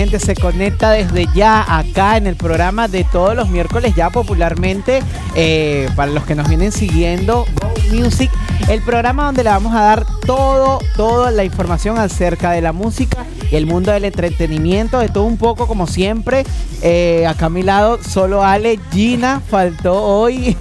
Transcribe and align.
gente 0.00 0.18
se 0.18 0.34
conecta 0.34 0.92
desde 0.92 1.26
ya 1.34 1.78
acá 1.78 2.16
en 2.16 2.26
el 2.26 2.34
programa 2.34 2.88
de 2.88 3.04
todos 3.04 3.36
los 3.36 3.50
miércoles, 3.50 3.94
ya 3.94 4.08
popularmente, 4.08 5.02
eh, 5.34 5.90
para 5.94 6.10
los 6.10 6.24
que 6.24 6.34
nos 6.34 6.48
vienen 6.48 6.72
siguiendo, 6.72 7.44
Go 7.60 7.74
Music, 7.92 8.30
el 8.70 8.80
programa 8.80 9.26
donde 9.26 9.44
le 9.44 9.50
vamos 9.50 9.74
a 9.74 9.82
dar 9.82 10.06
todo, 10.24 10.78
toda 10.96 11.30
la 11.30 11.44
información 11.44 11.98
acerca 11.98 12.52
de 12.52 12.62
la 12.62 12.72
música 12.72 13.26
y 13.50 13.56
el 13.56 13.66
mundo 13.66 13.92
del 13.92 14.06
entretenimiento, 14.06 15.00
de 15.00 15.10
todo 15.10 15.24
un 15.24 15.36
poco 15.36 15.66
como 15.66 15.86
siempre. 15.86 16.46
Eh, 16.80 17.26
acá 17.26 17.46
a 17.46 17.50
mi 17.50 17.62
lado, 17.62 17.98
solo 18.02 18.42
Ale, 18.42 18.80
Gina 18.92 19.42
faltó 19.50 20.02
hoy. 20.02 20.56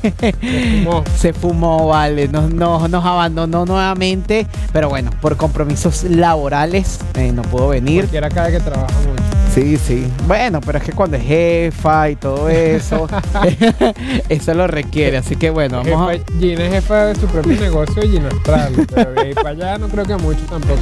Se 1.17 1.31
fumó, 1.31 1.87
vale, 1.87 2.27
nos, 2.27 2.53
nos, 2.53 2.89
nos 2.89 3.05
abandonó 3.05 3.65
nuevamente, 3.65 4.47
pero 4.73 4.89
bueno, 4.89 5.11
por 5.21 5.37
compromisos 5.37 6.03
laborales 6.03 6.99
eh, 7.13 7.31
no 7.31 7.43
pudo 7.43 7.69
venir. 7.69 8.01
Cualquiera 8.01 8.29
cae 8.29 8.51
que 8.51 8.59
trabaja 8.59 8.93
mucho. 9.07 9.18
Sí, 9.53 9.77
sí. 9.77 10.07
Bueno, 10.27 10.61
pero 10.61 10.77
es 10.77 10.83
que 10.83 10.91
cuando 10.93 11.17
es 11.17 11.23
jefa 11.23 12.09
y 12.11 12.15
todo 12.15 12.47
eso, 12.49 13.07
eso 14.29 14.53
lo 14.53 14.67
requiere. 14.67 15.17
Así 15.17 15.35
que 15.35 15.49
bueno, 15.49 15.83
vamos 15.83 16.09
a... 16.09 16.13
Jefa- 16.13 16.39
Gina 16.39 16.65
es 16.65 16.71
jefa 16.73 17.05
de 17.07 17.15
su 17.15 17.25
propio 17.27 17.55
negocio 17.59 18.01
Gina 18.03 18.27
Astral, 18.29 18.73
pero 18.93 19.11
de 19.13 19.21
ahí 19.21 19.33
para 19.33 19.49
allá 19.49 19.77
no 19.77 19.87
creo 19.89 20.05
que 20.05 20.15
mucho 20.17 20.41
tampoco. 20.49 20.79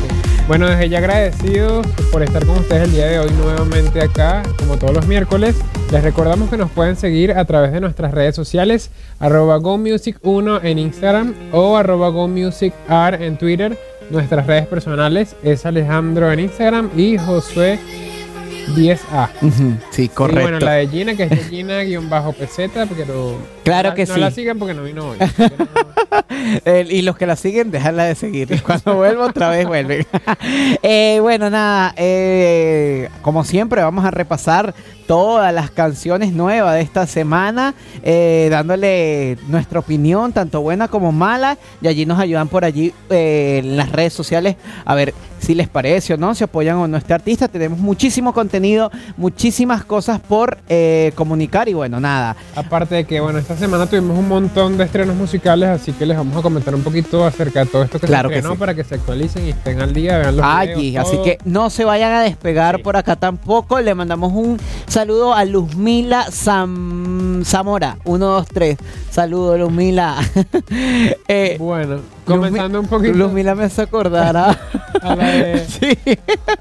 Bueno, 0.48 0.68
desde 0.68 0.90
ya 0.90 0.98
agradecidos 1.00 1.88
por 2.12 2.22
estar 2.24 2.46
con 2.46 2.58
ustedes 2.58 2.84
el 2.84 2.92
día 2.92 3.08
de 3.08 3.20
hoy 3.20 3.32
nuevamente 3.42 4.02
acá, 4.02 4.44
como 4.60 4.78
todos 4.78 4.94
los 4.94 5.08
miércoles. 5.08 5.56
Les 5.92 6.04
recordamos 6.04 6.50
que 6.50 6.58
nos 6.58 6.70
pueden 6.70 6.98
seguir 6.98 7.32
a 7.32 7.46
través 7.46 7.72
de 7.72 7.80
nuestras 7.80 8.14
redes 8.14 8.36
sociales, 8.36 8.92
arroba 9.20 9.58
GoMusic1 9.60 10.60
en 10.64 10.78
Instagram 10.80 11.34
o 11.54 11.78
arroba 11.78 12.10
GoMusicArt 12.10 13.22
en 13.22 13.38
Twitter. 13.38 13.78
Nuestras 14.10 14.46
redes 14.46 14.68
personales 14.68 15.36
es 15.44 15.66
Alejandro 15.66 16.32
en 16.32 16.40
Instagram 16.42 16.90
y 16.96 17.18
Josué 17.18 17.80
10A. 18.76 19.30
Ujú, 19.42 19.74
Sí, 19.92 20.04
Y 20.04 20.08
correcto. 20.10 20.42
bueno, 20.42 20.60
la 20.60 20.74
de 20.74 20.88
Gina, 20.88 21.16
que 21.16 21.24
es 21.24 21.50
Gina-peseta, 21.50 22.86
pero. 22.86 23.36
Claro 23.64 23.90
no, 23.90 23.96
que 23.96 24.06
no 24.06 24.14
sí. 24.14 24.20
la 24.20 24.32
sigan 24.32 24.58
porque 24.60 24.74
no 24.74 24.84
vino 24.84 25.10
hoy. 25.10 25.18
Y 26.90 27.02
los 27.02 27.18
que 27.18 27.26
la 27.26 27.36
siguen, 27.36 27.72
déjala 27.72 28.06
de 28.06 28.16
seguir. 28.16 28.62
Cuando 28.64 28.96
vuelva 28.96 29.26
otra 29.26 29.50
vez, 29.50 29.66
vuelven. 29.68 30.06
Eh, 30.84 31.20
bueno, 31.22 31.50
nada, 31.50 31.94
eh, 31.98 33.10
como 33.22 33.44
siempre, 33.44 33.82
vamos 33.82 34.06
a 34.06 34.12
repasar 34.12 34.74
todas 35.08 35.54
las 35.54 35.72
canciones 35.72 36.32
nuevas 36.34 36.76
de 36.76 36.82
esta 36.82 37.08
semana, 37.08 37.74
eh, 38.04 38.48
dándole 38.52 39.38
nuestra 39.48 39.80
opinión, 39.80 40.34
tanto 40.34 40.62
buena 40.62 40.88
como 40.88 41.12
mala, 41.12 41.58
y 41.82 41.88
allí 41.88 42.06
nos 42.06 42.20
ayudan 42.20 42.48
por 42.48 42.64
allí 42.66 42.94
eh, 43.10 43.62
en 43.64 43.78
las 43.78 43.92
redes 43.92 44.14
sociales 44.14 44.56
a 44.86 44.96
ver 44.96 45.14
si 45.40 45.56
les 45.56 45.68
parece 45.68 46.14
o 46.14 46.18
no, 46.18 46.34
si 46.36 46.44
apoyan 46.44 46.78
o 46.78 46.88
no 46.88 46.96
a 46.96 47.00
este 47.00 47.14
artista. 47.14 47.48
Tenemos 47.48 47.80
muchísimo 47.80 48.34
contenido, 48.34 48.92
muchísimas 49.18 49.84
cosas 49.86 50.20
por 50.20 50.58
eh, 50.70 51.12
comunicar 51.16 51.70
y 51.70 51.74
bueno, 51.74 52.00
nada. 52.00 52.36
Aparte 52.56 52.96
de 52.96 53.06
que, 53.06 53.20
bueno, 53.20 53.40
esta 53.40 53.56
semana 53.58 53.86
tuvimos 53.88 54.18
un 54.18 54.28
montón 54.28 54.78
de 54.78 54.84
estrenos 54.86 55.16
musicales, 55.16 55.70
así 55.70 55.94
que 55.94 56.06
les 56.06 56.18
vamos 56.18 56.36
a 56.38 56.42
comentar 56.42 56.74
un 56.76 56.82
poquito 56.84 57.26
acerca 57.26 57.62
de 57.62 57.66
todo 57.68 57.84
esto 57.84 58.00
que 58.00 58.08
Claro 58.08 58.30
se 58.30 58.34
que 58.34 58.38
estrenó 58.40 58.56
sí. 58.56 58.60
para 58.60 58.74
que 58.76 58.84
se 58.84 58.96
actualicen 58.96 59.46
y 59.48 59.50
estén 59.52 59.82
al 59.82 59.94
día, 59.94 60.18
vean 60.18 60.38
los 60.38 60.46
Allí, 60.46 60.74
videos, 60.92 61.08
así 61.08 61.18
que 61.24 61.38
no 61.46 61.70
se 61.70 61.86
vayan 61.86 62.12
a 62.14 62.22
despegar 62.22 62.78
Sí. 62.78 62.84
por 62.84 62.98
acá 62.98 63.16
tampoco. 63.16 63.80
Le 63.80 63.94
mandamos 63.96 64.32
un 64.34 64.60
saludo 64.88 65.34
a 65.34 65.46
Luzmila 65.46 66.26
Sam- 66.32 67.44
Zamora. 67.46 67.98
1, 68.06 68.26
2, 68.26 68.48
3. 68.48 68.78
Saludo, 69.12 69.58
Luzmila. 69.58 70.16
eh, 71.28 71.56
Bueno, 71.60 72.00
comenzando 72.28 72.80
un 72.80 72.88
poquito 72.88 73.18
Luzmila 73.18 73.56
me 73.56 73.64
hace 73.66 73.82
acordar 73.82 74.36
a... 74.38 74.50
a 75.02 75.16
la 75.16 75.26
de. 75.26 75.66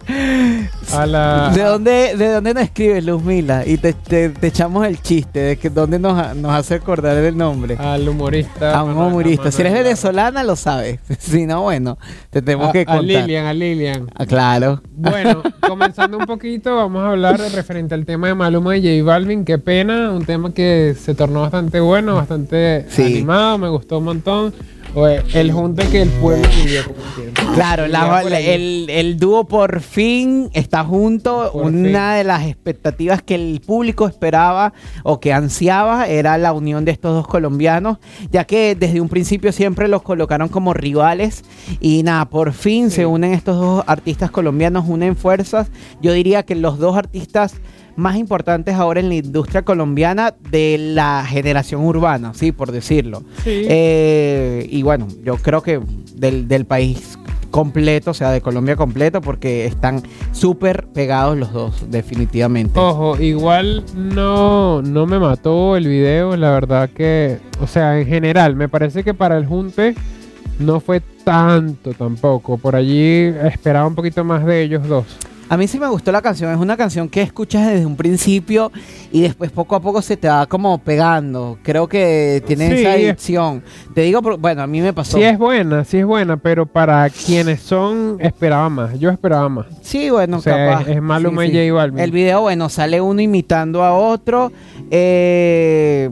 Sí. 0.06 0.96
A 0.96 1.04
la, 1.06 1.50
¿De 1.52 1.62
dónde, 1.62 2.14
¿De 2.16 2.28
dónde 2.32 2.54
nos 2.54 2.62
escribes, 2.62 3.04
Luzmila? 3.04 3.66
Y 3.66 3.76
te, 3.76 3.92
te- 3.92 4.28
te 4.30 4.46
echamos 4.46 4.86
el 4.86 5.00
chiste 5.02 5.40
de 5.40 5.56
que 5.56 5.68
dónde 5.68 5.98
nos, 5.98 6.36
nos 6.36 6.52
hace 6.52 6.74
acordar 6.76 7.16
el 7.16 7.36
nombre. 7.36 7.76
al 7.76 8.08
humorista. 8.08 8.78
A 8.78 8.84
un 8.84 8.90
Manuel- 8.94 9.08
humorista. 9.08 9.50
Si 9.50 9.62
eres 9.62 9.72
venezolana, 9.72 10.42
lo 10.44 10.54
sabes. 10.56 11.00
Si 11.18 11.44
no, 11.44 11.62
bueno, 11.62 11.98
te 12.30 12.40
tenemos 12.40 12.68
a, 12.68 12.72
que 12.72 12.80
a 12.82 12.84
contar. 12.86 13.02
Lilian, 13.04 13.46
a 13.46 13.52
Lilian. 13.52 14.10
Ah, 14.14 14.26
claro. 14.26 14.80
Bueno, 14.92 15.42
comenzando 15.66 16.18
un 16.18 16.26
poquito, 16.26 16.76
vamos 16.76 17.02
a 17.02 17.08
hablar 17.10 17.38
referente 17.40 17.94
al 17.94 18.06
tema 18.06 18.28
de 18.28 18.34
Maluma 18.34 18.76
y 18.76 19.00
J 19.00 19.04
Balvin. 19.04 19.44
Qué 19.44 19.58
pena, 19.58 20.12
un 20.12 20.24
tema 20.24 20.52
que 20.54 20.94
se 20.98 21.14
tornó 21.14 21.40
bastante 21.42 21.80
bueno, 21.80 22.14
bastante 22.14 22.86
Sí. 22.88 23.02
animado, 23.02 23.58
me 23.58 23.68
gustó 23.68 23.98
un 23.98 24.04
montón. 24.04 24.54
Oye, 24.96 25.22
El 25.34 25.52
junte 25.52 25.86
que 25.88 26.00
el 26.02 26.08
pueblo 26.08 26.48
pidió. 26.48 26.80
Claro, 27.54 27.86
la- 27.86 28.22
el, 28.22 28.86
el 28.88 29.18
dúo 29.18 29.44
por 29.44 29.80
fin 29.80 30.48
está 30.54 30.84
junto. 30.84 31.50
Por 31.52 31.66
Una 31.66 32.14
de 32.14 32.24
las 32.24 32.46
expectativas 32.46 33.20
que 33.22 33.34
el 33.34 33.60
público 33.60 34.06
esperaba 34.08 34.72
o 35.02 35.20
que 35.20 35.34
ansiaba 35.34 36.06
era 36.08 36.38
la 36.38 36.54
unión 36.54 36.86
de 36.86 36.92
estos 36.92 37.12
dos 37.14 37.26
colombianos, 37.26 37.98
ya 38.32 38.44
que 38.44 38.74
desde 38.74 39.02
un 39.02 39.10
principio 39.10 39.52
siempre 39.52 39.86
los 39.86 40.00
colocaron 40.00 40.48
como 40.48 40.72
rivales. 40.72 41.44
Y 41.78 42.02
nada, 42.02 42.24
por 42.30 42.52
fin 42.54 42.88
Sí. 42.90 42.96
se 42.96 43.06
unen 43.06 43.34
estos 43.34 43.56
dos 43.60 43.84
artistas 43.86 44.30
colombianos, 44.30 44.84
unen 44.88 45.14
fuerzas. 45.14 45.68
Yo 46.00 46.12
diría 46.14 46.42
que 46.44 46.54
los 46.54 46.78
dos 46.78 46.96
artistas 46.96 47.54
más 47.96 48.16
importantes 48.16 48.74
ahora 48.74 49.00
en 49.00 49.08
la 49.08 49.16
industria 49.16 49.62
colombiana 49.62 50.34
de 50.50 50.76
la 50.78 51.24
generación 51.26 51.82
urbana, 51.82 52.32
sí, 52.34 52.52
por 52.52 52.72
decirlo. 52.72 53.22
Sí. 53.42 53.66
Eh, 53.68 54.66
y 54.70 54.82
bueno, 54.82 55.08
yo 55.24 55.36
creo 55.36 55.62
que 55.62 55.80
del, 56.14 56.48
del 56.48 56.64
país 56.66 57.18
completo, 57.50 58.10
o 58.10 58.14
sea, 58.14 58.30
de 58.30 58.40
Colombia 58.40 58.76
completo, 58.76 59.20
porque 59.20 59.64
están 59.64 60.02
súper 60.32 60.88
pegados 60.88 61.38
los 61.38 61.52
dos, 61.52 61.90
definitivamente. 61.90 62.78
Ojo, 62.78 63.18
igual 63.18 63.82
no, 63.94 64.82
no 64.82 65.06
me 65.06 65.18
mató 65.18 65.76
el 65.76 65.88
video, 65.88 66.36
la 66.36 66.50
verdad 66.50 66.90
que, 66.90 67.38
o 67.60 67.66
sea, 67.66 67.98
en 67.98 68.06
general, 68.06 68.56
me 68.56 68.68
parece 68.68 69.02
que 69.04 69.14
para 69.14 69.38
el 69.38 69.46
junte 69.46 69.94
no 70.58 70.80
fue 70.80 71.00
tanto 71.24 71.92
tampoco. 71.92 72.58
Por 72.58 72.76
allí 72.76 73.32
esperaba 73.44 73.86
un 73.86 73.94
poquito 73.94 74.24
más 74.24 74.44
de 74.44 74.62
ellos 74.62 74.86
dos. 74.86 75.06
A 75.48 75.56
mí 75.56 75.68
sí 75.68 75.78
me 75.78 75.86
gustó 75.86 76.10
la 76.10 76.20
canción, 76.22 76.50
es 76.52 76.58
una 76.58 76.76
canción 76.76 77.08
que 77.08 77.22
escuchas 77.22 77.68
desde 77.68 77.86
un 77.86 77.94
principio 77.96 78.72
y 79.12 79.20
después 79.22 79.52
poco 79.52 79.76
a 79.76 79.80
poco 79.80 80.02
se 80.02 80.16
te 80.16 80.26
va 80.28 80.46
como 80.46 80.78
pegando. 80.78 81.56
Creo 81.62 81.86
que 81.88 82.42
tiene 82.46 82.66
Sí, 82.68 82.80
esa 82.80 82.96
es- 82.96 83.04
adicción. 83.04 83.62
Te 83.94 84.00
digo, 84.00 84.20
bueno, 84.38 84.62
a 84.62 84.66
mí 84.66 84.80
me 84.80 84.92
pasó. 84.92 85.16
Sí 85.18 85.22
es 85.22 85.38
buena, 85.38 85.84
sí 85.84 85.98
es 85.98 86.04
buena, 86.04 86.36
pero 86.36 86.66
para 86.66 87.08
quienes 87.10 87.60
son, 87.60 88.16
esperaba 88.20 88.68
más. 88.68 88.98
Yo 88.98 89.08
esperaba 89.08 89.48
más. 89.48 89.66
Sí, 89.82 90.10
bueno, 90.10 90.38
O 90.38 90.40
sea, 90.40 90.56
capaz. 90.70 90.82
es- 90.90 90.96
es 90.96 91.02
Maluma 91.02 91.42
Sí, 91.42 91.48
y 91.48 91.52
sí. 91.52 91.68
J 91.68 91.72
Balvin. 91.74 91.98
El 92.00 92.10
video, 92.10 92.40
bueno, 92.40 92.68
sale 92.68 93.00
uno 93.00 93.20
imitando 93.20 93.84
a 93.84 93.92
otro. 93.94 94.50
Eh, 94.90 96.10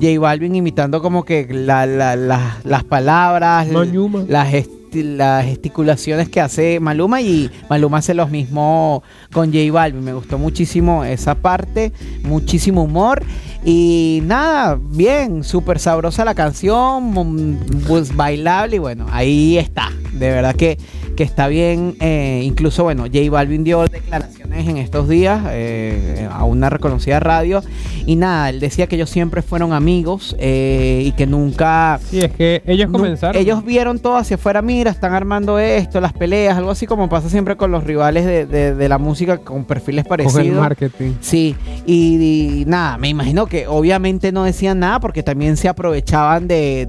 J 0.00 0.18
Balvin 0.18 0.54
imitando 0.56 1.02
como 1.02 1.24
que 1.24 1.46
la- 1.50 1.84
la- 1.86 2.16
la- 2.16 2.56
las 2.64 2.84
palabras, 2.84 3.68
las, 3.68 4.48
gesti- 4.50 4.70
las 4.94 5.44
gesticulaciones 5.44 6.28
que 6.28 6.40
hace 6.40 6.80
Maluma 6.80 7.20
y 7.20 7.50
Maluma 7.68 7.98
hace 7.98 8.14
los 8.14 8.30
mismos 8.30 9.02
con 9.32 9.52
J 9.52 9.72
Balvin. 9.72 10.04
Me 10.04 10.12
gustó 10.12 10.38
muchísimo 10.38 11.04
esa 11.04 11.34
parte, 11.34 11.92
muchísimo 12.22 12.82
humor. 12.84 13.22
Y 13.64 14.20
nada, 14.24 14.78
bien, 14.80 15.44
súper 15.44 15.78
sabrosa 15.78 16.24
la 16.24 16.34
canción, 16.34 17.12
mm, 17.12 17.84
pues 17.86 18.14
bailable 18.14 18.76
y 18.76 18.78
bueno, 18.80 19.06
ahí 19.10 19.56
está. 19.56 19.92
De 20.12 20.30
verdad 20.30 20.54
que, 20.54 20.78
que 21.16 21.22
está 21.22 21.46
bien. 21.48 21.96
eh, 22.00 22.42
incluso, 22.44 22.82
bueno, 22.82 23.04
J 23.04 23.30
Balvin 23.30 23.62
dio 23.64 23.86
declaraciones 23.86 24.41
en 24.54 24.76
estos 24.76 25.08
días 25.08 25.42
eh, 25.50 26.28
a 26.30 26.44
una 26.44 26.70
reconocida 26.70 27.20
radio. 27.20 27.62
Y 28.06 28.16
nada, 28.16 28.50
él 28.50 28.60
decía 28.60 28.86
que 28.86 28.96
ellos 28.96 29.10
siempre 29.10 29.42
fueron 29.42 29.72
amigos 29.72 30.34
eh, 30.38 31.02
y 31.06 31.12
que 31.12 31.26
nunca... 31.26 32.00
Sí, 32.04 32.20
es 32.20 32.32
que 32.32 32.62
ellos 32.66 32.90
comenzaron. 32.90 33.40
ellos 33.40 33.64
vieron 33.64 33.98
todo 34.00 34.16
hacia 34.16 34.34
afuera, 34.36 34.60
mira, 34.62 34.90
están 34.90 35.12
armando 35.14 35.58
esto, 35.58 36.00
las 36.00 36.12
peleas, 36.12 36.56
algo 36.58 36.70
así 36.72 36.86
como 36.86 37.08
pasa 37.08 37.28
siempre 37.28 37.56
con 37.56 37.70
los 37.70 37.84
rivales 37.84 38.24
de, 38.26 38.46
de- 38.46 38.74
de 38.74 38.88
la 38.88 38.98
música 38.98 39.38
con 39.38 39.64
perfiles 39.64 40.04
con 40.04 40.20
el 40.20 40.26
parecidos. 40.26 40.60
marketing. 40.60 41.12
Sí, 41.20 41.54
y, 41.86 42.62
y 42.62 42.64
nada, 42.66 42.98
me 42.98 43.08
imagino 43.08 43.46
que 43.46 43.66
obviamente 43.68 44.32
no 44.32 44.44
decían 44.44 44.80
nada 44.80 44.98
porque 45.00 45.22
también 45.22 45.56
se 45.56 45.68
aprovechaban 45.68 46.48
de, 46.48 46.88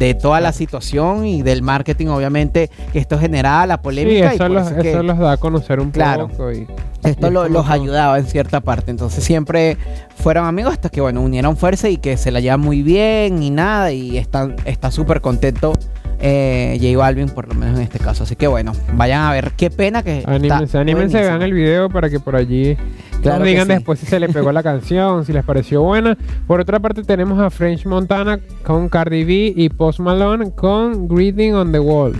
de 0.00 0.14
toda 0.14 0.40
la 0.40 0.52
situación 0.52 1.26
y 1.26 1.42
del 1.42 1.60
marketing, 1.62 2.06
obviamente, 2.08 2.70
que 2.92 2.98
esto 2.98 3.18
generaba 3.18 3.66
la 3.66 3.74
Sí, 3.74 3.80
polémica. 3.82 4.32
y 4.32 4.34
eso, 4.34 4.38
por 4.38 4.50
los, 4.50 4.66
eso 4.66 4.76
es 4.76 4.82
que 4.82 4.90
eso 4.92 5.02
los 5.02 5.18
da 5.18 5.32
a 5.32 5.36
conocer 5.36 5.78
un 5.78 5.90
Claro. 5.90 6.28
poco. 6.28 6.50
Y, 6.52 6.66
esto 7.04 7.28
y 7.28 7.30
lo- 7.30 7.48
los 7.50 7.68
ayudaba 7.68 8.18
en 8.18 8.24
cierta 8.26 8.60
parte. 8.62 8.90
Entonces 8.90 9.22
siempre 9.22 9.76
fueron 10.16 10.46
amigos 10.46 10.72
hasta 10.72 10.88
que, 10.88 11.00
bueno, 11.02 11.20
unieron 11.20 11.56
fuerza 11.56 11.88
y 11.90 11.98
que 11.98 12.16
se 12.16 12.30
la 12.30 12.40
llevan 12.40 12.60
muy 12.60 12.82
bien 12.82 13.42
y 13.42 13.50
nada. 13.50 13.92
Y 13.92 14.16
están, 14.16 14.56
está 14.64 14.90
súper 14.90 15.20
contento 15.20 15.74
eh, 16.22 16.78
J 16.80 16.98
Balvin, 16.98 17.28
por 17.28 17.48
lo 17.48 17.54
menos 17.54 17.76
en 17.76 17.82
este 17.82 17.98
caso. 17.98 18.24
Así 18.24 18.36
que, 18.36 18.46
bueno, 18.46 18.72
vayan 18.94 19.22
a 19.22 19.32
ver. 19.32 19.52
Qué 19.56 19.70
pena 19.70 20.02
que. 20.02 20.22
Anímense, 20.26 20.78
anímense, 20.78 21.16
buenísimo. 21.18 21.22
vean 21.22 21.42
el 21.42 21.52
video 21.52 21.88
para 21.90 22.08
que 22.10 22.20
por 22.20 22.36
allí 22.36 22.76
Claro 23.22 23.44
digan 23.44 23.66
sí. 23.66 23.74
después 23.74 23.98
si 23.98 24.06
se 24.06 24.18
le 24.18 24.28
pegó 24.28 24.50
la 24.52 24.62
canción, 24.70 25.24
si 25.24 25.32
les 25.32 25.44
pareció 25.44 25.82
buena. 25.82 26.16
Por 26.46 26.60
otra 26.60 26.80
parte 26.80 27.02
tenemos 27.02 27.38
a 27.38 27.50
French 27.50 27.86
Montana 27.86 28.40
con 28.64 28.88
Cardi 28.88 29.24
B 29.24 29.52
y 29.54 29.68
Post 29.68 30.00
Malone 30.00 30.52
con 30.52 31.08
Greeting 31.08 31.54
on 31.54 31.72
the 31.72 31.80
Wall. 31.80 32.14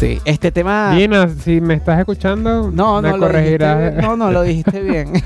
Sí, 0.00 0.18
este 0.24 0.50
tema. 0.50 0.94
Gina, 0.96 1.28
si 1.28 1.60
me 1.60 1.74
estás 1.74 1.98
escuchando, 1.98 2.70
No, 2.72 3.02
me 3.02 3.10
no 3.10 3.18
lo 3.18 3.26
dijiste 3.28 3.58
corregirás. 3.58 3.78
bien. 3.78 3.96
No, 3.98 4.16
no 4.16 4.30
lo 4.30 4.42
dijiste 4.42 4.80
bien. 4.80 5.12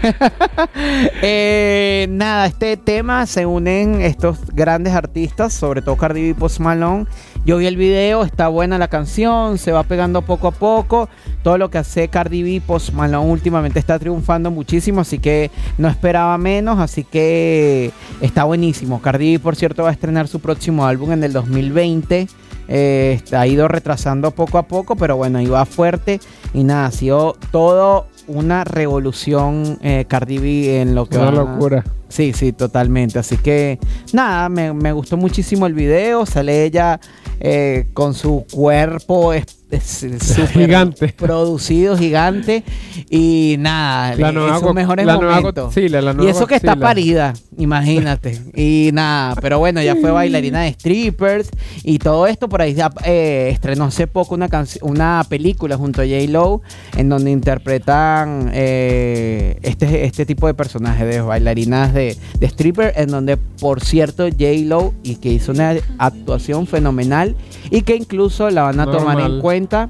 Eh, 1.22 2.06
nada, 2.10 2.46
este 2.46 2.76
tema 2.76 3.26
se 3.26 3.46
unen 3.46 4.00
estos 4.00 4.38
grandes 4.52 4.92
artistas, 4.94 5.52
sobre 5.54 5.80
todo 5.80 5.96
Cardi 5.96 6.22
B 6.22 6.28
y 6.30 6.34
Post 6.34 6.58
Malone. 6.60 7.06
Yo 7.46 7.56
vi 7.58 7.66
el 7.66 7.76
video, 7.76 8.24
está 8.24 8.48
buena 8.48 8.76
la 8.76 8.88
canción, 8.88 9.56
se 9.58 9.70
va 9.72 9.84
pegando 9.84 10.22
poco 10.22 10.48
a 10.48 10.50
poco. 10.50 11.08
Todo 11.42 11.56
lo 11.56 11.70
que 11.70 11.78
hace 11.78 12.08
Cardi 12.08 12.42
B 12.42 12.50
y 12.50 12.60
Post 12.60 12.92
Malone 12.92 13.30
últimamente 13.30 13.78
está 13.78 13.98
triunfando 13.98 14.50
muchísimo, 14.50 15.00
así 15.02 15.18
que 15.18 15.50
no 15.78 15.88
esperaba 15.88 16.36
menos, 16.36 16.80
así 16.80 17.04
que 17.04 17.92
está 18.20 18.44
buenísimo. 18.44 19.00
Cardi 19.00 19.34
B, 19.34 19.38
por 19.38 19.56
cierto, 19.56 19.84
va 19.84 19.90
a 19.90 19.92
estrenar 19.92 20.26
su 20.28 20.40
próximo 20.40 20.84
álbum 20.84 21.12
en 21.12 21.22
el 21.24 21.32
2020. 21.32 22.26
Eh, 22.68 23.20
ha 23.32 23.46
ido 23.46 23.68
retrasando 23.68 24.30
poco 24.30 24.58
a 24.58 24.66
poco, 24.66 24.96
pero 24.96 25.16
bueno, 25.16 25.40
va 25.50 25.66
fuerte. 25.66 26.20
Y 26.52 26.64
nada, 26.64 26.86
ha 26.86 26.90
sido 26.90 27.36
todo 27.50 28.06
una 28.26 28.64
revolución 28.64 29.78
eh, 29.82 30.06
Cardi 30.08 30.38
B 30.38 30.80
en 30.80 30.94
lo 30.94 31.06
que 31.06 31.18
Una 31.18 31.30
locura. 31.30 31.84
Sí, 32.08 32.32
sí, 32.32 32.52
totalmente. 32.52 33.18
Así 33.18 33.36
que 33.36 33.78
nada, 34.12 34.48
me, 34.48 34.72
me 34.72 34.92
gustó 34.92 35.16
muchísimo 35.16 35.66
el 35.66 35.74
video. 35.74 36.24
Sale 36.26 36.64
ella 36.64 37.00
eh, 37.40 37.88
con 37.92 38.14
su 38.14 38.46
cuerpo 38.52 39.32
Gigante. 40.52 41.08
producido, 41.08 41.96
gigante. 41.96 42.64
Y 43.10 43.56
nada, 43.58 44.14
La 44.16 44.32
nueva 44.32 44.60
sus 44.60 44.74
mejores 44.74 45.06
la 45.06 45.16
nueva 45.16 45.36
momentos. 45.40 45.66
Godzilla, 45.66 46.00
la 46.00 46.12
y 46.12 46.14
nueva 46.14 46.30
eso 46.30 46.46
que 46.46 46.54
está 46.54 46.76
parida, 46.76 47.34
imagínate. 47.56 48.40
y 48.54 48.90
nada, 48.92 49.34
pero 49.40 49.58
bueno, 49.58 49.82
ya 49.82 49.96
fue 49.96 50.10
bailarina 50.10 50.62
de 50.62 50.72
strippers 50.72 51.48
y 51.82 51.98
todo 51.98 52.26
esto. 52.26 52.48
Por 52.48 52.62
ahí 52.62 52.74
ya, 52.74 52.90
eh, 53.04 53.50
estrenó 53.52 53.84
hace 53.84 54.06
poco 54.06 54.34
una, 54.34 54.48
una 54.82 55.24
película 55.28 55.76
junto 55.76 56.02
a 56.02 56.04
J. 56.04 56.14
Lo 56.28 56.62
en 56.96 57.08
donde 57.08 57.30
interpretan 57.30 58.50
eh, 58.52 59.58
este, 59.62 60.04
este 60.04 60.26
tipo 60.26 60.46
de 60.46 60.54
personajes 60.54 61.06
de 61.06 61.20
bailarinas 61.20 61.92
de, 61.94 62.16
de 62.38 62.46
stripper. 62.46 62.92
En 62.96 63.08
donde, 63.08 63.36
por 63.36 63.82
cierto, 63.82 64.24
J. 64.24 64.44
Lo 64.64 64.94
y 65.02 65.16
que 65.16 65.30
hizo 65.30 65.52
una 65.52 65.74
actuación 65.98 66.66
fenomenal 66.66 67.36
y 67.70 67.82
que 67.82 67.96
incluso 67.96 68.50
la 68.50 68.62
van 68.62 68.80
a 68.80 68.84
tomar 68.84 69.18
en 69.18 69.24
Normal. 69.24 69.40
Cuenta 69.54 69.88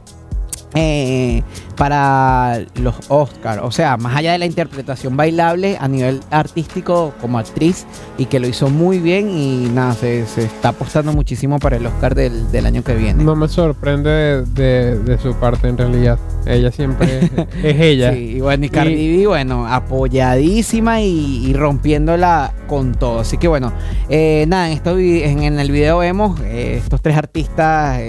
eh, 0.76 1.42
para 1.76 2.58
los 2.74 2.96
Oscars. 3.08 3.62
O 3.62 3.70
sea, 3.70 3.96
más 3.96 4.16
allá 4.16 4.32
de 4.32 4.38
la 4.38 4.46
interpretación 4.46 5.16
bailable 5.16 5.76
a 5.80 5.86
nivel 5.88 6.20
artístico 6.32 7.12
como 7.20 7.38
actriz 7.38 7.86
y 8.18 8.26
que 8.26 8.40
lo 8.40 8.48
hizo 8.48 8.68
muy 8.70 8.98
bien 8.98 9.30
y 9.30 9.68
nada, 9.72 9.94
se, 9.94 10.26
se 10.26 10.42
está 10.42 10.70
apostando 10.70 11.12
muchísimo 11.12 11.58
para 11.60 11.76
el 11.76 11.86
Oscar 11.86 12.14
del, 12.16 12.50
del 12.50 12.66
año 12.66 12.82
que 12.82 12.94
viene. 12.96 13.22
No 13.22 13.36
me 13.36 13.46
sorprende 13.48 14.10
de, 14.10 14.42
de- 14.46 14.98
de 14.98 15.18
su 15.18 15.32
parte 15.34 15.68
en 15.68 15.78
realidad. 15.78 16.18
Ella 16.44 16.70
siempre 16.72 17.20
es, 17.20 17.30
es 17.64 17.80
ella. 17.80 18.12
Sí, 18.12 18.18
y 18.36 18.40
bueno, 18.40 18.64
y 18.66 18.68
Cardi 18.68 19.16
B, 19.18 19.26
bueno, 19.28 19.66
apoyadísima 19.68 21.00
y, 21.00 21.46
y 21.46 21.52
rompiéndola 21.54 22.52
con 22.66 22.92
todo. 22.96 23.20
Así 23.20 23.38
que 23.38 23.46
bueno, 23.48 23.72
eh, 24.08 24.44
nada, 24.48 24.66
en, 24.66 24.72
esto, 24.74 24.98
en, 24.98 25.42
en 25.44 25.58
el 25.60 25.70
video 25.70 25.98
vemos 25.98 26.40
eh, 26.40 26.80
estos 26.82 27.00
tres 27.00 27.16
artistas 27.16 28.00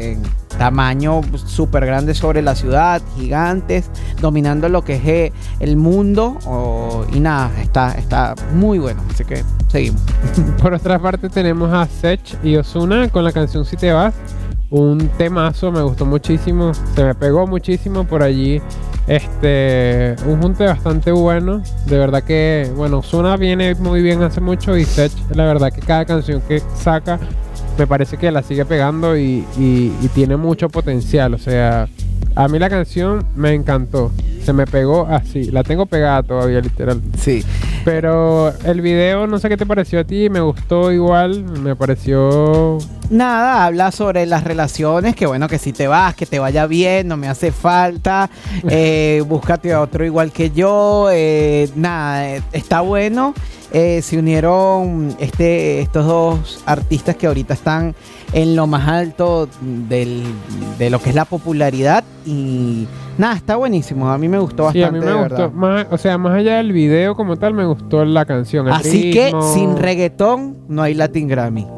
tamaño 0.57 1.21
súper 1.45 1.85
grande 1.85 2.13
sobre 2.13 2.41
la 2.41 2.55
ciudad, 2.55 3.01
gigantes, 3.15 3.89
dominando 4.21 4.69
lo 4.69 4.83
que 4.83 4.95
es 4.95 5.05
eh, 5.05 5.33
el 5.59 5.77
mundo. 5.77 6.37
y 7.13 7.19
nada, 7.19 7.51
está, 7.61 7.93
está 7.93 8.35
muy 8.53 8.79
bueno. 8.79 9.01
Así 9.09 9.23
que 9.25 9.43
seguimos. 9.67 10.01
Por 10.61 10.73
otra 10.73 10.99
parte 10.99 11.29
tenemos 11.29 11.71
a 11.73 11.85
Sech 11.85 12.37
y 12.43 12.55
Osuna 12.55 13.09
con 13.09 13.23
la 13.23 13.31
canción 13.31 13.65
Si 13.65 13.77
te 13.77 13.91
vas. 13.91 14.13
Un 14.71 15.09
temazo, 15.17 15.71
me 15.71 15.81
gustó 15.83 16.05
muchísimo, 16.05 16.73
se 16.95 17.03
me 17.03 17.13
pegó 17.13 17.45
muchísimo 17.45 18.03
por 18.03 18.23
allí. 18.23 18.61
Este, 19.07 20.15
un 20.25 20.41
junte 20.41 20.65
bastante 20.65 21.11
bueno. 21.11 21.61
De 21.85 21.99
verdad 21.99 22.23
que, 22.23 22.71
bueno, 22.75 22.97
Osuna 22.97 23.37
viene 23.37 23.75
muy 23.75 24.01
bien 24.01 24.23
hace 24.23 24.41
mucho 24.41 24.75
y 24.75 24.83
Sech, 24.83 25.11
la 25.35 25.45
verdad 25.45 25.71
que 25.71 25.81
cada 25.81 26.05
canción 26.05 26.41
que 26.41 26.61
saca 26.75 27.19
me 27.77 27.87
parece 27.87 28.17
que 28.17 28.31
la 28.31 28.41
sigue 28.43 28.65
pegando 28.65 29.17
y, 29.17 29.43
y- 29.57 29.91
y 30.01 30.07
tiene 30.13 30.37
mucho 30.37 30.69
potencial. 30.69 31.33
O 31.33 31.37
sea, 31.37 31.87
a 32.35 32.47
mí 32.47 32.59
la 32.59 32.69
canción 32.69 33.25
me 33.35 33.53
encantó. 33.53 34.11
Se 34.43 34.53
me 34.53 34.65
pegó 34.67 35.07
así. 35.07 35.45
La 35.51 35.63
tengo 35.63 35.85
pegada 35.85 36.21
todavía, 36.23 36.61
literal. 36.61 37.01
Sí. 37.19 37.43
Pero 37.85 38.51
el 38.63 38.81
video, 38.81 39.27
no 39.27 39.37
sé 39.37 39.47
qué 39.47 39.57
te 39.57 39.65
pareció 39.67 39.99
a 39.99 40.03
ti, 40.03 40.27
me 40.27 40.41
gustó 40.41 40.91
igual, 40.91 41.43
me 41.43 41.75
pareció... 41.75 42.79
Nada, 43.11 43.63
habla 43.63 43.91
sobre 43.91 44.25
las 44.25 44.43
relaciones, 44.43 45.15
que 45.15 45.27
bueno, 45.27 45.47
que 45.47 45.59
si 45.59 45.71
te 45.71 45.87
vas, 45.87 46.15
que 46.15 46.25
te 46.25 46.39
vaya 46.39 46.65
bien, 46.65 47.07
no 47.07 47.15
me 47.15 47.27
hace 47.27 47.51
falta, 47.51 48.31
eh, 48.67 49.23
búscate 49.27 49.71
a 49.71 49.81
otro 49.81 50.03
igual 50.03 50.31
que 50.31 50.49
yo, 50.49 51.09
eh, 51.11 51.69
nada, 51.75 52.27
eh, 52.27 52.41
está 52.53 52.81
bueno. 52.81 53.35
Eh, 53.71 54.01
se 54.01 54.17
unieron 54.17 55.15
este, 55.19 55.81
estos 55.81 56.05
dos 56.05 56.63
artistas 56.65 57.17
que 57.17 57.27
ahorita 57.27 57.53
están 57.55 57.93
en 58.33 58.55
lo 58.55 58.67
más 58.67 58.87
alto 58.87 59.47
del- 59.61 60.23
de 60.77 60.89
lo 60.89 60.99
que 60.99 61.09
es 61.09 61.15
la 61.15 61.25
popularidad 61.25 62.03
y 62.25 62.87
nada, 63.17 63.35
está 63.35 63.55
buenísimo, 63.55 64.09
a 64.09 64.17
mí 64.17 64.27
me 64.27 64.39
gustó 64.39 64.69
Sí, 64.71 64.79
bastante. 64.81 64.85
a 64.87 64.91
mí 64.91 64.99
me 64.99 65.11
de 65.11 65.27
gustó, 65.29 65.51
más, 65.51 65.87
o 65.91 65.97
sea, 65.97 66.17
más 66.17 66.33
allá 66.35 66.57
del 66.57 66.73
video 66.73 67.15
como 67.15 67.37
tal, 67.37 67.53
me 67.53 67.65
gustó 67.65 68.03
la 68.03 68.25
canción. 68.25 68.67
el 68.67 68.73
Así 68.73 69.11
que 69.11 69.31
sin 69.53 69.77
reggaetón 69.77 70.57
no 70.67 70.81
hay 70.81 70.93
Latin 70.95 71.27
Grammy. 71.27 71.65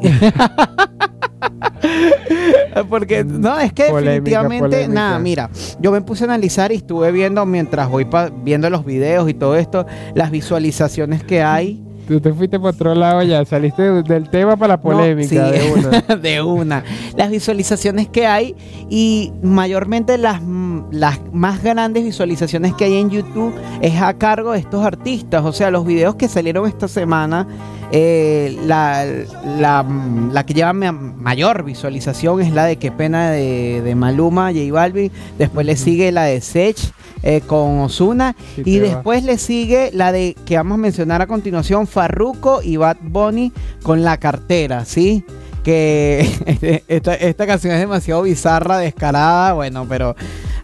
Porque 2.88 3.24
no, 3.24 3.58
es 3.58 3.72
que 3.72 3.84
Polémica, 3.86 4.10
definitivamente, 4.12 4.64
polémica. 4.66 4.94
nada, 4.94 5.18
mira, 5.18 5.50
yo 5.80 5.90
me 5.90 6.00
puse 6.00 6.24
a 6.24 6.26
analizar 6.26 6.70
y 6.70 6.76
estuve 6.76 7.10
viendo 7.10 7.44
mientras 7.44 7.88
voy 7.88 8.06
viendo 8.44 8.70
los 8.70 8.84
videos 8.84 9.28
y 9.28 9.34
todo 9.34 9.56
esto, 9.56 9.84
las 10.14 10.30
visualizaciones 10.30 11.24
que 11.24 11.42
hay 11.42 11.82
Tú 12.08 12.20
te 12.20 12.32
fuiste 12.32 12.58
por 12.58 12.70
otro 12.70 12.94
lado 12.94 13.22
ya, 13.22 13.44
saliste 13.44 13.82
de- 13.82 14.02
del 14.02 14.30
tema 14.30 14.56
para 14.56 14.72
la 14.72 14.76
No, 14.78 14.82
polémica 14.82 15.28
sí, 15.28 15.36
de 15.36 15.72
una. 15.74 16.16
de 16.16 16.42
una. 16.42 16.84
Las 17.16 17.30
visualizaciones 17.30 18.08
que 18.08 18.26
hay 18.26 18.56
y 18.88 19.30
mayormente 19.42 20.16
las, 20.16 20.40
las 20.90 21.20
más 21.32 21.62
grandes 21.62 22.02
visualizaciones 22.04 22.72
que 22.74 22.84
hay 22.86 22.96
en 22.96 23.10
YouTube 23.10 23.54
es 23.82 24.00
a 24.00 24.14
cargo 24.14 24.52
de 24.52 24.60
estos 24.60 24.84
artistas. 24.84 25.44
O 25.44 25.52
sea, 25.52 25.70
los 25.70 25.84
videos 25.84 26.14
que 26.14 26.28
salieron 26.28 26.66
esta 26.66 26.88
semana, 26.88 27.46
eh, 27.92 28.56
la, 28.66 29.04
la, 29.58 29.84
la 30.32 30.46
que 30.46 30.54
lleva 30.54 30.72
ma- 30.72 30.92
mayor 30.92 31.62
visualización 31.64 32.40
es 32.40 32.52
la 32.52 32.64
de 32.64 32.76
Qué 32.76 32.90
pena 32.90 33.30
de, 33.30 33.82
de 33.82 33.94
Maluma, 33.94 34.50
J 34.52 34.72
Balvin. 34.72 35.12
Después 35.38 35.66
le 35.66 35.76
sigue 35.76 36.10
la 36.12 36.24
de 36.24 36.40
Sech 36.40 36.76
eh, 37.22 37.40
con 37.46 37.80
Osuna. 37.80 38.36
Sí, 38.56 38.62
y 38.64 38.78
va. 38.78 38.86
después 38.88 39.24
le 39.24 39.38
sigue 39.38 39.90
la 39.92 40.12
de 40.12 40.36
que 40.46 40.56
vamos 40.56 40.74
a 40.74 40.78
mencionar 40.78 41.20
a 41.22 41.26
continuación, 41.26 41.86
Farruko 41.98 42.62
y 42.62 42.76
Bad 42.76 42.98
Bunny 43.02 43.52
con 43.82 44.04
la 44.04 44.18
cartera, 44.18 44.84
¿sí? 44.84 45.24
Que 45.64 46.84
esta, 46.86 47.12
esta 47.16 47.44
canción 47.44 47.74
es 47.74 47.80
demasiado 47.80 48.22
bizarra, 48.22 48.78
descarada, 48.78 49.54
bueno, 49.54 49.84
pero 49.88 50.14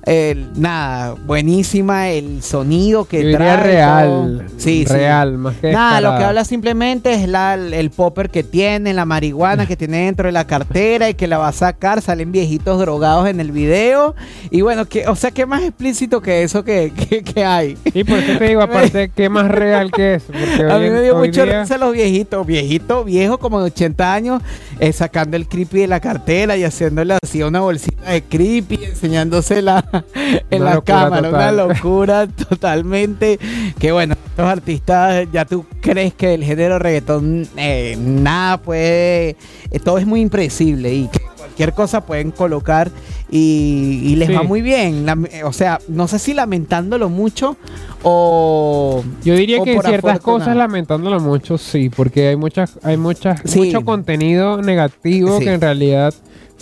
eh, 0.06 0.46
nada, 0.56 1.14
buenísima 1.26 2.10
el 2.10 2.42
sonido 2.42 3.04
que 3.06 3.30
Yo 3.32 3.36
trae. 3.36 3.56
real. 3.56 4.46
Sí, 4.58 4.84
sí. 4.86 4.92
real, 4.92 5.38
más 5.38 5.56
que 5.56 5.72
Nada, 5.72 6.00
lo 6.00 6.16
que 6.18 6.24
habla 6.24 6.44
simplemente 6.44 7.14
es 7.14 7.28
la, 7.28 7.54
el 7.54 7.90
popper 7.90 8.30
que 8.30 8.42
tiene, 8.42 8.92
la 8.94 9.04
marihuana 9.04 9.66
que 9.66 9.76
tiene 9.76 10.04
dentro 10.06 10.26
de 10.26 10.32
la 10.32 10.46
cartera 10.46 11.08
y 11.08 11.14
que 11.14 11.26
la 11.26 11.38
va 11.38 11.48
a 11.48 11.52
sacar. 11.52 12.02
Salen 12.02 12.32
viejitos 12.32 12.78
drogados 12.78 13.28
en 13.28 13.40
el 13.40 13.52
video. 13.52 14.14
Y 14.50 14.60
bueno, 14.60 14.84
que, 14.86 15.06
o 15.08 15.16
sea, 15.16 15.30
¿qué 15.30 15.46
más 15.46 15.62
explícito 15.62 16.20
que 16.20 16.42
eso 16.42 16.64
que, 16.64 16.92
que- 16.94 17.22
que 17.22 17.44
hay? 17.44 17.76
Y 17.94 18.04
por 18.04 18.18
eso 18.18 18.38
te 18.38 18.48
digo, 18.48 18.60
aparte, 18.62 19.10
¿qué 19.14 19.28
más 19.28 19.48
real 19.50 19.90
que 19.90 20.14
eso? 20.14 20.26
Porque 20.32 20.70
A 20.70 20.76
hoy 20.76 20.84
mí 20.84 20.90
me 20.90 21.02
dio 21.02 21.16
mucho 21.16 21.44
día- 21.44 21.62
risa 21.62 21.78
los 21.78 21.92
viejitos, 21.92 22.46
viejitos, 22.46 23.04
viejos 23.04 23.38
como 23.38 23.60
de 23.60 23.66
80 23.66 24.12
años, 24.12 24.42
eh, 24.80 24.92
sacando 24.92 25.36
el 25.36 25.48
creepy 25.48 25.80
de 25.80 25.86
la 25.86 26.00
cartera 26.00 26.56
y 26.56 26.64
haciéndole 26.64 27.16
así 27.22 27.42
una 27.42 27.60
bolsita 27.60 28.10
de 28.10 28.22
creepy, 28.22 28.80
enseñándosela 28.84 29.93
en 30.50 30.62
Una 30.62 30.74
la 30.76 30.80
cámara, 30.82 31.28
una 31.28 31.52
locura 31.66 32.26
totalmente. 32.26 33.38
Que 33.78 33.92
bueno, 33.92 34.14
estos 34.26 34.46
artistas, 34.46 35.26
ya 35.32 35.44
tú 35.44 35.64
crees 35.80 36.14
que 36.14 36.28
del 36.28 36.44
género 36.44 36.78
reggaetón 36.78 37.46
eh, 37.56 37.96
nada 37.98 38.58
puede, 38.58 39.36
eh, 39.70 39.78
todo 39.82 39.98
es 39.98 40.06
muy 40.06 40.20
impredecible 40.20 40.92
y 40.94 41.08
que 41.08 41.20
cualquier 41.36 41.72
cosa 41.72 42.04
pueden 42.04 42.30
colocar 42.30 42.90
y, 43.30 44.00
y 44.04 44.16
les 44.16 44.28
Sí. 44.28 44.34
va 44.34 44.42
muy 44.42 44.62
bien. 44.62 45.06
Eh, 45.30 45.44
o 45.44 45.52
sea, 45.52 45.78
no 45.88 46.08
sé 46.08 46.18
si 46.18 46.34
lamentándolo 46.34 47.08
mucho 47.08 47.56
o... 48.02 49.04
Yo 49.24 49.34
diría 49.34 49.60
o 49.60 49.64
que 49.64 49.78
ciertas 49.80 50.20
cosas, 50.20 50.56
lamentándolo 50.56 51.20
mucho, 51.20 51.58
sí, 51.58 51.90
porque 51.90 52.28
hay 52.28 52.36
muchas, 52.36 52.78
hay 52.82 52.96
muchas, 52.96 53.40
Sí. 53.44 53.58
mucho 53.60 53.84
contenido 53.84 54.60
negativo 54.62 55.38
Sí. 55.38 55.44
que 55.44 55.54
en 55.54 55.60
realidad 55.60 56.14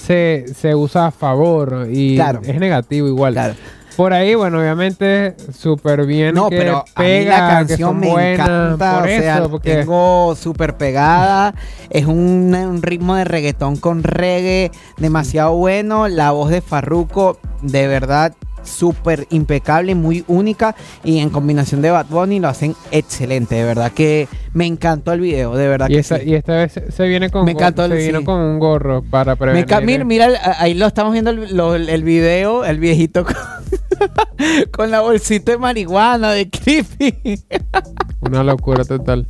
se, 0.04 0.46
se 0.54 0.74
usa 0.74 1.06
a 1.06 1.10
favor 1.10 1.88
y 1.90 2.16
Claro. 2.16 2.40
es 2.44 2.58
negativo 2.58 3.08
igual. 3.08 3.34
Claro. 3.34 3.54
Por 3.96 4.14
ahí, 4.14 4.34
bueno, 4.34 4.58
obviamente, 4.58 5.36
súper 5.54 6.06
bien 6.06 6.34
No, 6.34 6.48
que 6.48 6.56
pero 6.56 6.78
a 6.78 6.82
mí 7.02 7.06
pega, 7.06 7.38
la 7.38 7.48
canción 7.48 8.00
me 8.00 8.10
buenas, 8.10 8.48
encanta, 8.48 8.94
por 8.94 9.02
o 9.02 9.06
sea, 9.06 9.42
porque 9.50 9.74
tengo 9.76 10.34
súper 10.34 10.76
pegada, 10.78 11.54
es 11.90 12.06
un, 12.06 12.54
un 12.54 12.80
ritmo 12.80 13.16
de 13.16 13.24
reggaetón 13.24 13.76
con 13.76 14.02
reggae 14.02 14.70
demasiado 14.96 15.52
bueno, 15.56 16.08
la 16.08 16.30
voz 16.30 16.48
de 16.48 16.62
Farruko 16.62 17.38
de 17.60 17.86
verdad 17.86 18.32
súper 18.62 19.26
impecable, 19.30 19.94
muy 19.94 20.24
única 20.28 20.74
y 21.04 21.18
en 21.18 21.30
combinación 21.30 21.82
de 21.82 21.90
Bad 21.90 22.06
Bunny 22.08 22.40
lo 22.40 22.48
hacen 22.48 22.74
excelente, 22.90 23.54
de 23.56 23.64
verdad 23.64 23.92
que 23.92 24.28
me 24.54 24.66
encantó 24.66 25.12
el 25.12 25.20
video, 25.20 25.54
de 25.56 25.68
verdad 25.68 25.88
y, 25.88 25.96
que 25.96 26.02
sí. 26.02 26.14
y 26.26 26.34
esta 26.34 26.52
vez 26.56 26.72
se- 26.88 27.08
viene 27.08 27.30
con 27.30 27.44
Me 27.44 27.52
encantó 27.52 27.86
se 27.88 27.92
el- 27.98 28.06
vino 28.06 28.18
sí. 28.20 28.24
con 28.24 28.38
un 28.40 28.58
gorro 28.58 29.02
para 29.02 29.36
prevenir. 29.36 29.66
mira, 29.84 30.04
mira, 30.04 30.28
ahí 30.58 30.74
lo 30.74 30.86
estamos 30.86 31.12
viendo 31.12 31.30
el, 31.30 31.56
lo- 31.56 31.74
el 31.74 32.04
video, 32.04 32.64
el 32.64 32.78
viejito 32.78 33.24
con, 33.24 33.34
con 34.72 34.90
la 34.90 35.00
bolsita 35.00 35.52
de 35.52 35.58
marihuana 35.58 36.32
de 36.32 36.50
creepy. 36.50 37.40
Una 38.20 38.42
locura 38.44 38.84
total. 38.84 39.26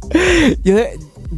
Yo, 0.65 0.77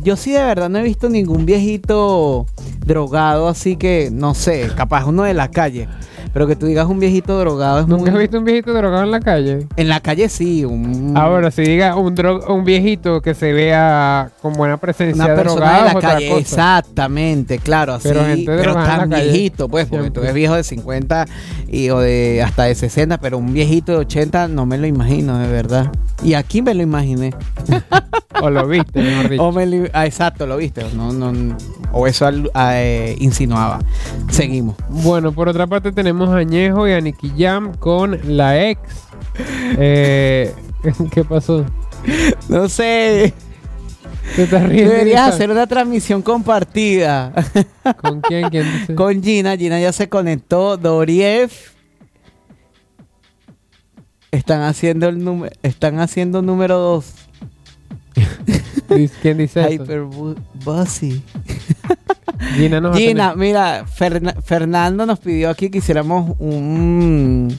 yo 0.03 0.17
sí 0.17 0.33
de 0.33 0.43
verdad 0.43 0.69
no 0.69 0.79
he 0.79 0.83
visto 0.83 1.09
ningún 1.09 1.47
viejito 1.47 2.47
drogado, 2.85 3.49
así 3.49 3.77
que 3.77 4.09
no 4.13 4.35
sé, 4.35 4.71
capaz 4.77 5.05
uno 5.07 5.23
de 5.23 5.35
la 5.35 5.51
calle. 5.51 5.89
Pero 6.35 6.47
que 6.49 6.57
tú 6.57 6.67
digas 6.67 6.87
un 6.89 6.99
viejito 6.99 7.39
drogado 7.39 7.79
es 7.81 7.87
¿Nunca 7.87 8.07
has 8.11 8.15
muy... 8.15 8.23
visto 8.23 8.39
un 8.39 8.45
viejito 8.45 8.75
drogado 8.75 9.05
en 9.05 9.11
la 9.13 9.21
calle? 9.21 9.67
En 9.77 9.89
la 9.89 10.01
calle 10.01 10.29
sí, 10.29 10.65
un... 10.65 11.15
Ahora, 11.17 11.51
si 11.53 11.63
diga 11.63 11.95
un, 11.97 12.15
dro- 12.17 12.45
un 12.53 12.65
viejito 12.65 13.23
que 13.23 13.35
se 13.35 13.53
vea 13.53 14.31
con 14.43 14.53
buena 14.55 14.77
presencia 14.77 15.25
una 15.25 15.35
persona 15.37 15.61
drogado, 15.79 15.87
es 15.87 15.95
la 15.95 16.01
calle, 16.01 16.29
cosa. 16.29 16.41
exactamente, 16.41 17.59
claro, 17.59 17.95
así, 17.95 18.09
Pero 18.09 18.21
pero, 18.21 18.35
gente 18.35 18.53
en 18.67 18.75
tan 18.75 19.09
viejito, 19.11 19.69
pues, 19.69 19.87
porque 19.87 20.11
tú 20.11 20.21
ves 20.23 20.35
viejo 20.35 20.55
de 20.55 20.65
50 20.65 21.25
y, 21.69 21.91
o 21.91 22.01
de 22.01 22.43
hasta 22.43 22.65
de 22.65 22.75
60, 22.75 23.19
pero 23.19 23.39
un 23.39 23.53
viejito 23.53 23.93
de 23.93 23.99
80 23.99 24.49
no 24.49 24.67
me 24.67 24.77
lo 24.77 24.87
imagino, 24.89 25.39
de 25.39 25.47
verdad. 25.47 25.93
Y 26.23 26.35
aquí 26.35 26.63
me 26.63 26.75
lo 26.75 26.83
imaginé. 26.83 27.33
O 28.43 28.51
lo 28.51 28.67
viste, 28.67 29.01
mejor 29.01 29.29
dicho. 29.31 29.43
O 29.45 29.53
me 29.53 29.65
lo- 29.65 29.89
ah, 29.93 30.07
exacto, 30.07 30.45
lo 30.47 30.57
viste. 30.57 30.85
No, 30.97 31.13
no, 31.13 31.57
o 31.93 32.07
eso 32.09 32.27
al- 32.27 32.51
ah, 32.53 32.73
eh, 32.75 33.15
insinuaba. 33.21 33.79
Seguimos. 34.29 34.75
Bueno, 34.91 35.31
por 35.31 35.49
otra 35.49 35.69
parte 35.69 35.93
tenemos 35.93 36.24
a 36.31 36.43
Ñejo 36.43 36.87
y 36.89 36.93
a 36.93 37.01
Nicky 37.01 37.33
Jam 37.37 37.75
con 37.75 38.19
la 38.37 38.69
ex. 38.69 38.81
Eh, 39.77 40.55
¿Qué 41.11 41.25
pasó? 41.25 41.65
No 42.49 42.69
sé. 42.69 43.35
¿Te 44.37 44.45
estás 44.45 44.69
riendo? 44.69 44.93
Deberías 44.93 45.29
hacer 45.35 45.51
una 45.51 45.67
transmisión 45.67 46.23
compartida 46.23 47.33
¿Con 48.01 48.21
quién? 48.21 48.49
¿Quién 48.51 48.65
dice? 48.81 48.95
con 48.95 49.21
Gina. 49.23 49.57
Gina 49.57 49.81
ya 49.81 49.93
se 49.93 50.09
conectó. 50.09 50.77
Doriev. 50.77 51.51
Están 54.31 54.63
haciendo 54.63 55.09
el 55.09 55.23
número. 55.23 55.55
Están 55.63 55.99
haciendo 56.01 56.43
número 56.43 56.79
2. 56.79 57.13
Dice- 58.91 59.15
¿Quién 59.23 59.39
dice 59.39 59.61
eso? 59.63 59.71
Hyperbuzzy. 59.85 61.23
Gina 62.55 62.81
nos 62.81 62.97
Gina, 62.97 63.35
mira, 63.35 63.85
Ferna- 63.87 64.35
Fernando 64.43 65.07
nos 65.07 65.19
pidió 65.21 65.51
aquí 65.51 65.71
que 65.71 65.79
hiciéramos 65.79 66.37
un, 66.39 67.57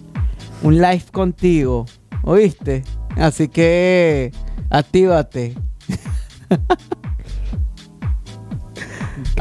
un 0.61 0.75
live 0.75 1.03
contigo. 1.11 1.85
¿Oíste? 2.23 2.83
Así 3.17 3.47
que 3.47 4.31
actívate. 4.69 5.55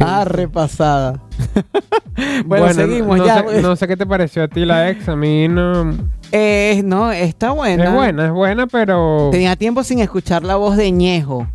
ah, 0.01 0.25
repasada. 0.25 1.21
bueno, 2.47 2.73
seguimos 2.73 3.19
no 3.19 3.27
ya. 3.27 3.45
Sé, 3.49 3.63
no 3.63 3.77
sé 3.77 3.89
qué 3.89 3.97
te 3.97 4.07
pareció 4.07 4.45
a 4.45 4.49
ti 4.49 4.65
la 4.65 4.91
ex. 4.91 5.09
A 5.09 5.17
mí 5.17 5.49
no. 5.49 5.93
Eh, 6.33 6.83
no, 6.85 7.13
está 7.13 7.51
buena. 7.53 7.85
Es 7.85 7.93
buena, 7.93 8.27
es 8.27 8.33
buena, 8.33 8.67
pero. 8.67 9.29
Tenía 9.31 9.57
tiempo 9.57 9.83
sin 9.85 9.99
escuchar 10.01 10.43
la 10.45 10.57
voz 10.57 10.77
de 10.77 10.91
Ñejo. 10.91 11.47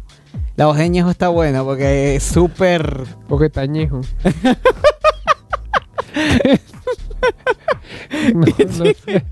La 0.59 0.65
voz 0.65 0.77
de 0.77 0.89
Ñejo 0.89 1.09
está 1.09 1.29
buena 1.29 1.63
porque 1.63 2.17
es 2.17 2.23
súper... 2.23 3.05
Porque 3.29 3.45
está 3.45 3.61
añejo. 3.61 4.01
no, 8.33 8.41
no 8.41 8.85
sé. 8.85 9.23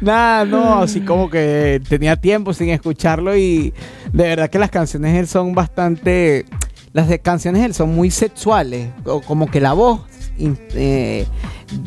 Nada, 0.00 0.44
no, 0.44 0.82
así 0.82 1.00
como 1.00 1.28
que 1.28 1.82
tenía 1.88 2.14
tiempo 2.14 2.54
sin 2.54 2.68
escucharlo 2.68 3.36
y 3.36 3.74
de 4.12 4.28
verdad 4.28 4.48
que 4.48 4.60
las 4.60 4.70
canciones 4.70 5.14
de 5.14 5.18
él 5.18 5.26
son 5.26 5.56
bastante... 5.56 6.46
Las 6.92 7.08
de 7.08 7.18
canciones 7.18 7.62
de 7.62 7.66
él 7.66 7.74
son 7.74 7.92
muy 7.92 8.12
sexuales, 8.12 8.90
como 9.26 9.50
que 9.50 9.60
la 9.60 9.72
voz 9.72 10.02
eh, 10.38 11.26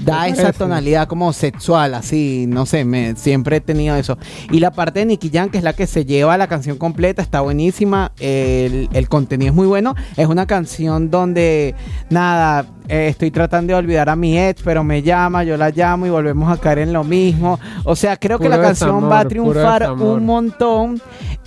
da 0.03 0.27
esa 0.27 0.53
tonalidad 0.53 1.07
como 1.07 1.33
sexual, 1.33 1.93
así, 1.93 2.45
no 2.47 2.65
sé, 2.65 2.85
me, 2.85 3.15
siempre 3.15 3.57
he 3.57 3.61
tenido 3.61 3.95
eso. 3.95 4.17
Y 4.51 4.59
la 4.59 4.71
parte 4.71 4.99
de 4.99 5.05
Nicky 5.05 5.29
Jam, 5.29 5.49
que 5.49 5.57
es 5.57 5.63
la 5.63 5.73
que 5.73 5.87
se 5.87 6.05
lleva 6.05 6.37
la 6.37 6.47
canción 6.47 6.77
completa, 6.77 7.21
está 7.21 7.41
buenísima, 7.41 8.11
el, 8.19 8.89
el 8.93 9.09
contenido 9.09 9.51
es 9.51 9.55
muy 9.55 9.67
bueno, 9.67 9.95
es 10.15 10.27
una 10.27 10.45
canción 10.45 11.09
donde, 11.09 11.75
nada, 12.09 12.65
eh, 12.89 13.07
estoy 13.09 13.31
tratando 13.31 13.73
de 13.73 13.79
olvidar 13.79 14.09
a 14.09 14.15
mi 14.15 14.39
ex, 14.39 14.61
pero 14.63 14.83
me 14.83 15.01
llama, 15.01 15.43
yo 15.43 15.57
la 15.57 15.71
llamo 15.71 16.05
y 16.05 16.09
volvemos 16.09 16.51
a 16.51 16.59
caer 16.59 16.79
en 16.79 16.93
lo 16.93 17.03
mismo. 17.03 17.59
O 17.83 17.95
sea, 17.95 18.17
creo 18.17 18.39
que 18.39 18.49
la 18.49 18.61
canción 18.61 19.09
va 19.09 19.21
a 19.21 19.27
triunfar 19.27 19.91
un 19.91 20.25
montón 20.25 21.01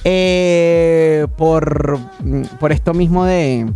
eh, 0.04 1.26
por, 1.36 1.98
mm, 2.22 2.42
por 2.58 2.72
esto 2.72 2.94
mismo 2.94 3.24
de... 3.24 3.66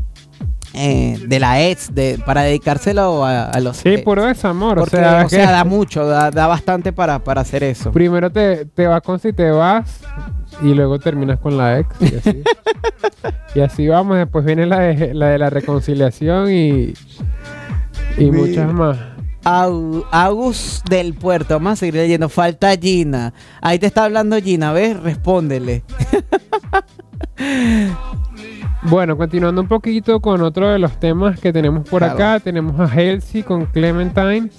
eh, 0.75 1.19
de 1.27 1.41
la 1.41 1.63
ex, 1.63 1.95
de, 1.95 2.21
para 2.27 2.43
dedicárselo 2.43 3.25
a, 3.25 3.45
a 3.45 3.61
los 3.61 3.77
Sí, 3.79 3.91
ex. 3.91 4.03
puro 4.03 4.25
desamor. 4.27 4.79
Porque, 4.79 4.97
o 4.97 5.01
sea, 5.01 5.23
o 5.25 5.29
sea, 5.29 5.51
da 5.51 5.65
mucho, 5.65 6.07
da, 6.07 6.31
da 6.31 6.47
bastante 6.47 6.93
para, 6.93 7.19
para 7.21 7.41
hacer 7.43 7.63
eso. 7.63 7.93
primero 7.93 8.31
te, 8.31 8.65
te 8.67 8.87
vas 8.87 9.03
con 9.03 9.19
si 9.21 9.33
te 9.33 9.51
vas 9.51 10.01
y 10.63 10.75
luego 10.75 10.99
terminas 10.99 11.39
con 11.41 11.57
la 11.57 11.79
ex. 11.81 11.89
Y 12.01 12.17
así, 12.17 12.43
y 13.55 13.61
así 13.61 13.89
vamos. 13.89 14.17
Después 14.19 14.45
viene 14.45 14.67
la 14.67 14.81
de 14.81 15.15
la, 15.15 15.29
de 15.29 15.39
la 15.39 15.51
reconciliación 15.51 16.51
y, 16.53 16.95
y 18.19 18.31
muchas 18.31 18.73
más. 18.73 18.97
Agus 19.47 20.83
del 20.89 21.13
Puerto, 21.13 21.55
vamos 21.55 21.75
a 21.75 21.77
seguir 21.77 21.95
leyendo. 21.97 22.29
Falta 22.31 22.75
Gina. 22.77 23.35
Ahí 23.61 23.79
te 23.79 23.87
está 23.87 24.05
hablando 24.05 24.41
Gina, 24.41 24.73
¿ves? 24.73 24.99
Respóndele. 25.01 25.85
Bueno, 28.85 29.17
continuando 29.17 29.63
un 29.63 29.69
poquito 29.69 30.21
con 30.21 30.43
otro 30.43 30.69
de 30.71 30.79
los 30.79 30.99
temas 31.01 31.41
que 31.41 31.53
tenemos 31.53 31.89
por 31.89 32.01
Claro. 32.01 32.15
acá, 32.15 32.41
tenemos 32.41 32.79
a 32.79 32.85
Halsey 32.85 33.43
con 33.43 33.67
Clementine. 33.67 34.51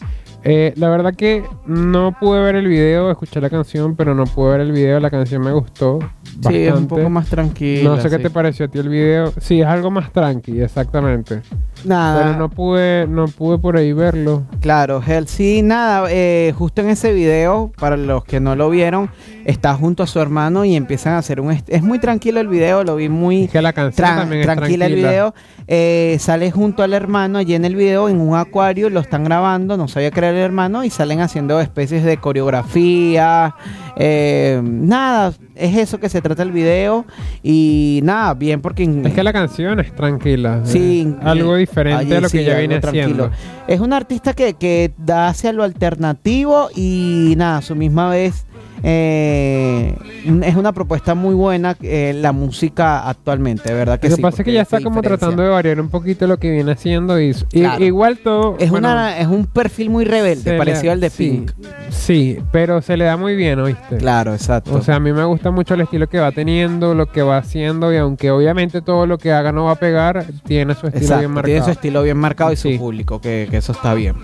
Eh, 0.48 0.74
la 0.78 0.90
verdad 0.90 1.14
que 1.16 1.44
no 1.66 2.16
pude 2.20 2.40
ver 2.42 2.56
el 2.56 2.68
video, 2.68 3.10
escuché 3.12 3.42
la 3.42 3.50
canción, 3.50 3.96
pero 3.96 4.14
no 4.14 4.26
pude 4.26 4.52
ver 4.52 4.62
el 4.62 4.72
video. 4.72 5.00
La 5.00 5.10
canción 5.10 5.42
me 5.44 5.52
gustó. 5.52 6.00
Sí, 6.48 6.56
es 6.58 6.68
un 6.70 6.82
bastante. 6.82 6.96
poco 6.96 7.10
más 7.10 7.28
tranquilo. 7.30 7.96
No 7.96 8.02
sé 8.02 8.10
qué 8.10 8.20
te 8.20 8.30
pareció 8.30 8.66
a 8.66 8.68
ti 8.70 8.78
el 8.80 8.90
video. 8.90 9.32
Sí, 9.40 9.62
es 9.62 9.68
algo 9.68 9.90
más 9.90 10.12
tranqui, 10.12 10.60
exactamente. 10.62 11.42
Nada. 11.86 12.24
Pero 12.24 12.38
no 12.38 12.50
pude, 12.50 13.08
no 13.08 13.28
pude 13.28 13.58
por 13.60 13.78
ahí 13.78 13.94
verlo. 13.94 14.44
Claro, 14.60 15.02
Hell 15.06 15.28
sí, 15.28 15.62
nada, 15.62 16.08
eh, 16.10 16.54
justo 16.58 16.82
en 16.82 16.90
ese 16.90 17.14
video, 17.14 17.72
para 17.80 17.96
los 17.98 18.24
que 18.26 18.40
no 18.40 18.56
lo 18.56 18.70
vieron, 18.70 19.10
está 19.46 19.76
junto 19.76 20.02
a 20.04 20.08
su 20.08 20.20
hermano 20.20 20.66
y 20.66 20.76
empiezan 20.76 21.14
a 21.14 21.20
hacer 21.20 21.40
un... 21.40 21.52
Es 21.68 21.84
muy 21.84 22.00
tranquilo 22.00 22.40
el 22.40 22.48
video, 22.48 22.84
lo 22.84 22.96
vi 22.96 23.10
muy 23.10 23.44
Es 23.44 23.52
que 23.52 23.62
la 23.62 23.74
canción 23.74 24.08
tran- 24.08 24.18
también 24.18 24.42
es 24.42 24.48
tranquila 24.48 24.86
el 24.88 24.96
video. 24.96 25.36
Eh, 25.68 26.18
sale 26.20 26.52
junto 26.52 26.82
al 26.84 26.94
hermano 26.94 27.38
allí 27.38 27.54
en 27.56 27.66
el 27.66 27.76
video, 27.76 28.10
en 28.10 28.20
un 28.20 28.36
acuario, 28.36 28.90
lo 28.90 29.00
están 29.00 29.24
grabando, 29.24 29.78
no 29.78 29.88
sabía 29.88 30.10
que 30.12 30.20
era 30.20 30.30
el 30.32 30.38
hermano, 30.38 30.84
y 30.84 30.90
salen 30.90 31.22
haciendo 31.22 31.60
especies 31.60 32.04
de 32.04 32.18
coreografía. 32.18 33.54
Eh, 33.98 34.62
nada, 34.64 35.34
es 35.56 35.78
eso 35.78 36.00
que 36.00 36.10
se 36.10 36.22
trata 36.22 36.44
el 36.44 36.52
video. 36.52 37.06
Y 37.44 38.02
nada, 38.04 38.34
bien, 38.34 38.62
porque... 38.62 38.84
Es 38.84 39.14
que 39.14 39.24
la 39.24 39.34
canción 39.34 39.80
es 39.80 39.94
tranquila. 39.96 40.62
Sí, 40.64 41.14
es 41.20 41.26
algo 41.26 41.56
eh, 41.56 41.60
diferente 41.60 42.02
allí 42.02 42.14
a 42.14 42.22
lo 42.22 42.30
sí, 42.30 42.40
que 42.40 42.44
ya 42.44 42.58
viene 42.58 42.76
haciendo. 42.76 43.32
Es 43.68 43.80
un 43.80 43.94
artista 43.94 44.34
que, 44.34 44.54
que 44.54 44.92
da 44.98 45.28
hacia 45.28 45.54
lo 45.54 45.64
alternativo 45.64 46.70
y 46.76 47.34
nada, 47.38 47.58
a 47.58 47.62
su 47.62 47.76
misma 47.76 48.10
vez 48.10 48.46
eh, 48.88 49.96
es 50.44 50.56
una 50.56 50.72
propuesta 50.72 51.16
muy 51.16 51.34
buena 51.34 51.76
eh, 51.82 52.14
la 52.16 52.32
música 52.32 53.10
actualmente, 53.10 53.70
de 53.70 53.76
verdad 53.76 54.00
que 54.00 54.10
Lo 54.10 54.12
que 54.12 54.16
sí, 54.18 54.22
pasa 54.22 54.42
es 54.42 54.46
que 54.46 54.54
ya 54.54 54.62
está 54.62 54.78
como 54.80 54.98
diferencia. 55.02 55.18
tratando 55.18 55.42
de 55.44 55.50
variar 55.50 55.82
un 55.82 55.90
poquito 55.90 56.28
lo 56.28 56.38
que 56.38 56.52
viene 56.52 56.72
haciendo 56.74 57.20
y, 57.20 57.36
igual 57.80 58.20
todo 58.20 58.58
Es, 58.60 58.70
bueno, 58.70 58.90
una, 58.92 59.18
es 59.20 59.26
un 59.28 59.48
perfil 59.48 59.90
muy 59.90 60.06
rebelde, 60.06 60.52
le- 60.52 60.58
parecido 60.60 60.94
al 60.94 61.00
de 61.00 61.10
sí, 61.10 61.30
Pink. 61.30 61.52
Sí, 61.90 62.38
pero 62.52 62.82
se 62.84 62.96
le 62.96 63.06
da 63.06 63.18
muy 63.18 63.36
bien, 63.36 63.60
¿oíste? 63.60 63.98
Claro, 63.98 64.34
exacto. 64.36 64.76
O 64.76 64.82
sea, 64.84 64.98
a 64.98 65.00
mí 65.00 65.12
me 65.14 65.24
gusta 65.26 65.50
mucho 65.50 65.74
el 65.74 65.82
estilo 65.82 66.08
que 66.08 66.20
va 66.20 66.32
teniendo, 66.32 66.94
lo 66.94 67.08
que 67.08 67.24
va 67.24 67.38
haciendo 67.38 67.92
y 67.92 67.98
aunque 67.98 68.30
obviamente 68.30 68.82
todo 68.82 69.08
lo 69.08 69.18
que 69.18 69.32
haga 69.32 69.52
no 69.52 69.66
va 69.66 69.72
a 69.72 69.76
pegar, 69.80 70.26
tiene 70.46 70.76
su 70.76 70.86
estilo 70.88 71.02
Exacto, 71.06 71.20
bien 71.22 71.32
marcado. 71.32 71.52
tiene 71.54 71.66
su 71.66 71.72
estilo 71.72 72.04
bien 72.04 72.18
marcado 72.18 72.52
y 72.52 72.56
Sí. 72.56 72.74
su 72.74 72.80
público, 72.80 73.20
que, 73.20 73.48
que 73.50 73.58
eso 73.58 73.72
está 73.72 73.96
bien. 73.96 74.16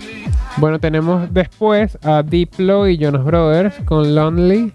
Bueno, 0.58 0.78
tenemos 0.78 1.32
después 1.32 1.98
a 2.02 2.22
Diplo 2.22 2.86
y 2.86 2.96
Jonas 2.98 3.24
Brothers 3.24 3.74
con 3.86 4.14
Lonely. 4.14 4.51
Okay. 4.52 4.70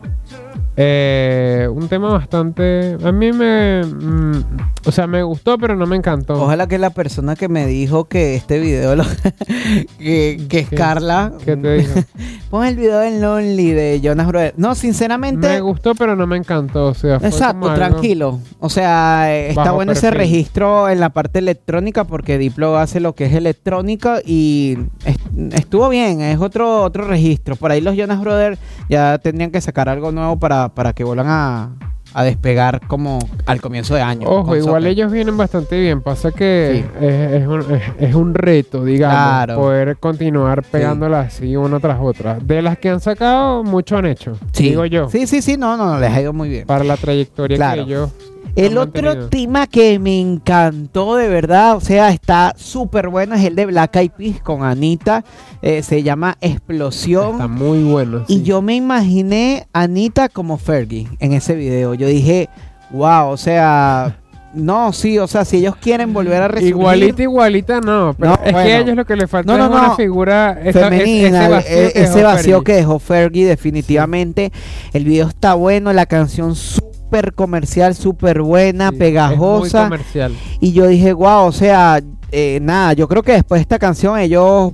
Eh, 0.80 1.68
un 1.74 1.88
tema 1.88 2.10
bastante... 2.12 2.98
A 3.04 3.12
mí 3.12 3.32
me... 3.34 3.82
mm, 3.84 4.44
o 4.86 4.92
sea, 4.92 5.08
me 5.08 5.24
gustó, 5.24 5.58
pero 5.58 5.76
no 5.76 5.88
me 5.88 5.96
encantó. 5.96 6.36
Ojalá 6.42 6.68
que 6.68 6.78
la 6.78 6.92
persona 6.92 7.36
que 7.36 7.50
me 7.50 7.66
dijo 7.66 8.06
que 8.06 8.36
este 8.36 8.60
video 8.60 8.96
lo- 8.96 9.04
que, 9.98 10.46
que 10.48 10.60
es 10.60 10.70
¿Qué? 10.70 10.76
Carla 10.76 11.34
¿Qué 11.44 11.58
te 11.58 11.74
dijo? 11.80 11.94
pon 12.52 12.64
el 12.66 12.76
video 12.76 13.00
del 13.00 13.20
Lonely 13.22 13.72
de 13.72 14.00
Jonas 14.04 14.28
Brothers. 14.28 14.58
No, 14.58 14.76
sinceramente 14.76 15.48
Me 15.50 15.62
gustó, 15.62 15.96
pero 15.96 16.16
no 16.16 16.28
me 16.28 16.38
encantó. 16.38 16.86
O 16.88 16.94
sea, 16.94 17.20
fue 17.20 17.28
Exacto, 17.30 17.74
tranquilo. 17.74 18.40
O 18.60 18.70
sea, 18.70 19.34
eh, 19.36 19.50
está 19.50 19.72
bueno 19.72 19.94
ese 19.94 20.12
registro 20.12 20.90
en 20.90 21.00
la 21.00 21.10
parte 21.10 21.40
electrónica 21.40 22.04
porque 22.04 22.38
Diplo 22.38 22.78
hace 22.78 23.00
lo 23.00 23.16
que 23.16 23.26
es 23.26 23.34
electrónica 23.34 24.20
y 24.24 24.78
est- 25.06 25.54
estuvo 25.54 25.90
bien, 25.90 26.22
es 26.22 26.40
otro 26.40 26.84
otro 26.84 27.06
registro. 27.08 27.56
Por 27.56 27.72
ahí 27.72 27.82
los 27.82 27.96
Jonas 27.98 28.22
Brothers 28.22 28.60
ya 28.90 29.18
tendrían 29.18 29.50
que 29.52 29.60
sacar 29.60 29.90
algo 29.90 30.12
nuevo 30.12 30.38
para, 30.38 30.67
para 30.70 30.94
que 30.94 31.04
vuelvan 31.04 31.28
a, 31.30 31.70
a 32.14 32.24
despegar 32.24 32.82
como 32.88 33.20
al 33.46 33.60
comienzo 33.62 33.94
de 33.96 34.02
año. 34.02 34.28
Ojo, 34.30 34.56
igual 34.56 34.86
ellos 34.88 35.12
vienen 35.12 35.36
bastante 35.38 35.80
bien. 35.80 36.02
Pasa 36.02 36.32
que 36.32 36.84
Sí. 37.00 37.06
es, 37.06 37.42
es 37.42 37.48
un, 37.48 37.62
es- 37.76 37.84
es 38.00 38.16
un 38.16 38.34
reto, 38.34 38.84
digamos, 38.86 39.16
Claro. 39.18 39.56
poder 39.56 39.98
continuar 39.98 40.64
pegándolas 40.64 41.28
así 41.36 41.56
una 41.56 41.80
tras 41.80 42.00
otra. 42.02 42.40
De 42.42 42.62
las 42.62 42.78
que 42.78 42.90
han 42.90 43.00
sacado, 43.02 43.64
mucho 43.64 43.98
han 43.98 44.06
hecho. 44.06 44.38
Sí. 44.54 44.70
Digo 44.70 44.86
yo. 44.86 45.10
Sí, 45.10 45.28
sí, 45.28 45.42
sí, 45.42 45.58
no, 45.58 45.76
no, 45.78 45.86
no, 45.94 46.00
les 46.00 46.12
ha 46.12 46.22
ido 46.22 46.34
muy 46.34 46.50
bien. 46.50 46.66
Para 46.66 46.84
la 46.84 46.96
trayectoria 46.98 47.58
Claro. 47.58 47.86
que 47.86 47.92
ellos. 47.92 48.12
El 48.56 48.78
otro 48.78 49.28
tema 49.30 49.68
que 49.68 50.00
me 50.00 50.20
encantó 50.20 51.16
de 51.16 51.28
verdad, 51.28 51.76
o 51.76 51.80
sea, 51.82 52.10
está 52.12 52.54
súper 52.58 53.10
bueno, 53.10 53.36
es 53.36 53.44
el 53.46 53.56
de 53.56 53.66
Black 53.68 53.96
Eyed 53.98 54.12
Peas 54.12 54.42
con 54.42 54.64
Anita. 54.64 55.24
eh, 55.62 55.82
se 55.84 56.04
llama 56.04 56.38
Explosión. 56.42 57.34
Está 57.34 57.48
muy 57.48 57.84
bueno. 57.84 58.24
Y 58.28 58.42
yo 58.44 58.62
me 58.62 58.76
imaginé 58.76 59.68
a 59.74 59.82
Anita 59.82 60.30
como 60.30 60.58
Fergie 60.58 61.08
en 61.20 61.34
ese 61.34 61.56
video. 61.56 61.94
Yo 61.94 62.08
dije, 62.08 62.50
wow, 62.92 63.30
o 63.30 63.38
sea, 63.38 64.20
no, 64.54 64.92
sí, 64.94 65.20
o 65.20 65.28
sea, 65.28 65.46
si 65.46 65.58
ellos 65.58 65.76
quieren 65.76 66.14
volver 66.14 66.42
a 66.42 66.48
resurgir. 66.48 66.70
Igualita, 66.70 67.22
igualita, 67.24 67.82
no. 67.82 68.16
Pero 68.18 68.32
No, 68.32 68.36
es 68.44 68.52
bueno. 68.54 68.68
que 68.68 68.74
a 68.74 68.80
ellos 68.80 68.96
lo 68.96 69.06
que 69.06 69.16
les 69.16 69.30
falta 69.30 69.52
No, 69.52 69.58
no, 69.58 69.66
es 69.66 69.70
una 69.86 69.96
figura 69.96 70.60
esa- 70.64 70.70
es- 70.70 70.90
femenina, 70.90 71.40
ese 71.46 71.50
vacío, 71.50 71.78
e- 71.78 71.92
que, 71.94 72.02
ese 72.02 72.18
dejó 72.18 72.24
vacío 72.28 72.58
Fergie. 72.58 72.64
que 72.64 72.74
dejó 72.74 73.00
Fergie 73.00 73.46
definitivamente. 73.48 74.52
El 74.94 75.04
video 75.06 75.28
está 75.28 75.54
bueno, 75.56 75.92
la 75.94 76.06
canción 76.06 76.56
súper 76.56 76.97
comercial, 77.36 77.96
súper 77.96 78.42
buena, 78.42 78.90
Sí, 78.90 78.96
Es 78.96 79.00
pegajosa. 79.00 79.80
muy 79.82 79.90
comercial. 79.90 80.36
Y 80.60 80.74
yo 80.74 80.88
dije, 80.88 81.14
wow, 81.14 81.46
o 81.46 81.52
sea, 81.52 82.02
eh, 82.32 82.60
nada, 82.62 82.94
yo 82.94 83.08
creo 83.08 83.24
que 83.24 83.32
después 83.34 83.60
de 83.60 83.64
esta 83.64 83.80
canción 83.80 84.20
ellos 84.20 84.72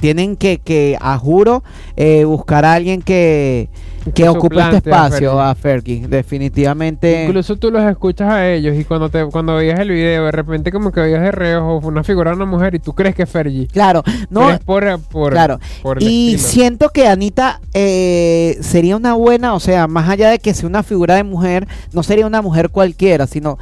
tienen 0.00 0.36
que, 0.36 0.58
que 0.58 0.96
a 1.00 1.18
juro, 1.18 1.62
eh, 1.96 2.24
buscar 2.24 2.64
a 2.64 2.74
alguien 2.74 3.02
que, 3.02 3.68
que 4.04 4.12
Que 4.12 4.28
ocupe 4.28 4.58
este 4.60 4.76
espacio 4.76 5.40
a 5.40 5.54
Fergie. 5.54 6.06
Definitivamente. 6.08 7.24
Incluso 7.24 7.56
tú 7.56 7.70
los 7.70 7.82
escuchas 7.84 8.30
a 8.30 8.48
ellos 8.48 8.76
y 8.76 8.84
cuando 8.84 9.08
te 9.08 9.24
cuando 9.26 9.54
veías 9.56 9.78
el 9.78 9.90
video, 9.90 10.24
de 10.24 10.32
repente 10.32 10.72
como 10.72 10.90
que 10.90 11.00
veías 11.00 11.20
de 11.22 11.30
reojo 11.30 11.86
una 11.86 12.02
figura 12.02 12.30
de 12.30 12.36
una 12.36 12.46
mujer 12.46 12.74
y 12.74 12.78
tú 12.78 12.94
crees 12.94 13.14
que 13.14 13.22
es 13.24 13.30
Fergie. 13.30 13.66
Claro, 13.66 14.02
no, 14.30 14.58
por, 14.64 15.00
por, 15.02 15.32
claro. 15.32 15.60
por 15.82 16.02
Y 16.02 16.34
estilo. 16.34 16.50
siento 16.50 16.88
que 16.88 17.06
Anita 17.08 17.60
eh, 17.74 18.58
sería 18.62 18.96
una 18.96 19.14
buena, 19.14 19.54
o 19.54 19.60
sea, 19.60 19.86
más 19.86 20.08
allá 20.08 20.30
de 20.30 20.38
que 20.38 20.54
sea 20.54 20.68
una 20.68 20.82
figura 20.82 21.14
de 21.16 21.24
mujer, 21.24 21.68
no 21.92 22.02
sería 22.02 22.26
una 22.26 22.42
mujer 22.42 22.70
cualquiera, 22.70 23.26
sino 23.26 23.58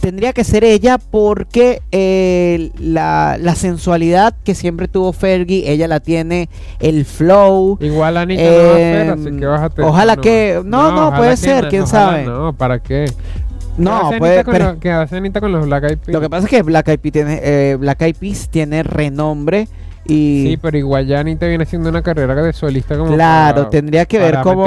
tendría 0.00 0.32
que 0.32 0.44
ser 0.44 0.64
ella 0.64 0.98
porque 0.98 1.82
eh, 1.92 2.70
la, 2.78 3.36
la 3.40 3.54
sensualidad 3.54 4.34
que 4.44 4.54
siempre 4.54 4.88
tuvo 4.88 5.12
Fergie, 5.12 5.70
ella 5.70 5.88
la 5.88 6.00
tiene, 6.00 6.48
el 6.80 7.04
flow. 7.04 7.78
Igual 7.80 8.16
Anita 8.16 8.42
no 8.42 8.48
va 8.48 8.54
a 8.54 8.72
hacer, 8.74 9.06
Eh, 9.06 9.10
así 9.10 9.36
que 9.38 9.46
bájate. 9.46 9.82
ojalá 9.82 10.16
que- 10.16 10.62
no, 10.64 10.92
no, 10.92 11.16
puede 11.16 11.30
que 11.30 11.36
ser, 11.36 11.68
quién 11.68 11.86
sabe. 11.86 12.24
No, 12.24 12.52
¿para 12.52 12.78
qué? 12.80 13.06
No, 13.78 13.90
¿Qué 14.00 14.06
hace 14.06 14.18
puede, 14.18 14.44
pero- 14.44 14.72
lo- 14.72 14.80
¿Qué 14.80 14.90
hace 14.90 15.16
Anita 15.16 15.40
con 15.40 15.52
los 15.52 15.66
Black 15.66 15.84
Eyed 15.84 15.98
Peas? 15.98 16.14
lo 16.14 16.20
que 16.20 16.30
pasa 16.30 16.44
es 16.46 16.50
que 16.50 16.62
Black 16.62 16.88
Eyed 16.88 16.98
Peas 17.00 17.12
tiene, 17.12 17.40
eh, 17.42 17.76
Black 17.76 18.00
Eyed 18.02 18.16
Peas 18.16 18.48
tiene 18.50 18.82
renombre 18.82 19.68
y 20.08 20.42
Sí, 20.50 20.58
pero 20.60 20.76
igual 20.78 21.06
ya 21.06 21.20
Anita 21.20 21.46
viene 21.46 21.64
haciendo 21.64 21.88
una 21.88 22.02
carrera 22.02 22.34
de 22.34 22.52
solista 22.52 22.96
como 22.96 23.12
Claro, 23.14 23.56
para- 23.56 23.70
tendría 23.70 24.04
que 24.06 24.18
ver 24.18 24.38
cómo, 24.42 24.66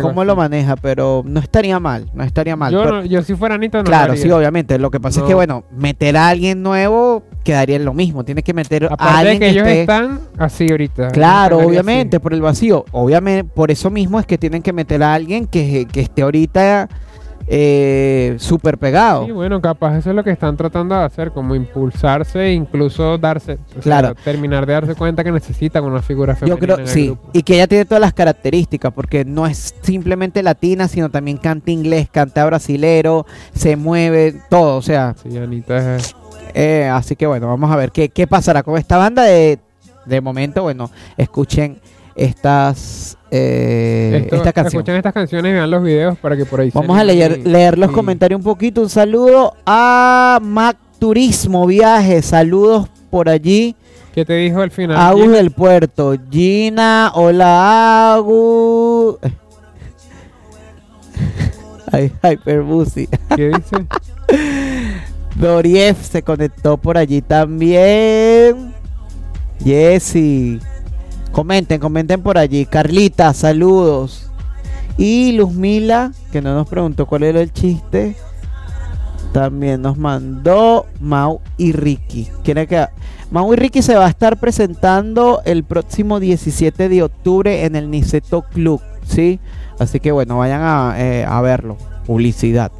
cómo 0.00 0.24
lo 0.24 0.36
maneja, 0.36 0.76
pero 0.76 1.22
no 1.26 1.40
estaría 1.40 1.78
mal, 1.80 2.10
no 2.14 2.24
estaría 2.24 2.56
mal. 2.56 2.72
Yo, 2.72 2.82
pero- 2.82 2.96
no- 2.96 3.04
yo 3.04 3.22
si 3.22 3.34
fuera 3.34 3.54
Anita 3.56 3.78
no 3.78 3.84
claro, 3.84 4.16
sí, 4.16 4.30
obviamente. 4.30 4.78
Lo 4.78 4.90
que 4.90 5.00
pasa 5.00 5.20
es 5.20 5.24
que, 5.26 5.30
No. 5.32 5.36
bueno, 5.36 5.64
meter 5.76 6.16
a 6.16 6.28
alguien 6.28 6.62
nuevo 6.62 7.22
quedaría 7.44 7.76
en 7.76 7.84
lo 7.84 7.94
mismo. 7.94 8.24
Tiene 8.24 8.42
que 8.42 8.52
meter 8.54 8.84
a 8.84 8.88
Aparte 8.94 9.12
de 9.12 9.18
alguien 9.18 9.38
que 9.40 9.46
que, 9.46 9.50
ellos 9.52 9.66
esté... 9.66 9.80
están 9.82 10.20
así 10.38 10.66
ahorita. 10.70 11.08
Claro, 11.10 11.58
obviamente, 11.58 12.16
así. 12.16 12.22
por 12.22 12.32
el 12.34 12.42
vacío. 12.42 12.84
Obviamente, 12.92 13.44
por 13.44 13.70
eso 13.70 13.90
mismo 13.90 14.18
es 14.20 14.26
que 14.26 14.38
tienen 14.38 14.62
que 14.62 14.72
meter 14.72 15.02
a 15.02 15.14
alguien 15.14 15.46
que, 15.46 15.86
que 15.90 16.00
esté 16.00 16.22
ahorita 16.22 16.88
eh, 17.48 18.34
súper 18.38 18.76
pegado. 18.78 19.26
Sí, 19.26 19.32
bueno, 19.32 19.60
capaz 19.60 19.96
eso 19.98 20.10
es 20.10 20.16
lo 20.16 20.24
que 20.24 20.30
están 20.30 20.56
tratando 20.56 20.96
de 20.96 21.04
hacer, 21.04 21.30
como 21.32 21.54
impulsarse 21.54 22.40
e 22.46 22.52
incluso 22.52 23.18
darse, 23.18 23.54
o 23.70 23.72
sea, 23.74 23.82
Claro. 23.82 24.14
terminar 24.24 24.66
de 24.66 24.72
darse 24.72 24.94
cuenta 24.94 25.22
que 25.22 25.30
necesitan 25.32 25.84
una 25.84 26.02
figura 26.02 26.34
femenina 26.34 26.56
Yo 26.56 26.60
creo, 26.60 26.76
en 26.76 26.82
el 26.82 26.88
sí, 26.88 27.06
grupo. 27.06 27.30
y 27.32 27.42
que 27.42 27.54
ella 27.54 27.66
tiene 27.66 27.84
todas 27.84 28.00
las 28.00 28.12
características, 28.14 28.92
porque 28.92 29.24
no 29.24 29.46
es 29.46 29.74
simplemente 29.82 30.42
latina, 30.42 30.88
sino 30.88 31.08
también 31.10 31.36
canta 31.36 31.70
inglés, 31.70 32.08
canta 32.10 32.44
brasilero, 32.44 33.26
se 33.54 33.76
mueve, 33.76 34.34
todo, 34.50 34.76
o 34.76 34.82
sea, 34.82 35.14
Sí, 35.22 35.36
Anita 35.38 35.96
es... 35.96 36.14
Eh, 36.54 36.88
así 36.92 37.16
que 37.16 37.26
bueno, 37.26 37.48
vamos 37.48 37.70
a 37.70 37.76
ver 37.76 37.92
qué, 37.92 38.08
qué 38.08 38.26
pasará 38.26 38.62
con 38.62 38.78
esta 38.78 38.96
banda. 38.96 39.22
De, 39.24 39.58
de 40.06 40.20
momento, 40.22 40.62
bueno, 40.62 40.90
escuchen 41.18 41.80
estas 42.14 43.15
eh, 43.30 44.20
Esto- 44.24 44.36
esta 44.36 44.52
canción. 44.52 44.80
Escuchen 44.80 44.96
estas 44.96 45.12
canciones 45.12 45.50
y 45.50 45.54
vean 45.54 45.70
los 45.70 45.82
videos 45.82 46.16
para 46.18 46.36
que 46.36 46.44
por 46.44 46.60
ahí 46.60 46.70
Vamos 46.72 46.98
a 46.98 47.04
leer, 47.04 47.40
y- 47.44 47.48
leer 47.48 47.76
los 47.78 47.90
y- 47.90 47.94
comentarios 47.94 48.38
un 48.38 48.44
poquito. 48.44 48.80
Un 48.82 48.88
saludo 48.88 49.54
a 49.66 50.38
Mac 50.42 50.76
Turismo 50.98 51.66
Viajes. 51.66 52.26
Saludos 52.26 52.88
por 53.10 53.28
allí. 53.28 53.74
¿Qué 54.14 54.24
te 54.24 54.34
dijo 54.34 54.60
al 54.62 54.70
final? 54.70 54.96
Agus 54.96 55.30
del 55.30 55.50
Puerto. 55.50 56.14
Gina, 56.30 57.10
hola 57.14 58.14
Agus. 58.14 59.16
Ay, 61.92 62.10
Hyperbusi. 62.22 63.08
¿Qué 63.34 63.48
dice? 63.48 63.86
Doriev 65.36 65.96
se 66.02 66.22
conectó 66.22 66.76
por 66.78 66.96
allí 66.96 67.20
también. 67.22 68.72
Jessy. 69.62 70.58
Comenten, 71.36 71.78
comenten 71.78 72.22
por 72.22 72.38
allí. 72.38 72.64
Carlita, 72.64 73.34
saludos. 73.34 74.30
Y 74.96 75.32
Luzmila, 75.32 76.12
que 76.32 76.40
no 76.40 76.54
nos 76.54 76.66
preguntó 76.66 77.04
cuál 77.04 77.24
era 77.24 77.42
el 77.42 77.52
chiste. 77.52 78.16
También 79.34 79.82
nos 79.82 79.98
mandó 79.98 80.86
Mau 80.98 81.42
y 81.58 81.72
Ricky. 81.72 82.26
Quiere 82.42 82.66
que 82.66 82.86
Mau 83.30 83.52
y 83.52 83.56
Ricky 83.56 83.82
se 83.82 83.96
va 83.96 84.06
a 84.06 84.08
estar 84.08 84.40
presentando 84.40 85.42
el 85.44 85.62
próximo 85.62 86.20
17 86.20 86.88
de 86.88 87.02
octubre 87.02 87.66
en 87.66 87.76
el 87.76 87.90
Niceto 87.90 88.40
Club, 88.40 88.80
¿sí? 89.06 89.38
Así 89.78 90.00
que 90.00 90.12
bueno, 90.12 90.38
vayan 90.38 90.62
a, 90.62 90.94
eh, 90.96 91.26
a 91.28 91.42
verlo. 91.42 91.76
Publicidad. 92.06 92.70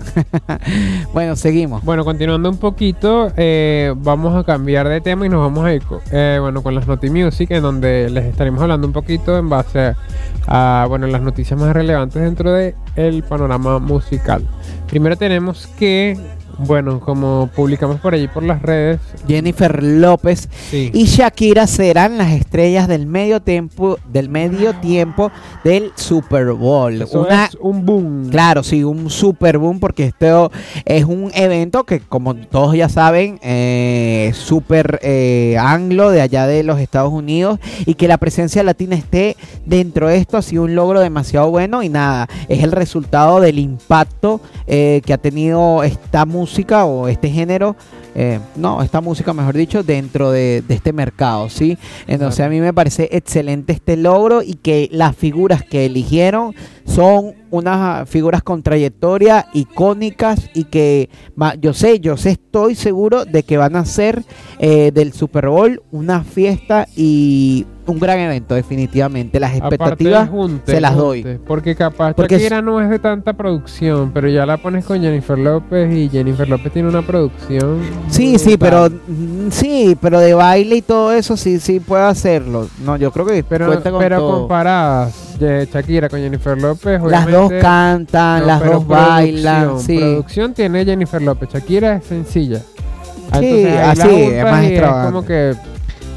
bueno, 1.12 1.34
seguimos. 1.34 1.84
Bueno, 1.84 2.04
continuando 2.04 2.48
un 2.48 2.58
poquito, 2.58 3.32
eh, 3.36 3.92
vamos 3.96 4.36
a 4.36 4.44
cambiar 4.44 4.88
de 4.88 5.00
tema 5.00 5.26
y 5.26 5.28
nos 5.28 5.40
vamos 5.40 5.64
a 5.64 5.74
ir 5.74 5.82
eh, 6.12 6.38
bueno, 6.40 6.62
con 6.62 6.74
las 6.74 6.86
Noti 6.86 7.10
Music, 7.10 7.50
en 7.50 7.62
donde 7.62 8.08
les 8.08 8.24
estaremos 8.26 8.62
hablando 8.62 8.86
un 8.86 8.92
poquito 8.92 9.36
en 9.36 9.48
base 9.48 9.94
a 10.46 10.86
bueno, 10.88 11.06
las 11.08 11.22
noticias 11.22 11.58
más 11.58 11.72
relevantes 11.74 12.22
dentro 12.22 12.52
del 12.52 12.74
el 12.94 13.22
panorama 13.24 13.78
musical. 13.78 14.46
Primero 14.88 15.16
tenemos 15.16 15.66
que, 15.78 16.16
bueno, 16.58 17.00
como 17.00 17.50
publicamos 17.54 18.00
por 18.00 18.14
allí 18.14 18.28
por 18.28 18.42
las 18.42 18.62
redes, 18.62 18.98
Jennifer 19.28 19.82
López 19.82 20.48
sí, 20.70 20.90
y 20.94 21.04
Shakira 21.04 21.66
serán 21.66 22.16
las 22.16 22.32
estrellas 22.32 22.88
del 22.88 23.06
medio 23.06 23.40
tiempo 23.40 23.98
del 24.10 24.30
medio 24.30 24.74
tiempo 24.74 25.30
del 25.64 25.92
Super 25.96 26.52
Bowl. 26.52 27.02
eso 27.02 27.22
Una 27.22 27.44
es 27.46 27.58
un 27.60 27.84
boom. 27.84 28.30
Claro, 28.30 28.62
sí, 28.62 28.84
un 28.84 29.10
super 29.10 29.58
boom 29.58 29.80
porque 29.80 30.04
esto 30.04 30.50
es 30.86 31.04
un 31.04 31.30
evento 31.34 31.84
que 31.84 32.00
como 32.00 32.34
todos 32.34 32.74
ya 32.74 32.88
saben, 32.88 33.38
eh, 33.42 34.32
súper 34.34 34.98
eh, 35.02 35.56
anglo 35.60 36.10
de 36.10 36.22
allá 36.22 36.46
de 36.46 36.62
los 36.62 36.80
Estados 36.80 37.12
Unidos 37.12 37.60
y 37.84 37.94
que 37.94 38.08
la 38.08 38.16
presencia 38.16 38.62
latina 38.62 38.96
esté 38.96 39.36
dentro 39.66 40.08
de 40.08 40.16
esto 40.16 40.38
ha 40.38 40.42
sido 40.42 40.62
un 40.62 40.74
logro 40.74 41.00
demasiado 41.00 41.50
bueno 41.50 41.82
y 41.82 41.90
nada, 41.90 42.28
es 42.48 42.62
el 42.62 42.72
resultado 42.72 43.40
del 43.40 43.58
impacto 43.58 44.40
eh, 44.66 45.02
que 45.04 45.12
ha 45.12 45.18
tenido 45.18 45.82
esta 45.82 46.24
música 46.24 46.45
o 46.84 47.08
este 47.08 47.30
género. 47.30 47.76
eh, 48.14 48.40
no, 48.56 48.82
esta 48.82 49.00
música, 49.00 49.34
mejor 49.34 49.54
dicho, 49.54 49.82
dentro 49.82 50.30
de, 50.30 50.62
de 50.66 50.74
este 50.74 50.92
mercado, 50.92 51.50
¿sí? 51.50 51.76
Entonces 52.06 52.40
a 52.44 52.48
mí 52.48 52.60
me 52.60 52.72
parece 52.72 53.08
excelente 53.12 53.74
este 53.74 53.96
logro 53.96 54.42
y 54.42 54.54
que 54.54 54.88
las 54.90 55.14
figuras 55.14 55.62
que 55.62 55.84
eligieron 55.84 56.54
son 56.86 57.34
unas 57.58 58.08
figuras 58.08 58.42
con 58.42 58.62
trayectoria 58.62 59.46
icónicas 59.52 60.48
y 60.54 60.64
que 60.64 61.10
yo 61.60 61.72
sé, 61.72 62.00
yo 62.00 62.16
sé, 62.16 62.30
estoy 62.30 62.74
seguro 62.74 63.24
de 63.24 63.42
que 63.42 63.56
van 63.56 63.76
a 63.76 63.84
ser 63.84 64.22
eh, 64.58 64.90
del 64.92 65.12
Super 65.12 65.48
Bowl 65.48 65.82
una 65.90 66.24
fiesta 66.24 66.86
y 66.96 67.66
un 67.86 68.00
gran 68.00 68.18
evento, 68.18 68.54
definitivamente. 68.54 69.38
Las 69.38 69.54
expectativas 69.54 70.28
junte, 70.28 70.72
se 70.72 70.80
las 70.80 70.96
doy. 70.96 71.38
Porque 71.46 71.74
capaz 71.76 72.14
Porque 72.14 72.36
Shakira 72.36 72.62
no 72.62 72.80
es 72.80 72.90
de 72.90 72.98
tanta 72.98 73.32
producción, 73.34 74.10
pero 74.12 74.28
ya 74.28 74.44
la 74.44 74.56
pones 74.56 74.84
con 74.84 75.00
Jennifer 75.00 75.38
López 75.38 75.92
y 75.94 76.08
Jennifer 76.08 76.48
López 76.48 76.72
tiene 76.72 76.88
una 76.88 77.02
producción. 77.02 77.80
Sí, 78.08 78.38
sí, 78.38 78.56
pero 78.56 78.88
brutal. 78.90 79.00
mm, 79.06 79.50
sí, 79.50 79.96
pero 80.00 80.18
de 80.18 80.34
baile 80.34 80.76
y 80.76 80.82
todo 80.82 81.12
eso 81.12 81.36
sí, 81.36 81.58
sí 81.60 81.80
puede 81.80 82.04
hacerlo. 82.04 82.68
No, 82.84 82.96
yo 82.96 83.10
creo 83.12 83.26
que 83.26 83.44
Pero, 83.44 83.66
cuenta 83.66 83.90
con 83.90 84.00
pero 84.00 84.18
todo. 84.18 84.38
comparadas 84.40 85.38
de 85.38 85.68
Shakira 85.72 86.08
con 86.08 86.18
Jennifer 86.20 86.60
López, 86.60 87.00
Las 87.02 87.30
dos 87.30 87.45
obviamente, 87.46 87.60
cantan, 87.62 88.40
no, 88.40 88.46
las 88.46 88.64
dos 88.64 88.86
bailan, 88.86 89.80
sí. 89.80 89.98
Producción 89.98 90.54
tiene 90.54 90.84
Jennifer 90.84 91.20
López, 91.22 91.48
Shakira 91.52 91.96
es 91.96 92.04
sencilla. 92.04 92.60
Ah, 93.32 93.38
Sí, 93.40 93.46
entonces 93.66 94.04
así, 94.04 94.22
es 94.22 94.44
más 94.44 94.64
extravagante. 94.64 95.12
como 95.12 95.26
que 95.26 95.54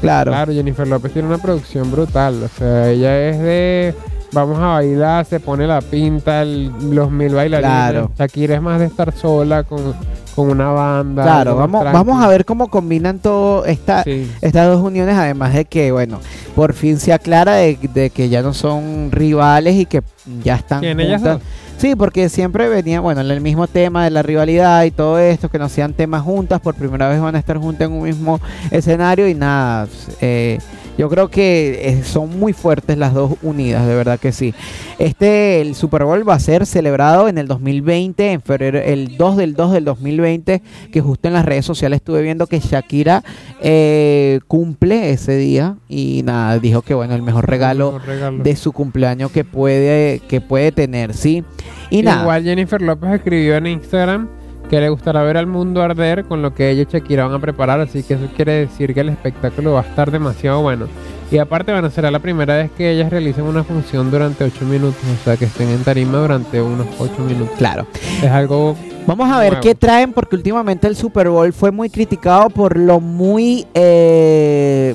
Claro. 0.00 0.30
Claro, 0.30 0.52
Jennifer 0.52 0.88
López 0.88 1.12
tiene 1.12 1.28
una 1.28 1.36
producción 1.38 1.90
brutal. 1.90 2.42
O 2.42 2.48
sea, 2.48 2.88
ella 2.88 3.28
es 3.28 3.38
de. 3.38 3.94
Vamos 4.32 4.58
a 4.58 4.66
bailar, 4.68 5.24
se 5.26 5.40
pone 5.40 5.66
la 5.66 5.80
pinta, 5.82 6.40
el- 6.42 6.70
los 6.94 7.10
mil 7.10 7.34
bailarines. 7.34 7.70
Claro. 7.70 8.10
Shakira 8.18 8.54
es 8.54 8.62
más 8.62 8.78
de 8.80 8.86
estar 8.86 9.12
sola 9.12 9.64
con, 9.64 9.92
con 10.34 10.48
una 10.50 10.68
banda. 10.70 11.22
Claro, 11.22 11.56
vamos, 11.56 11.80
tranqui. 11.82 11.96
vamos 11.98 12.22
a 12.24 12.28
ver 12.28 12.44
cómo 12.44 12.68
combinan 12.68 13.18
todo 13.18 13.64
esta, 13.64 14.02
Sí. 14.04 14.30
estas 14.40 14.66
dos 14.68 14.82
uniones, 14.82 15.16
además 15.16 15.54
de 15.54 15.64
que, 15.64 15.92
bueno, 15.92 16.20
por 16.54 16.72
fin 16.72 16.98
se 16.98 17.12
aclara 17.12 17.54
de, 17.56 17.78
de 17.94 18.10
que 18.10 18.28
ya 18.28 18.42
no 18.42 18.54
son 18.54 19.10
rivales 19.12 19.74
y 19.76 19.86
que 19.86 20.02
ya 20.44 20.56
están 20.56 20.80
¿Quién, 20.80 21.00
ellas 21.00 21.20
juntas. 21.22 21.40
Sí, 21.78 21.96
porque 21.96 22.28
siempre 22.28 22.68
venía, 22.68 23.00
bueno, 23.00 23.22
el 23.22 23.40
mismo 23.40 23.66
tema 23.66 24.04
de 24.04 24.10
la 24.10 24.22
rivalidad 24.22 24.84
y 24.84 24.90
todo 24.90 25.18
esto, 25.18 25.48
que 25.48 25.58
no 25.58 25.68
sean 25.70 25.94
temas 25.94 26.22
juntas, 26.22 26.60
por 26.60 26.74
primera 26.74 27.08
vez 27.08 27.20
van 27.20 27.34
a 27.36 27.38
estar 27.38 27.56
juntas 27.56 27.88
en 27.88 27.94
un 27.94 28.02
mismo 28.02 28.38
escenario 28.70 29.26
y 29.26 29.34
nada, 29.34 29.88
eh, 30.20 30.58
yo 31.00 31.08
creo 31.08 31.28
que 31.30 31.80
eh, 31.88 32.02
son 32.04 32.38
muy 32.38 32.52
fuertes 32.52 32.98
las 32.98 33.14
dos 33.14 33.32
unidas, 33.40 33.86
de 33.86 33.94
verdad 33.94 34.20
que 34.20 34.32
sí. 34.32 34.52
Este, 34.98 35.62
el 35.62 35.74
Super 35.74 36.04
Bowl 36.04 36.28
va 36.28 36.34
a 36.34 36.38
ser 36.38 36.66
celebrado 36.66 37.26
en 37.26 37.38
el 37.38 37.48
2020, 37.48 38.32
en 38.32 38.42
febrero, 38.42 38.78
el 38.78 39.16
2 39.16 39.36
del 39.38 39.54
2 39.54 39.72
del 39.72 39.84
2020, 39.86 40.60
que 40.92 41.00
justo 41.00 41.26
en 41.28 41.32
las 41.32 41.46
redes 41.46 41.64
sociales 41.64 41.96
estuve 42.00 42.20
viendo 42.20 42.46
que 42.46 42.60
Shakira 42.60 43.24
eh, 43.62 44.40
cumple 44.46 45.10
ese 45.12 45.38
día 45.38 45.76
y 45.88 46.20
nada, 46.22 46.58
dijo 46.58 46.82
que 46.82 46.92
bueno, 46.92 47.14
el 47.14 47.22
mejor 47.22 47.48
regalo 47.48 47.92
Mejor 47.92 48.06
regalo. 48.06 48.42
de 48.42 48.56
su 48.56 48.72
cumpleaños 48.72 49.30
que 49.30 49.42
puede, 49.44 50.20
que 50.28 50.42
puede 50.42 50.70
tener, 50.70 51.14
¿sí? 51.14 51.44
Y 51.88 52.02
nada, 52.02 52.20
Igual 52.24 52.44
Jennifer 52.44 52.82
López 52.82 53.10
escribió 53.14 53.56
en 53.56 53.68
Instagram 53.68 54.28
que 54.70 54.80
le 54.80 54.88
gustará 54.88 55.22
ver 55.22 55.36
al 55.36 55.48
mundo 55.48 55.82
arder 55.82 56.24
con 56.24 56.42
lo 56.42 56.54
que 56.54 56.70
ella 56.70 56.82
y 56.82 56.92
Shakira 56.92 57.26
van 57.26 57.34
a 57.34 57.40
preparar, 57.40 57.80
así 57.80 58.04
que 58.04 58.14
eso 58.14 58.28
quiere 58.36 58.52
decir 58.52 58.94
que 58.94 59.00
el 59.00 59.08
espectáculo 59.08 59.72
va 59.72 59.80
a 59.80 59.82
estar 59.82 60.12
demasiado 60.12 60.62
bueno. 60.62 60.86
Y 61.32 61.38
aparte, 61.38 61.72
bueno, 61.72 61.90
será 61.90 62.10
la 62.10 62.20
primera 62.20 62.56
vez 62.56 62.70
que 62.70 62.92
ellas 62.92 63.10
realicen 63.10 63.44
una 63.44 63.64
función 63.64 64.10
durante 64.12 64.44
8 64.44 64.64
minutos, 64.64 65.02
o 65.20 65.24
sea, 65.24 65.36
que 65.36 65.46
estén 65.46 65.68
en 65.70 65.82
tarima 65.82 66.18
durante 66.18 66.62
unos 66.62 66.86
8 66.98 67.12
minutos. 67.18 67.56
claro. 67.58 67.86
Es 68.22 68.30
algo 68.30 68.76
Vamos 69.06 69.30
a 69.30 69.40
ver 69.40 69.58
qué 69.60 69.74
traen 69.74 70.12
porque 70.12 70.36
últimamente 70.36 70.86
el 70.86 70.94
Super 70.94 71.30
Bowl 71.30 71.52
fue 71.52 71.72
muy 71.72 71.90
criticado 71.90 72.48
por 72.50 72.76
lo 72.76 73.00
muy 73.00 73.66
eh, 73.74 74.94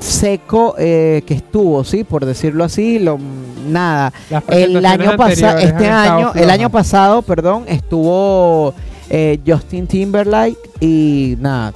seco 0.00 0.74
eh, 0.76 1.22
que 1.24 1.34
estuvo, 1.34 1.82
sí, 1.84 2.04
por 2.04 2.26
decirlo 2.26 2.64
así, 2.64 2.98
lo 2.98 3.18
nada. 3.66 4.12
El 4.48 4.84
año 4.84 5.16
pasado, 5.16 5.58
este 5.58 5.88
año, 5.88 6.32
el 6.34 6.50
año 6.50 6.68
pasado, 6.68 7.22
perdón, 7.22 7.64
estuvo 7.68 8.74
eh, 9.10 9.38
Justin 9.46 9.86
Timberlake 9.86 10.58
y 10.80 11.36
nada, 11.40 11.72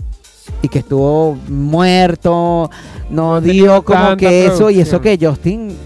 y 0.62 0.68
que 0.68 0.81
estuvo 0.81 1.37
muerto, 1.49 2.71
no, 3.11 3.35
No 3.35 3.40
dio 3.40 3.83
como 3.85 4.16
que 4.16 4.47
eso 4.47 4.71
y 4.71 4.81
eso 4.81 5.01
que 5.01 5.18
Justin 5.21 5.77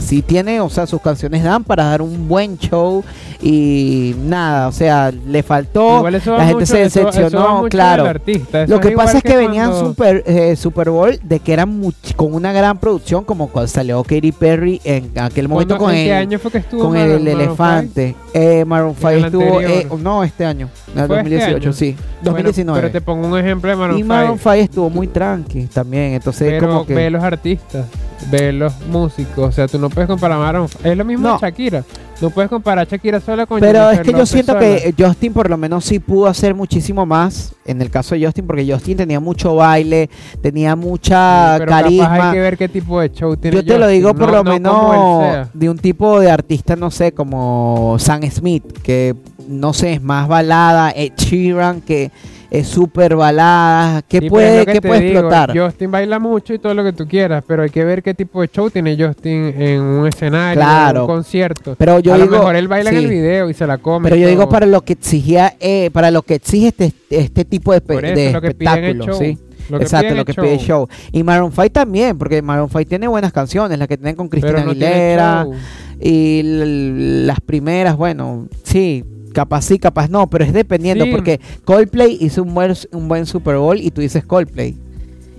sí 0.00 0.22
tiene, 0.22 0.60
o 0.60 0.68
sea, 0.68 0.86
sus 0.86 1.00
canciones 1.00 1.42
dan 1.42 1.64
para 1.64 1.84
dar 1.84 2.02
un 2.02 2.28
buen 2.28 2.58
show 2.58 3.02
y 3.42 4.14
nada, 4.24 4.68
o 4.68 4.72
sea, 4.72 5.10
le 5.12 5.42
faltó, 5.42 6.02
la 6.08 6.20
gente 6.20 6.54
mucho- 6.54 6.66
se 6.66 6.78
decepcionó, 6.78 7.64
claro. 7.68 8.04
artista, 8.06 8.66
Lo 8.66 8.80
que 8.80 8.92
pasa 8.92 9.18
es 9.18 9.22
que, 9.22 9.36
venían 9.36 9.72
super, 9.78 10.22
eh, 10.26 10.56
Super 10.56 10.90
Bowl 10.90 11.18
de 11.22 11.40
que 11.40 11.52
eran 11.52 11.80
con 12.16 12.34
una 12.34 12.52
gran 12.52 12.78
producción, 12.78 13.24
como 13.24 13.48
cuando 13.48 13.68
salió 13.68 14.02
Katy 14.02 14.32
Perry 14.32 14.80
en 14.84 15.10
aquel 15.16 15.48
momento 15.48 15.76
¿Cuándo- 15.76 15.84
con 15.86 15.94
¿En 15.94 16.04
qué 16.04 16.10
el, 16.12 16.16
año 16.16 16.38
fue 16.38 16.50
que 16.50 16.58
estuvo 16.58 16.82
con 16.84 16.94
Maroon- 16.94 17.16
el 17.20 17.28
elefante. 17.28 18.14
Eh, 18.32 18.64
Maroon 18.64 18.94
5 18.94 19.08
el 19.10 19.24
estuvo, 19.26 19.60
eh, 19.60 19.86
no, 20.00 20.24
este 20.24 20.44
año, 20.44 20.68
en 20.94 21.00
el 21.00 21.06
¿Fue 21.06 21.16
este 21.18 21.30
2018, 21.30 21.56
año? 21.68 21.72
sí, 21.72 21.84
five? 21.92 21.96
Bueno, 22.22 22.30
2019. 22.32 22.80
pero 22.80 22.92
te 22.92 23.00
pongo 23.00 23.28
un 23.28 23.38
ejemplo 23.38 23.70
de 23.70 23.76
Maroon 23.76 23.98
y 23.98 24.02
5. 24.02 24.14
Maroon 24.14 24.38
5 24.38 24.52
estuvo 24.54 24.90
muy 24.90 25.06
tranqui 25.08 25.66
también, 25.66 26.14
entonces 26.14 26.48
Pero 26.50 26.68
como 26.68 26.86
que... 26.86 26.94
ve 26.94 27.10
los 27.10 27.22
artistas, 27.22 27.86
ve 28.30 28.52
los 28.52 28.72
músicos, 28.86 29.48
o 29.48 29.52
sea, 29.52 29.68
tú 29.68 29.78
no 29.78 29.90
puedes 29.90 30.08
comparar 30.08 30.38
a 30.38 30.40
Maroon. 30.40 30.68
Es 30.82 30.96
lo 30.96 31.04
mismo 31.04 31.28
No. 31.28 31.34
de 31.34 31.40
Shakira. 31.40 31.84
No 32.20 32.30
puedes 32.30 32.48
comparar 32.48 32.86
a 32.86 32.90
Shakira 32.90 33.20
sola 33.20 33.44
con 33.44 33.60
Pero 33.60 33.78
Jennifer 33.90 34.06
es 34.06 34.12
que 34.12 34.18
yo 34.18 34.24
siento 34.26 34.52
sola. 34.52 34.60
que 34.64 34.94
Justin 34.98 35.32
por 35.34 35.50
lo 35.50 35.58
menos 35.58 35.84
sí 35.84 35.98
pudo 35.98 36.26
hacer 36.28 36.54
muchísimo 36.54 37.04
más 37.04 37.54
en 37.66 37.82
el 37.82 37.90
caso 37.90 38.14
de 38.14 38.24
Justin, 38.24 38.46
porque 38.46 38.66
Justin 38.70 38.96
tenía 38.96 39.20
mucho 39.20 39.54
baile, 39.56 40.08
tenía 40.40 40.74
mucha 40.76 41.56
Pero 41.58 41.66
capaz 41.70 41.82
carisma. 41.82 42.28
hay 42.28 42.32
que 42.32 42.40
ver 42.40 42.56
qué 42.56 42.68
tipo 42.70 43.00
de 43.00 43.10
show 43.12 43.36
tiene 43.36 43.58
Yo 43.58 43.64
te 43.64 43.78
lo 43.78 43.86
digo 43.88 44.14
por 44.14 44.28
no- 44.28 44.42
lo 44.42 44.44
no 44.44 44.50
menos 44.50 45.48
de 45.52 45.68
un 45.68 45.78
tipo 45.78 46.18
de 46.18 46.30
artista, 46.30 46.74
no 46.74 46.90
sé, 46.90 47.12
como 47.12 47.96
Sam 47.98 48.22
Smith, 48.30 48.64
que 48.82 49.14
no 49.46 49.74
sé, 49.74 49.92
es 49.94 50.02
más 50.02 50.26
balada, 50.26 50.90
Ed 50.96 51.12
Sheeran, 51.18 51.82
que 51.82 52.10
es 52.60 52.68
súper 52.68 53.16
balada, 53.16 54.02
que 54.02 54.18
Sí, 54.18 54.28
pero 54.30 54.40
es 54.40 54.64
puede, 54.64 54.66
que 54.66 54.80
puede 54.82 55.00
digo, 55.00 55.12
explotar. 55.20 55.58
Justin 55.58 55.90
baila 55.90 56.18
mucho 56.18 56.54
y 56.54 56.58
todo 56.58 56.74
lo 56.74 56.84
que 56.84 56.92
tú 56.92 57.06
quieras, 57.06 57.42
pero 57.46 57.62
hay 57.62 57.70
que 57.70 57.84
ver 57.84 58.02
qué 58.02 58.14
tipo 58.14 58.40
de 58.40 58.48
show 58.48 58.70
tiene 58.70 58.96
Justin 58.96 59.54
en 59.60 59.80
un 59.82 60.06
escenario, 60.06 60.60
Claro. 60.60 60.98
en 60.98 61.02
un 61.02 61.16
concierto. 61.16 61.74
Pero 61.78 62.00
yo 62.00 62.14
a 62.14 62.16
digo, 62.16 62.26
lo 62.30 62.38
mejor 62.38 62.56
él 62.56 62.68
baila 62.68 62.90
en 62.90 62.96
el 62.96 63.06
video 63.08 63.50
y 63.50 63.54
se 63.54 63.66
la 63.66 63.78
come. 63.78 64.08
Pero 64.08 64.20
yo 64.20 64.28
digo 64.28 64.48
para 64.48 64.66
lo 64.66 64.82
que 64.82 64.94
exigía, 64.94 65.54
eh, 65.60 65.90
para 65.92 66.10
lo 66.10 66.22
que 66.22 66.34
exige 66.36 66.68
este, 66.68 66.92
este 67.10 67.44
tipo 67.44 67.72
de, 67.72 67.80
Por 67.80 68.04
eso, 68.04 68.14
de 68.14 68.32
lo 68.32 68.40
que 68.40 68.54
piden 68.54 68.72
es 68.74 68.80
espectáculo, 68.90 69.04
show. 69.06 69.18
¿sí? 69.18 69.38
Lo 69.68 69.78
que 69.78 69.84
Exacto, 69.84 70.14
lo 70.14 70.24
que 70.24 70.32
pide 70.34 70.58
show. 70.58 70.86
Y 71.10 71.24
Maroon 71.24 71.50
5 71.50 71.70
también, 71.70 72.16
porque 72.16 72.40
Maroon 72.40 72.68
5 72.70 72.84
tiene 72.88 73.08
buenas 73.08 73.32
canciones, 73.32 73.76
las 73.78 73.88
que 73.88 73.96
tienen 73.96 74.14
con 74.14 74.28
Cristina 74.28 74.62
no 74.64 74.70
Aguilera 74.70 75.46
y 76.00 76.40
las 77.24 77.40
primeras, 77.40 77.96
bueno, 77.96 78.46
sí, 78.62 79.02
capaz 79.36 79.62
sí, 79.62 79.78
capaz 79.78 80.08
no, 80.08 80.26
pero 80.28 80.44
es 80.44 80.52
dependiendo, 80.52 81.04
Sí. 81.04 81.10
porque 81.12 81.40
Coldplay 81.64 82.16
hizo 82.20 82.42
un 82.42 82.54
buen, 82.54 82.72
un 82.92 83.06
buen 83.08 83.26
Super 83.26 83.56
Bowl 83.58 83.78
y 83.78 83.90
tú 83.90 84.00
dices 84.00 84.24
Coldplay. 84.24 84.74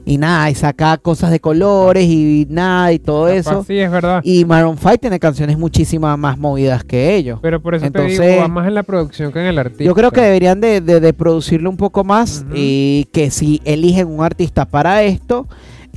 y 0.09 0.17
nada, 0.17 0.49
y 0.49 0.55
saca 0.55 0.95
cosas 0.95 1.31
de 1.31 1.41
colores 1.41 2.05
y 2.05 2.47
nada, 2.49 2.93
y 2.93 2.99
todo 2.99 3.27
eso. 3.27 3.65
Sí, 3.67 3.77
es 3.77 3.91
verdad. 3.91 4.21
Y 4.23 4.45
Maroon 4.45 4.77
5 4.77 4.97
tiene 4.99 5.19
canciones 5.19 5.57
muchísimas 5.57 6.17
más 6.17 6.37
movidas 6.37 6.85
que 6.85 7.13
ellos. 7.15 7.39
Pero 7.41 7.61
por 7.61 7.75
eso 7.75 7.85
Entonces- 7.87 8.17
te 8.17 8.25
digo, 8.29 8.41
va 8.43 8.47
más 8.47 8.67
en 8.69 8.75
la 8.75 8.83
producción 8.83 9.33
que 9.33 9.39
en 9.41 9.47
el 9.47 9.59
artista. 9.59 9.83
Yo 9.83 9.93
creo 9.93 10.11
que 10.11 10.21
deberían 10.21 10.61
de, 10.61 10.79
de- 10.79 11.01
de 11.01 11.11
producirlo 11.13 11.69
un 11.69 11.75
poco 11.75 12.05
más 12.05 12.45
y 12.55 13.05
que 13.11 13.29
si 13.31 13.59
eligen 13.65 14.07
un 14.07 14.23
artista 14.23 14.63
para 14.63 15.03
esto, 15.03 15.45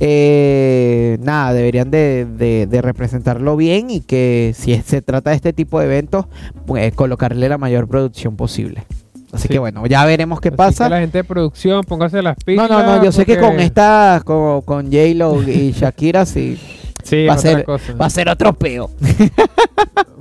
eh, 0.03 1.17
nada, 1.21 1.53
deberían 1.53 1.91
de, 1.91 2.25
de- 2.25 2.65
de 2.67 2.81
representarlo 2.81 3.55
bien 3.55 3.91
y 3.91 4.01
que 4.01 4.51
si 4.55 4.75
se 4.81 5.01
trata 5.03 5.29
de 5.29 5.35
este 5.35 5.53
tipo 5.53 5.79
de 5.79 5.85
eventos, 5.85 6.25
pues 6.65 6.91
colocarle 6.95 7.47
la 7.47 7.57
mayor 7.59 7.87
producción 7.87 8.35
posible. 8.35 8.83
Así 9.31 9.43
Sí. 9.47 9.53
que 9.53 9.59
bueno, 9.59 9.85
ya 9.85 10.03
veremos 10.05 10.41
qué 10.41 10.49
Así 10.49 10.57
pasa. 10.57 10.85
que 10.85 10.89
la 10.89 10.99
gente 11.01 11.19
de 11.19 11.23
producción, 11.23 11.83
póngase 11.83 12.21
las 12.23 12.35
No, 12.39 12.43
pilas. 12.45 12.69
no, 12.69 12.83
no, 12.83 13.03
yo 13.03 13.11
sé 13.11 13.25
que 13.25 13.37
con 13.37 13.59
esta, 13.59 14.21
con, 14.25 14.61
con 14.61 14.85
J-Lo 14.87 15.41
y 15.47 15.71
Shakira, 15.71 16.25
sí, 16.25 16.57
Sí, 17.03 17.25
va 17.27 17.35
a 17.35 17.37
ser- 17.37 17.63
cosa. 17.63 17.93
va 17.93 18.07
a 18.07 18.09
ser 18.09 18.27
otro 18.27 18.53
peo. 18.53 18.89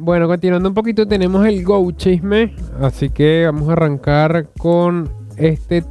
Bueno, 0.03 0.27
continuando 0.29 0.67
un 0.71 0.75
poquito, 0.75 1.07
tenemos 1.07 1.47
el 1.47 1.63
Go 1.63 1.91
Chisme. 1.93 2.55
Así 2.81 3.11
que 3.11 3.43
vamos 3.45 3.69
a 3.69 3.73
arrancar 3.73 4.49
con 4.57 5.11
este 5.37 5.85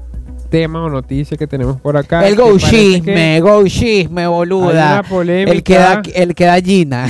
tema 0.50 0.84
o 0.84 0.90
noticia 0.90 1.38
que 1.38 1.48
tenemos 1.48 1.80
por 1.80 1.96
acá. 1.96 2.28
El 2.28 2.36
go 2.36 2.58
chisme, 2.58 3.40
go 3.42 3.66
chisme, 3.66 4.28
boluda. 4.28 5.04
El 5.28 5.64
que 5.64 5.76
da, 5.76 6.02
el 6.14 6.36
que 6.36 6.46
da 6.46 6.62
Gina. 6.62 7.08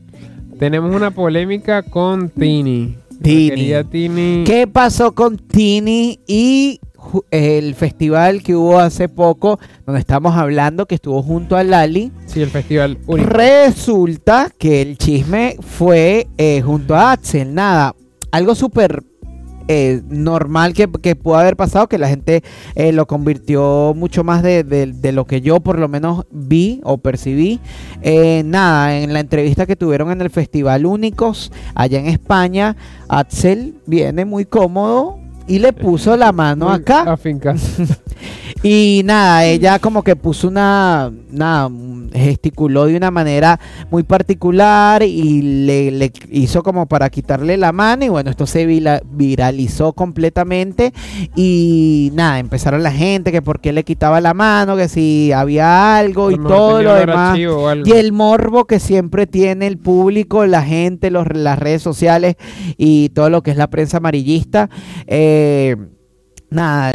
Tenemos 0.58 0.94
una 0.94 1.10
polémica 1.10 1.82
con 1.82 2.28
Tini. 2.28 2.96
Tini. 3.22 3.72
Tini. 3.90 4.44
¿Qué 4.44 4.66
pasó 4.66 5.12
con 5.12 5.36
Tini 5.36 6.20
y 6.26 6.80
el 7.30 7.74
festival 7.74 8.42
que 8.42 8.54
hubo 8.54 8.78
hace 8.78 9.08
poco, 9.08 9.58
donde 9.86 10.00
estamos 10.00 10.36
hablando, 10.36 10.86
que 10.86 10.96
estuvo 10.96 11.22
junto 11.22 11.56
a 11.56 11.64
Lali? 11.64 12.12
Sí, 12.26 12.42
el 12.42 12.50
festival 12.50 12.98
único. 13.06 13.30
Resulta 13.30 14.50
que 14.58 14.82
el 14.82 14.98
chisme 14.98 15.56
fue 15.60 16.28
eh, 16.38 16.62
junto 16.62 16.94
a 16.94 17.12
Axel. 17.12 17.54
Nada, 17.54 17.94
algo 18.30 18.54
súper 18.54 19.02
eh, 19.72 20.02
normal 20.08 20.72
que, 20.74 20.88
que 21.00 21.14
pudo 21.14 21.36
haber 21.36 21.54
pasado, 21.56 21.86
que 21.88 21.96
la 21.96 22.08
gente 22.08 22.42
eh, 22.74 22.90
lo 22.90 23.06
convirtió 23.06 23.92
mucho 23.96 24.24
más 24.24 24.42
de, 24.42 24.64
de- 24.64 24.86
de 24.92 25.12
lo 25.12 25.26
que 25.26 25.40
yo 25.42 25.60
por 25.60 25.78
lo 25.78 25.86
menos 25.86 26.24
vi 26.32 26.80
o 26.82 26.98
percibí. 26.98 27.60
Eh, 28.02 28.42
nada, 28.44 28.98
en 28.98 29.12
la 29.12 29.20
entrevista 29.20 29.66
que 29.66 29.76
tuvieron 29.76 30.10
en 30.10 30.20
el 30.22 30.30
Festival 30.30 30.86
Únicos 30.86 31.52
allá 31.76 32.00
en 32.00 32.06
España, 32.06 32.74
Axel 33.08 33.74
viene 33.86 34.24
muy 34.24 34.44
cómodo 34.44 35.18
y 35.46 35.60
le 35.60 35.72
puso 35.72 36.16
la 36.16 36.32
mano 36.32 36.68
acá. 36.70 37.04
Y 38.62 39.00
nada, 39.06 39.46
ella 39.46 39.78
como 39.78 40.02
que 40.04 40.16
puso 40.16 40.48
una, 40.48 41.10
nada, 41.30 41.70
gesticuló 42.12 42.84
de 42.84 42.96
una 42.96 43.10
manera 43.10 43.58
muy 43.90 44.02
particular 44.02 45.02
y 45.02 45.40
le, 45.40 45.90
le 45.90 46.12
hizo 46.30 46.62
como 46.62 46.84
para 46.84 47.08
quitarle 47.08 47.56
la 47.56 47.72
mano 47.72 48.04
y 48.04 48.10
bueno, 48.10 48.28
esto 48.28 48.46
se 48.46 48.66
viralizó 48.66 49.94
completamente 49.94 50.92
y 51.34 52.10
nada, 52.12 52.38
empezaron 52.38 52.82
la 52.82 52.92
gente 52.92 53.32
que 53.32 53.40
por 53.40 53.60
qué 53.60 53.72
le 53.72 53.82
quitaba 53.82 54.20
la 54.20 54.34
mano, 54.34 54.76
que 54.76 54.88
si 54.88 55.32
había 55.32 55.96
algo 55.96 56.30
y 56.30 56.36
todo 56.36 56.82
lo 56.82 56.94
demás. 56.94 57.38
Y 57.38 57.92
el 57.92 58.12
morbo 58.12 58.66
que 58.66 58.78
siempre 58.78 59.26
tiene 59.26 59.68
el 59.68 59.78
público, 59.78 60.44
la 60.44 60.62
gente, 60.62 61.10
los, 61.10 61.26
las 61.32 61.58
redes 61.58 61.80
sociales 61.80 62.36
y 62.76 63.08
todo 63.10 63.30
lo 63.30 63.42
que 63.42 63.52
es 63.52 63.56
la 63.56 63.70
prensa 63.70 63.96
amarillista. 63.96 64.68
eh, 65.06 65.76
nada, 66.50 66.92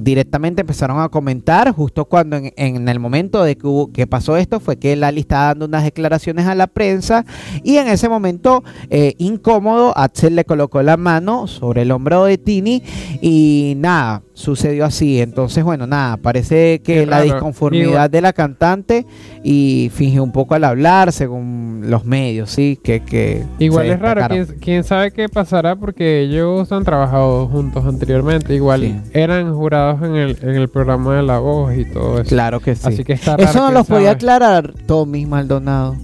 directamente 0.00 0.62
empezaron 0.62 1.00
a 1.00 1.08
comentar 1.08 1.72
justo 1.72 2.06
cuando 2.06 2.36
en, 2.36 2.52
en 2.56 2.88
el 2.88 2.98
momento 2.98 3.42
de 3.44 3.56
que 3.92 4.06
pasó 4.06 4.36
esto 4.36 4.60
fue 4.60 4.76
que 4.76 4.96
Lali 4.96 5.20
estaba 5.20 5.46
dando 5.46 5.66
unas 5.66 5.84
declaraciones 5.84 6.46
a 6.46 6.54
la 6.54 6.66
prensa 6.66 7.24
y 7.62 7.76
en 7.76 7.88
ese 7.88 8.08
momento 8.08 8.64
eh, 8.90 9.14
incómodo 9.18 9.96
Axel 9.96 10.36
le 10.36 10.44
colocó 10.44 10.82
la 10.82 10.96
mano 10.96 11.46
sobre 11.46 11.82
el 11.82 11.90
hombro 11.90 12.24
de 12.24 12.38
Tini 12.38 12.82
y 13.20 13.74
nada, 13.76 14.22
sucedió 14.42 14.84
así. 14.84 15.20
Entonces, 15.20 15.64
bueno, 15.64 15.86
nada, 15.86 16.16
parece 16.18 16.80
que 16.84 17.06
la 17.06 17.22
disconformidad 17.22 18.10
de 18.10 18.20
la 18.20 18.32
cantante 18.32 19.06
y 19.42 19.90
fingió 19.94 20.22
un 20.22 20.32
poco 20.32 20.54
al 20.54 20.64
hablar 20.64 21.12
según 21.12 21.82
los 21.86 22.04
medios, 22.04 22.50
sí, 22.50 22.78
que, 22.82 23.00
que 23.00 23.44
Igual 23.58 23.86
es 23.86 23.98
raro. 24.00 24.22
¿quién, 24.28 24.46
quién 24.60 24.84
sabe 24.84 25.10
qué 25.12 25.28
pasará 25.28 25.76
porque 25.76 26.20
ellos 26.22 26.70
han 26.72 26.84
trabajado 26.84 27.46
juntos 27.48 27.84
anteriormente. 27.84 28.54
Igual 28.54 28.82
Sí. 28.82 29.00
eran 29.12 29.54
jurados 29.54 30.02
en 30.02 30.16
el, 30.16 30.36
en 30.42 30.50
el 30.56 30.68
programa 30.68 31.16
de 31.16 31.22
La 31.22 31.38
Voz 31.38 31.76
y 31.76 31.84
todo 31.84 32.20
eso. 32.20 32.28
Claro 32.28 32.58
que 32.60 32.74
sí. 32.74 32.82
Así 32.84 33.04
que 33.04 33.12
está 33.12 33.36
raro. 33.36 33.48
Eso 33.48 33.58
no 33.60 33.70
los 33.70 33.86
podía 33.86 34.12
aclarar 34.12 34.72
Tommy 34.86 35.24
Maldonado. 35.26 35.96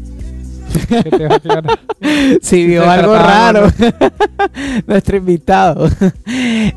te 1.43 1.49
va. 1.49 1.63
Si 2.41 2.67
vio 2.67 2.89
algo 2.89 3.15
raro. 3.15 3.69
Nuestro 4.87 5.17
invitado. 5.17 5.89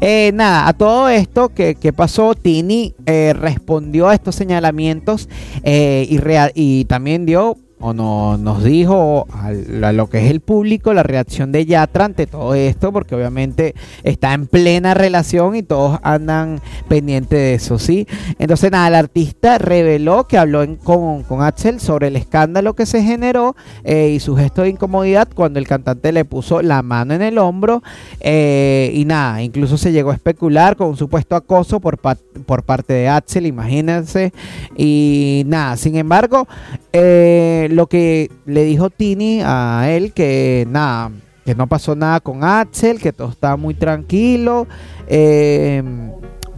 Eh, 0.04 0.32
nada, 0.34 0.68
a 0.68 0.74
todo 0.74 1.10
esto 1.10 1.50
que, 1.50 1.76
que 1.76 1.94
pasó, 1.94 2.34
Tini 2.34 2.94
eh, 3.06 3.34
respondió 3.38 4.08
a 4.08 4.14
estos 4.14 4.36
señalamientos 4.36 5.30
eh, 5.64 6.08
y, 6.10 6.20
y 6.56 6.86
también 6.86 7.26
dio 7.26 7.58
o 7.82 7.94
no, 7.94 8.38
nos 8.38 8.64
dijo 8.64 9.28
a, 9.32 9.52
lo 9.92 10.08
que 10.10 10.24
es 10.26 10.32
el 10.32 10.40
público 10.40 10.94
la 10.94 11.04
reacción 11.04 11.52
de 11.52 11.66
Yatra 11.66 12.06
ante 12.06 12.28
todo 12.28 12.54
esto, 12.54 12.92
porque 12.92 13.16
obviamente 13.16 13.76
está 14.04 14.34
en 14.34 14.48
plena 14.48 14.94
relación 14.94 15.56
y 15.56 15.64
todos 15.64 16.00
andan 16.04 16.62
pendientes 16.88 17.38
de 17.40 17.54
eso, 17.56 17.80
¿sí? 17.80 18.08
Entonces, 18.40 18.72
nada, 18.72 18.88
el 18.88 18.96
artista 18.96 19.58
reveló 19.58 20.28
que 20.28 20.38
habló 20.38 20.64
en- 20.64 20.76
con, 20.78 21.24
con 21.24 21.42
Axel 21.42 21.80
sobre 21.80 22.08
el 22.08 22.16
escándalo 22.16 22.76
que 22.76 22.86
se 22.86 23.02
generó 23.04 23.56
eh, 23.84 24.12
y 24.16 24.20
su 24.20 24.36
gesto 24.36 24.62
de 24.62 24.70
incomodidad 24.70 25.28
cuando 25.34 25.60
el 25.60 25.68
cantante 25.68 26.12
le 26.12 26.24
puso 26.26 26.62
la 26.62 26.82
mano 26.84 27.14
en 27.14 27.22
el 27.22 27.38
hombro 27.38 27.82
eh, 28.20 28.92
y 28.94 29.06
nada, 29.06 29.42
incluso 29.42 29.78
se 29.78 29.92
llegó 29.92 30.12
a 30.12 30.14
especular 30.14 30.76
con 30.76 30.88
un 30.90 30.98
supuesto 30.98 31.36
acoso 31.36 31.80
por, 31.80 31.98
por 31.98 32.64
parte 32.64 32.94
de 32.94 33.10
Axel, 33.10 33.46
imagínense, 33.46 34.32
y 34.78 35.44
nada, 35.48 35.78
sin 35.78 35.96
embargo, 35.96 36.48
eh, 36.94 37.68
lo 37.72 37.88
que 37.88 38.30
le 38.46 38.64
dijo 38.64 38.90
Tini 38.90 39.42
a 39.44 39.86
él, 39.90 40.14
que 40.14 40.68
nada, 40.70 41.12
que 41.46 41.56
no 41.56 41.68
pasó 41.68 41.96
nada 41.96 42.20
con 42.20 42.44
Axel, 42.44 43.00
que 43.00 43.14
todo 43.14 43.30
estaba 43.30 43.58
muy 43.58 43.74
tranquilo. 43.74 44.68
eh, 45.08 45.84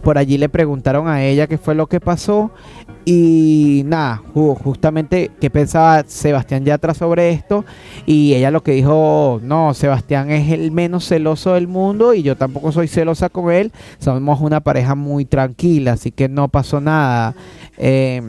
por 0.02 0.18
allí 0.18 0.36
le 0.36 0.50
preguntaron 0.50 1.08
a 1.08 1.24
ella 1.24 1.46
qué 1.46 1.56
fue 1.56 1.74
lo 1.74 1.86
que 1.86 1.98
pasó. 1.98 2.50
Y 3.06 3.82
nada, 3.86 4.22
ju- 4.34 4.54
justamente 4.62 5.30
qué 5.40 5.48
pensaba 5.48 6.04
Sebastián 6.06 6.64
Yatra 6.66 6.92
sobre 6.92 7.30
esto. 7.30 7.64
Y 8.04 8.34
ella 8.34 8.50
lo 8.50 8.62
que 8.62 8.72
dijo, 8.72 9.40
no, 9.42 9.72
Sebastián 9.72 10.30
es 10.30 10.52
el 10.52 10.72
menos 10.72 11.06
celoso 11.08 11.54
del 11.54 11.68
mundo 11.68 12.12
y 12.12 12.22
yo 12.22 12.36
tampoco 12.36 12.70
soy 12.70 12.86
celosa 12.86 13.30
con 13.30 13.50
él. 13.50 13.72
Somos 13.98 14.42
una 14.42 14.60
pareja 14.60 14.94
muy 14.94 15.24
tranquila, 15.24 15.92
así 15.92 16.10
que 16.10 16.28
no 16.28 16.48
pasó 16.48 16.82
nada. 16.82 17.34
Eh, 17.78 18.20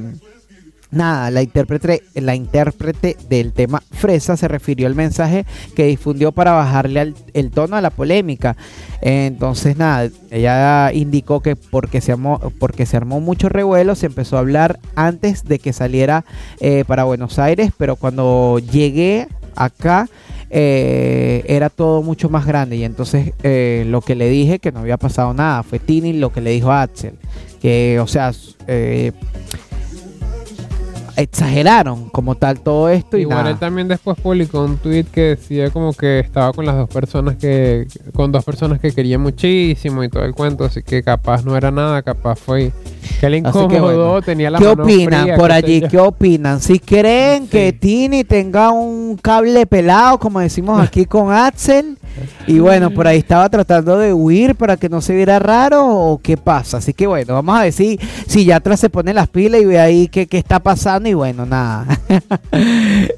Nada, 0.96 1.30
la 1.30 1.42
intérprete, 1.42 2.04
la 2.16 2.36
intérprete 2.36 3.18
del 3.30 3.52
tema 3.52 3.84
Fresa 3.92 4.38
se 4.38 4.48
refirió 4.48 4.88
al 4.88 4.96
mensaje 4.96 5.46
que 5.76 5.86
difundió 5.86 6.32
para 6.32 6.54
bajarle 6.54 7.02
al- 7.02 7.16
el 7.34 7.52
tono 7.52 7.76
a 7.76 7.82
la 7.82 7.90
polémica. 7.90 8.56
Entonces, 9.02 9.76
nada, 9.78 10.10
ella 10.32 10.92
indicó 10.94 11.42
que 11.42 11.58
porque 11.58 12.00
se, 12.00 12.14
armó, 12.14 12.40
porque 12.60 12.86
se 12.86 12.96
armó 12.96 13.20
mucho 13.20 13.50
revuelo, 13.50 13.94
se 13.96 14.06
empezó 14.06 14.38
a 14.38 14.40
hablar 14.40 14.80
antes 14.96 15.44
de 15.44 15.60
que 15.60 15.74
saliera 15.74 16.24
eh, 16.62 16.86
para 16.88 17.04
Buenos 17.04 17.40
Aires, 17.40 17.72
pero 17.78 17.98
cuando 17.98 18.60
llegué 18.60 19.28
acá 19.58 20.08
eh, 20.50 21.44
era 21.48 21.70
todo 21.70 22.04
mucho 22.04 22.30
más 22.30 22.46
grande. 22.46 22.78
Y 22.78 22.86
entonces 22.86 23.34
eh, 23.44 23.84
lo 23.88 24.00
que 24.00 24.16
le 24.16 24.30
dije, 24.30 24.60
que 24.60 24.72
no 24.72 24.80
había 24.80 24.96
pasado 24.98 25.34
nada, 25.34 25.62
fue 25.64 25.80
Tini 25.80 26.14
lo 26.14 26.32
que 26.32 26.40
le 26.40 26.52
dijo 26.52 26.72
a 26.72 26.84
Axel. 26.84 27.16
Que, 27.62 28.00
o 28.00 28.08
sea, 28.08 28.32
eh, 28.68 29.12
exageraron 31.18 32.10
como 32.10 32.36
tal 32.36 32.60
todo 32.60 32.90
esto 32.90 33.18
y 33.18 33.22
Igual 33.22 33.38
nada. 33.40 33.52
él 33.52 33.58
también 33.58 33.88
después 33.88 34.18
publicó 34.20 34.64
un 34.64 34.78
tweet 34.78 35.06
que 35.06 35.22
decía 35.22 35.70
como 35.70 35.94
que 35.94 36.20
estaba 36.20 36.54
con 36.54 36.66
las 36.66 36.76
dos 36.76 36.90
personas 36.90 37.38
que, 37.38 37.88
con 38.14 38.32
dos 38.32 38.44
personas 38.44 38.80
que 38.80 38.92
quería 38.92 39.18
muchísimo 39.18 40.04
y 40.04 40.10
todo 40.10 40.24
el 40.24 40.34
cuento, 40.34 40.66
así 40.66 40.84
que 40.84 41.04
capaz 41.04 41.44
no 41.44 41.56
era 41.56 41.72
nada, 41.72 42.02
capaz 42.02 42.36
fue 42.36 42.72
que 43.20 43.30
le 43.30 43.38
incomodó, 43.38 44.12
bueno. 44.12 44.22
tenía 44.22 44.50
la 44.52 44.60
¿Qué 44.60 44.66
mano 44.66 44.84
opinan 44.84 45.22
fría, 45.24 45.36
por 45.38 45.52
allí? 45.52 45.82
yo. 45.82 45.88
¿Qué 45.90 46.00
opinan? 46.00 46.60
Si 46.62 46.80
creen 46.80 47.48
que 47.48 47.74
Tini 47.74 48.24
tenga 48.24 48.72
un 48.72 49.18
cable 49.22 49.66
pelado, 49.66 50.20
como 50.20 50.40
decimos 50.40 50.82
aquí 50.82 51.06
con 51.06 51.32
Axel, 51.32 51.98
y 52.48 52.60
bueno, 52.60 52.92
por 52.92 53.08
ahí 53.08 53.18
estaba 53.18 53.50
tratando 53.50 53.98
de 53.98 54.14
huir 54.14 54.56
para 54.56 54.78
que 54.78 54.88
no 54.90 55.02
se 55.02 55.14
viera 55.16 55.38
raro, 55.40 55.86
o 55.88 56.18
qué 56.20 56.38
pasa. 56.38 56.78
Así 56.78 56.94
que 56.94 57.08
bueno, 57.08 57.34
vamos 57.34 57.58
a 57.58 57.64
ver 57.64 57.74
si, 57.74 58.00
si 58.28 58.46
Yatra 58.46 58.78
se 58.78 58.90
pone 58.90 59.14
las 59.14 59.28
pilas 59.28 59.62
y 59.62 59.66
ve 59.66 59.80
ahí 59.80 60.08
qué, 60.08 60.28
qué 60.28 60.38
está 60.38 60.60
pasando, 60.60 61.10
y 61.10 61.14
bueno, 61.14 61.46
nada. 61.46 61.86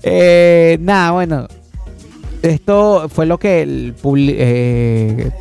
Eh, 0.04 0.78
nada, 0.82 1.12
bueno. 1.12 1.48
Esto 2.42 3.08
fue 3.10 3.26
lo 3.26 3.38
que 3.40 3.62
el 3.64 3.96
publi- 4.02 4.36
eh, 4.38 5.32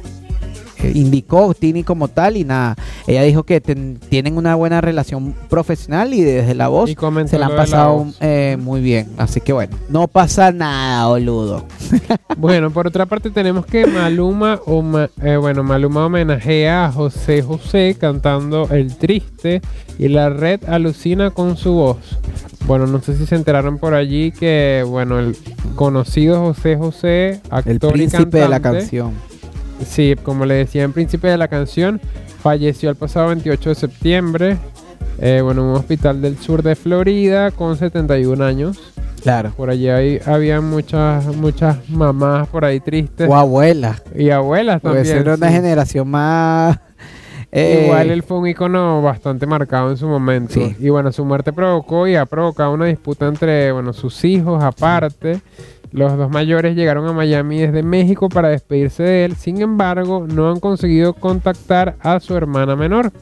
indicó 0.94 1.54
Tini 1.54 1.82
como 1.82 2.08
tal 2.08 2.36
y 2.36 2.44
nada. 2.44 2.76
Ella 3.06 3.22
dijo 3.22 3.42
que 3.44 3.60
ten- 3.60 3.98
tienen 4.08 4.36
una 4.36 4.54
buena 4.54 4.80
relación 4.80 5.34
profesional 5.48 6.12
y 6.14 6.22
desde 6.22 6.54
la 6.54 6.68
voz 6.68 6.90
se 6.90 7.38
la 7.38 7.46
han 7.46 7.52
la 7.52 7.56
pasado 7.56 8.06
eh, 8.20 8.56
muy 8.60 8.80
bien. 8.80 9.08
Así 9.18 9.40
que 9.40 9.52
bueno, 9.52 9.76
no 9.88 10.08
pasa 10.08 10.52
nada, 10.52 11.06
boludo. 11.08 11.64
Bueno, 12.38 12.70
por 12.70 12.86
otra 12.86 13.06
parte 13.06 13.30
tenemos 13.30 13.64
que 13.64 13.86
Maluma, 13.86 14.60
homa- 14.66 15.08
eh, 15.22 15.36
bueno, 15.36 15.62
Maluma 15.62 16.04
homenajea 16.06 16.84
a 16.86 16.92
José 16.92 17.40
José 17.42 17.96
cantando 17.98 18.68
El 18.70 18.94
Triste 18.96 19.62
y 19.98 20.08
la 20.08 20.28
red 20.28 20.60
alucina 20.68 21.30
con 21.30 21.56
su 21.56 21.72
voz. 21.72 21.96
Bueno, 22.66 22.86
no 22.86 23.00
sé 23.00 23.16
si 23.16 23.24
se 23.26 23.36
enteraron 23.36 23.78
por 23.78 23.94
allí 23.94 24.32
que, 24.32 24.84
bueno, 24.86 25.18
el 25.18 25.36
conocido 25.76 26.40
José 26.40 26.76
José, 26.76 27.40
actor 27.48 27.66
El 27.68 28.02
y 28.02 28.08
príncipe 28.08 28.38
de 28.38 28.48
la 28.48 28.60
canción. 28.60 29.12
Sí, 29.84 30.14
como 30.22 30.44
le 30.46 30.54
decía 30.54 30.82
en 30.84 30.92
príncipe 30.92 31.28
de 31.28 31.36
la 31.36 31.48
canción, 31.48 32.00
falleció 32.42 32.90
el 32.90 32.96
pasado 32.96 33.28
28 33.28 33.70
de 33.70 33.74
septiembre, 33.74 34.56
eh, 35.18 35.40
bueno, 35.42 35.62
en 35.62 35.68
un 35.68 35.74
hospital 35.76 36.20
del 36.22 36.38
sur 36.38 36.62
de 36.62 36.74
Florida 36.76 37.50
con 37.50 37.76
71 37.76 38.40
años. 38.44 38.92
Claro. 39.22 39.50
Por 39.56 39.70
allí 39.70 39.88
hay- 39.88 40.20
había 40.24 40.60
muchas, 40.60 41.26
muchas 41.36 41.88
mamás 41.90 42.48
por 42.48 42.64
ahí 42.64 42.78
tristes. 42.80 43.28
O 43.28 43.34
abuela. 43.34 43.96
Y 44.14 44.30
abuelas 44.30 44.80
Puede 44.80 44.96
también. 45.04 45.16
ser 45.24 45.28
una 45.36 45.48
sí. 45.48 45.52
generación 45.54 46.08
más. 46.08 46.78
eh, 47.50 47.84
Igual 47.86 48.10
él 48.10 48.22
fue 48.22 48.38
un 48.38 48.46
icono 48.46 49.02
bastante 49.02 49.46
marcado 49.46 49.90
en 49.90 49.96
su 49.96 50.06
momento. 50.06 50.54
Sí. 50.54 50.76
Y 50.78 50.90
bueno, 50.90 51.10
su 51.12 51.24
muerte 51.24 51.52
provocó 51.52 52.06
y 52.06 52.14
ha 52.14 52.24
provocado 52.26 52.72
una 52.72 52.84
disputa 52.86 53.26
entre 53.26 53.72
bueno, 53.72 53.92
sus 53.92 54.24
hijos 54.24 54.62
aparte. 54.62 55.40
Los 55.92 56.16
dos 56.16 56.30
mayores 56.30 56.74
llegaron 56.76 57.06
a 57.08 57.12
Miami 57.12 57.58
desde 57.58 57.82
México 57.82 58.28
para 58.28 58.48
despedirse 58.48 59.02
de 59.02 59.24
él. 59.24 59.36
Sin 59.36 59.60
embargo, 59.60 60.26
no 60.28 60.50
han 60.50 60.60
conseguido 60.60 61.14
contactar 61.14 61.96
a 62.00 62.20
su 62.20 62.36
hermana 62.36 62.76
menor, 62.76 63.12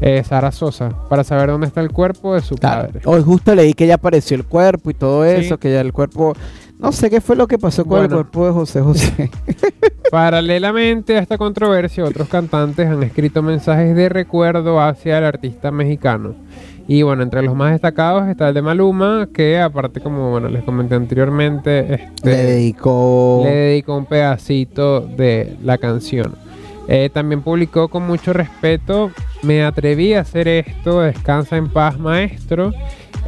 eh, 0.00 0.22
Sara 0.24 0.50
Sosa, 0.52 0.90
para 1.08 1.24
saber 1.24 1.50
dónde 1.50 1.66
está 1.66 1.80
el 1.80 1.90
cuerpo 1.90 2.34
de 2.34 2.40
su 2.40 2.54
Claro. 2.56 2.86
padre. 2.88 3.00
Hoy 3.04 3.22
justo 3.22 3.54
leí 3.54 3.74
que 3.74 3.86
ya 3.86 3.94
apareció 3.94 4.36
el 4.36 4.44
cuerpo 4.44 4.90
y 4.90 4.94
todo 4.94 5.24
eso, 5.24 5.54
Sí. 5.54 5.60
que 5.60 5.72
ya 5.72 5.80
el 5.80 5.92
cuerpo. 5.92 6.34
No 6.80 6.92
sé 6.92 7.10
qué 7.10 7.20
fue 7.20 7.36
lo 7.36 7.46
que 7.46 7.58
pasó 7.58 7.84
con 7.84 8.02
el 8.02 8.08
cuerpo 8.08 8.46
de 8.46 8.52
José 8.52 8.80
José. 8.80 9.30
Paralelamente 10.10 11.16
a 11.16 11.20
esta 11.20 11.36
controversia, 11.36 12.04
otros 12.04 12.28
cantantes 12.28 12.88
han 12.88 13.02
escrito 13.02 13.42
mensajes 13.42 13.94
de 13.94 14.08
recuerdo 14.08 14.80
hacia 14.80 15.18
el 15.18 15.24
artista 15.24 15.70
mexicano. 15.70 16.34
Y 16.88 17.02
bueno, 17.02 17.22
entre 17.22 17.42
los 17.42 17.54
más 17.54 17.72
destacados 17.72 18.26
está 18.28 18.48
el 18.48 18.54
de 18.54 18.62
Maluma, 18.62 19.28
que 19.32 19.60
aparte, 19.60 20.00
como 20.00 20.30
bueno, 20.30 20.48
les 20.48 20.64
comenté 20.64 20.96
anteriormente, 20.96 21.94
este, 21.94 22.28
Le 22.28 22.36
dedicó. 22.36 23.42
le 23.44 23.50
dedicó 23.50 23.96
un 23.96 24.06
pedacito 24.06 25.00
de 25.00 25.56
la 25.62 25.78
canción. 25.78 26.34
Eh, 26.88 27.08
también 27.12 27.42
publicó 27.42 27.86
con 27.86 28.04
mucho 28.04 28.32
respeto, 28.32 29.12
me 29.42 29.62
atreví 29.62 30.14
a 30.14 30.22
hacer 30.22 30.48
esto, 30.48 31.02
descansa 31.02 31.56
en 31.56 31.68
paz 31.68 31.96
maestro. 32.00 32.72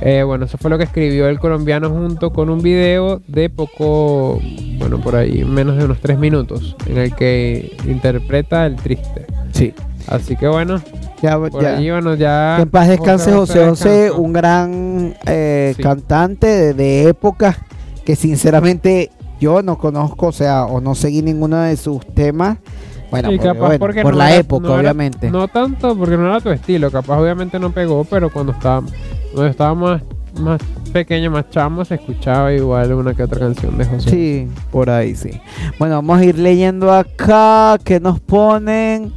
Eh, 0.01 0.23
bueno, 0.25 0.47
eso 0.47 0.59
fue 0.59 0.69
lo 0.71 0.79
que 0.79 0.85
escribió 0.85 1.29
el 1.29 1.39
colombiano 1.39 1.89
junto 1.91 2.33
con 2.33 2.51
un 2.51 2.61
video 2.61 3.21
de 3.29 3.49
poco, 3.51 4.41
bueno, 4.79 4.99
por 5.01 5.15
ahí 5.15 5.45
menos 5.45 5.77
de 5.77 5.85
unos 5.85 6.01
tres 6.01 6.19
minutos, 6.19 6.77
en 6.87 6.99
el 6.99 7.15
que 7.15 7.77
interpreta 7.87 8.67
el 8.67 8.77
triste. 8.77 9.27
Sí. 9.53 9.73
Así 10.09 10.35
que 10.37 10.49
bueno, 10.49 10.81
Ya, 11.23 11.39
por 11.39 11.63
ya. 11.63 11.77
allí, 11.77 11.89
bueno, 11.91 12.17
ya... 12.17 12.55
Que 12.57 12.63
en 12.63 12.71
paz 12.71 12.89
descanse 12.89 13.31
José 13.33 13.69
José, 13.69 14.11
un 14.11 14.33
gran 14.33 15.15
eh, 15.27 15.75
Sí. 15.77 15.83
cantante 15.83 16.49
de, 16.49 16.75
de 16.75 17.09
época 17.09 17.57
que 18.05 18.17
sinceramente 18.17 19.13
yo 19.41 19.63
no 19.63 19.79
conozco, 19.79 20.27
o 20.27 20.33
sea, 20.33 20.65
o 20.65 20.81
no 20.81 20.97
seguí 20.97 21.23
ninguno 21.23 21.59
de 21.59 21.77
sus 21.77 22.05
temas. 22.15 22.59
Bueno, 23.13 23.29
Sí, 23.31 23.37
porque, 23.37 23.49
capaz 23.49 23.67
bueno, 23.67 23.79
porque 23.79 24.03
por 24.03 24.13
no 24.13 24.19
la 24.19 24.31
era- 24.31 24.39
época, 24.41 24.67
no 24.67 24.73
era- 24.75 24.81
obviamente. 24.81 25.31
No 25.31 25.47
tanto 25.47 25.97
porque 25.97 26.17
no 26.17 26.27
era 26.27 26.41
tu 26.41 26.51
estilo, 26.51 26.91
capaz 26.91 27.19
obviamente 27.21 27.61
no 27.61 27.71
pegó, 27.71 28.03
pero 28.05 28.31
cuando 28.33 28.53
estaba, 28.53 28.83
cuando 29.33 29.47
estaba 29.51 29.75
más, 29.75 30.03
más 30.41 30.61
pequeño, 30.93 31.31
más 31.31 31.49
chamo, 31.51 31.85
se 31.85 31.95
escuchaba 31.97 32.53
igual 32.53 32.93
una 32.93 33.15
que 33.15 33.23
otra 33.23 33.41
canción 33.41 33.77
de 33.79 33.85
José. 33.85 34.11
Sí, 34.11 34.49
por 34.71 34.91
ahí 34.91 35.15
sí. 35.15 35.31
Bueno, 35.79 35.97
vamos 35.97 36.21
a 36.21 36.25
ir 36.25 36.39
leyendo 36.39 36.93
acá 36.93 37.79
que 37.85 38.01
nos 38.01 38.21
ponen. 38.21 39.13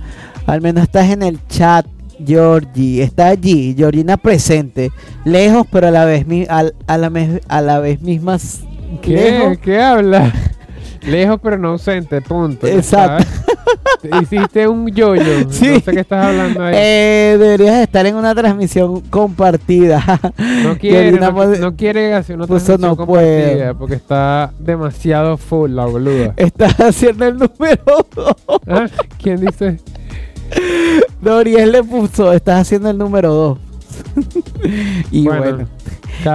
Al 0.47 0.61
menos 0.61 0.83
estás 0.83 1.09
en 1.09 1.23
el 1.23 1.39
chat, 1.47 1.85
Georgie. 2.25 3.01
Está 3.01 3.27
allí, 3.27 3.73
Georgina 3.77 4.17
presente. 4.17 4.91
Lejos, 5.23 5.65
pero 5.71 5.87
a 5.87 5.91
la 5.91 6.05
vez, 6.05 6.25
mi- 6.27 6.45
al- 6.49 6.75
a, 6.87 6.97
la, 6.97 7.09
mes- 7.09 7.41
a 7.47 7.61
la 7.61 7.79
vez 7.79 8.01
mismas. 8.01 8.61
¿Qué? 9.01 9.13
Lejos. 9.13 9.57
¿Qué 9.57 9.81
habla? 9.81 10.31
Lejos 11.01 11.39
pero 11.41 11.57
no 11.57 11.69
ausente, 11.69 12.21
punto. 12.21 12.65
Exacto. 12.67 13.25
Hiciste 14.21 14.67
un 14.67 14.87
yoyo. 14.87 15.49
Sí. 15.49 15.69
No 15.69 15.79
sé 15.79 15.91
qué 15.91 15.99
estás 15.99 16.25
hablando 16.25 16.63
ahí. 16.63 16.73
Eh, 16.77 17.37
deberías 17.39 17.81
estar 17.81 18.05
en 18.05 18.15
una 18.15 18.33
transmisión 18.35 19.01
compartida. 19.01 20.03
no 20.63 20.77
quiere, 20.77 21.17
Georgina 21.17 21.57
no, 21.59 21.75
quiere 21.75 22.13
hacer 22.13 22.35
una 22.35 22.47
Puso 22.47 22.65
transmisión 22.65 22.81
no 22.81 22.97
compartida 22.97 23.73
porque 23.73 23.95
está 23.95 24.51
demasiado 24.59 25.37
full 25.37 25.71
la 25.71 25.85
boluda. 25.85 26.33
Estás 26.37 26.79
haciendo 26.79 27.25
el 27.25 27.37
número 27.37 28.05
dos. 28.15 28.35
¿Ah? 28.67 28.87
¿Quién 29.21 29.45
dice? 29.45 29.79
Doriel 31.21 31.71
le 31.71 31.83
puso, 31.83 32.31
estás 32.33 32.61
haciendo 32.61 32.89
el 32.89 32.97
número 32.97 33.33
2. 33.33 33.57
y 35.11 35.25
Bueno, 35.25 35.67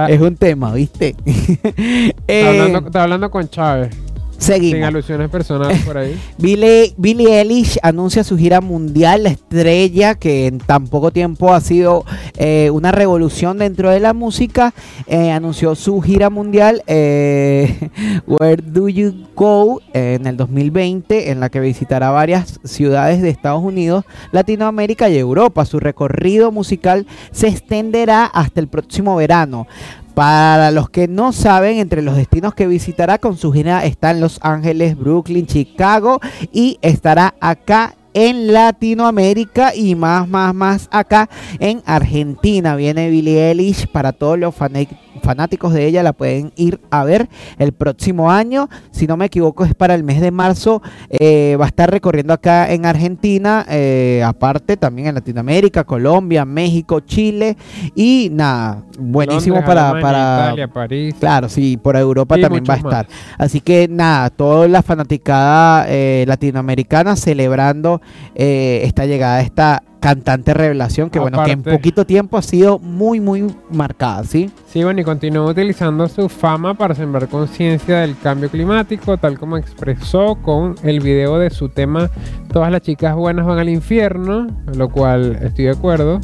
es 0.09 0.21
un 0.21 0.35
tema, 0.35 0.73
¿viste? 0.73 1.15
está 1.25 2.13
Eh, 2.27 2.47
hablando, 2.47 2.87
está 2.87 3.03
hablando 3.03 3.31
con 3.31 3.49
Chávez. 3.49 3.95
Sin 4.41 4.55
seguimos. 4.55 4.87
alusiones 4.87 5.29
personales 5.29 5.81
por 5.85 5.97
ahí. 5.97 6.19
Billie, 6.39 6.93
Billie 6.97 7.39
Eilish 7.39 7.77
anuncia 7.83 8.23
su 8.23 8.37
gira 8.37 8.59
mundial, 8.59 9.23
la 9.23 9.29
estrella 9.29 10.15
que 10.15 10.47
en 10.47 10.57
tan 10.57 10.87
poco 10.87 11.11
tiempo 11.11 11.53
ha 11.53 11.61
sido 11.61 12.05
eh, 12.37 12.71
una 12.71 12.91
revolución 12.91 13.59
dentro 13.59 13.91
de 13.91 13.99
la 13.99 14.13
música, 14.13 14.73
eh, 15.05 15.31
anunció 15.31 15.75
su 15.75 16.01
gira 16.01 16.31
mundial 16.31 16.81
eh, 16.87 17.89
Where 18.27 18.63
Do 18.65 18.89
You 18.89 19.27
Go 19.35 19.79
eh, 19.93 20.17
en 20.19 20.25
el 20.25 20.37
2020, 20.37 21.29
en 21.29 21.39
la 21.39 21.49
que 21.49 21.59
visitará 21.59 22.09
varias 22.09 22.59
ciudades 22.63 23.21
de 23.21 23.29
Estados 23.29 23.63
Unidos, 23.63 24.05
Latinoamérica 24.31 25.07
y 25.09 25.17
Europa. 25.17 25.65
Su 25.65 25.79
recorrido 25.79 26.51
musical 26.51 27.05
se 27.31 27.47
extenderá 27.47 28.25
hasta 28.25 28.59
el 28.59 28.67
próximo 28.67 29.15
verano. 29.15 29.67
Para 30.13 30.71
los 30.71 30.89
que 30.89 31.07
no 31.07 31.31
saben, 31.31 31.77
entre 31.79 32.01
los 32.01 32.15
destinos 32.15 32.53
que 32.53 32.67
visitará 32.67 33.17
con 33.17 33.37
su 33.37 33.51
gira 33.51 33.85
están 33.85 34.19
Los 34.19 34.39
Ángeles, 34.41 34.97
Brooklyn, 34.97 35.45
Chicago 35.47 36.19
y 36.51 36.77
estará 36.81 37.33
acá 37.39 37.95
en 38.13 38.51
Latinoamérica 38.51 39.73
y 39.73 39.95
más, 39.95 40.27
más, 40.27 40.53
más 40.53 40.89
acá 40.91 41.29
en 41.59 41.81
Argentina. 41.85 42.75
Viene 42.75 43.09
Billie 43.09 43.49
Eilish 43.49 43.87
para 43.87 44.11
todos 44.11 44.37
los 44.37 44.53
fana- 44.53 44.85
fanáticos 45.21 45.73
de 45.73 45.85
ella, 45.85 46.03
la 46.03 46.13
pueden 46.13 46.51
ir 46.55 46.79
a 46.89 47.03
ver 47.03 47.29
el 47.57 47.73
próximo 47.73 48.31
año. 48.31 48.69
Si 48.91 49.07
no 49.07 49.17
me 49.17 49.25
equivoco, 49.25 49.65
es 49.65 49.75
para 49.75 49.95
el 49.95 50.03
mes 50.03 50.21
de 50.21 50.31
marzo. 50.31 50.81
Eh, 51.09 51.55
va 51.59 51.65
a 51.65 51.67
estar 51.67 51.89
recorriendo 51.89 52.33
acá 52.33 52.71
en 52.71 52.85
Argentina, 52.85 53.65
eh, 53.69 54.23
aparte 54.25 54.77
también 54.77 55.07
en 55.09 55.15
Latinoamérica, 55.15 55.83
Colombia, 55.83 56.45
México, 56.45 57.01
Chile 57.01 57.57
y 57.95 58.29
nada, 58.31 58.83
buenísimo 58.99 59.57
Londres, 59.57 59.75
para, 59.75 59.89
Alemania, 59.89 60.03
para 60.03 60.45
Italia, 60.47 60.67
París. 60.67 61.15
Claro, 61.19 61.49
sí, 61.49 61.77
por 61.77 61.95
Europa 61.95 62.37
también 62.37 62.63
va 62.69 62.75
a 62.75 62.77
estar. 62.77 63.07
Así 63.37 63.61
que 63.61 63.87
nada, 63.89 64.29
toda 64.29 64.67
la 64.67 64.81
fanaticada 64.81 65.85
eh, 65.87 66.25
latinoamericana 66.27 67.15
celebrando 67.15 68.01
esta 68.33 69.05
llegada 69.05 69.41
esta 69.41 69.83
cantante 70.01 70.53
revelación 70.53 71.09
que 71.09 71.19
bueno, 71.19 71.43
que 71.45 71.51
en 71.51 71.63
poquito 71.63 72.05
tiempo 72.05 72.37
ha 72.37 72.41
sido 72.41 72.79
muy, 72.79 73.19
muy 73.19 73.47
marcada, 73.69 74.23
¿sí? 74.23 74.49
Sí, 74.67 74.83
bueno, 74.83 74.99
y 74.99 75.03
continúa 75.03 75.45
utilizando 75.45 76.09
su 76.09 76.27
fama 76.27 76.73
para 76.73 76.95
sembrar 76.95 77.29
conciencia 77.29 77.99
del 77.99 78.17
cambio 78.17 78.49
climático, 78.49 79.17
tal 79.17 79.37
como 79.37 79.57
expresó 79.57 80.35
con 80.41 80.75
el 80.83 80.99
video 80.99 81.37
de 81.37 81.51
su 81.51 81.69
tema 81.69 82.09
Todas 82.51 82.71
las 82.71 82.81
chicas 82.81 83.15
buenas 83.15 83.45
van 83.45 83.59
al 83.59 83.69
infierno, 83.69 84.47
lo 84.75 84.89
cual 84.89 85.37
estoy 85.41 85.65
de 85.65 85.71
acuerdo. 85.71 86.19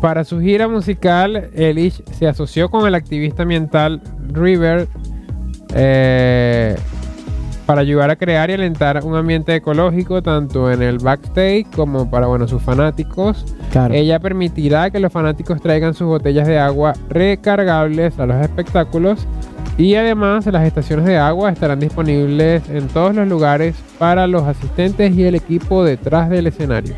Para 0.00 0.24
su 0.24 0.40
gira 0.40 0.66
musical, 0.66 1.50
Elish 1.54 2.02
se 2.18 2.26
asoció 2.26 2.70
con 2.70 2.86
el 2.86 2.94
activista 2.94 3.42
ambiental 3.42 4.00
River 4.32 4.88
eh, 5.74 6.76
para 7.68 7.82
ayudar 7.82 8.10
a 8.10 8.16
crear 8.16 8.48
y 8.48 8.54
alentar 8.54 9.04
un 9.04 9.14
ambiente 9.14 9.54
ecológico 9.54 10.22
tanto 10.22 10.72
en 10.72 10.80
el 10.80 10.96
backstage 10.96 11.66
como 11.76 12.08
para 12.08 12.26
bueno, 12.26 12.48
sus 12.48 12.62
fanáticos. 12.62 13.44
Claro. 13.70 13.92
Ella 13.92 14.18
permitirá 14.20 14.88
que 14.88 14.98
los 14.98 15.12
fanáticos 15.12 15.60
traigan 15.60 15.92
sus 15.92 16.06
botellas 16.06 16.48
de 16.48 16.58
agua 16.58 16.94
recargables 17.10 18.18
a 18.18 18.24
los 18.24 18.36
espectáculos 18.36 19.26
y 19.76 19.96
además 19.96 20.46
las 20.46 20.66
estaciones 20.66 21.04
de 21.04 21.18
agua 21.18 21.50
estarán 21.50 21.78
disponibles 21.78 22.66
en 22.70 22.88
todos 22.88 23.14
los 23.14 23.28
lugares 23.28 23.76
para 23.98 24.26
los 24.26 24.44
asistentes 24.44 25.14
y 25.14 25.24
el 25.24 25.34
equipo 25.34 25.84
detrás 25.84 26.30
del 26.30 26.46
escenario. 26.46 26.94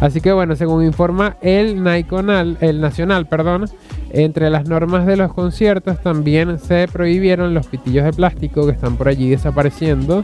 Así 0.00 0.20
que 0.20 0.32
bueno, 0.32 0.56
según 0.56 0.84
informa 0.84 1.36
el 1.42 1.80
Nacional, 1.80 2.56
el 2.60 2.80
Nacional, 2.80 3.26
perdón, 3.26 3.66
entre 4.12 4.50
las 4.50 4.68
normas 4.68 5.06
de 5.06 5.16
los 5.16 5.32
conciertos 5.32 6.00
también 6.02 6.58
se 6.58 6.86
prohibieron 6.86 7.54
los 7.54 7.66
pitillos 7.66 8.04
de 8.04 8.12
plástico 8.12 8.66
que 8.66 8.72
están 8.72 8.96
por 8.96 9.08
allí 9.08 9.30
desapareciendo 9.30 10.22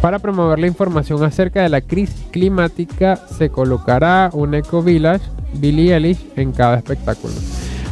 Para 0.00 0.18
promover 0.18 0.58
la 0.58 0.66
información 0.66 1.22
acerca 1.22 1.62
de 1.62 1.68
la 1.68 1.80
crisis 1.80 2.26
climática, 2.30 3.16
se 3.16 3.50
colocará 3.50 4.30
un 4.32 4.54
Eco 4.54 4.82
Village 4.82 5.24
Billie 5.54 5.94
Eilish 5.94 6.24
en 6.36 6.52
cada 6.52 6.76
espectáculo. 6.76 7.34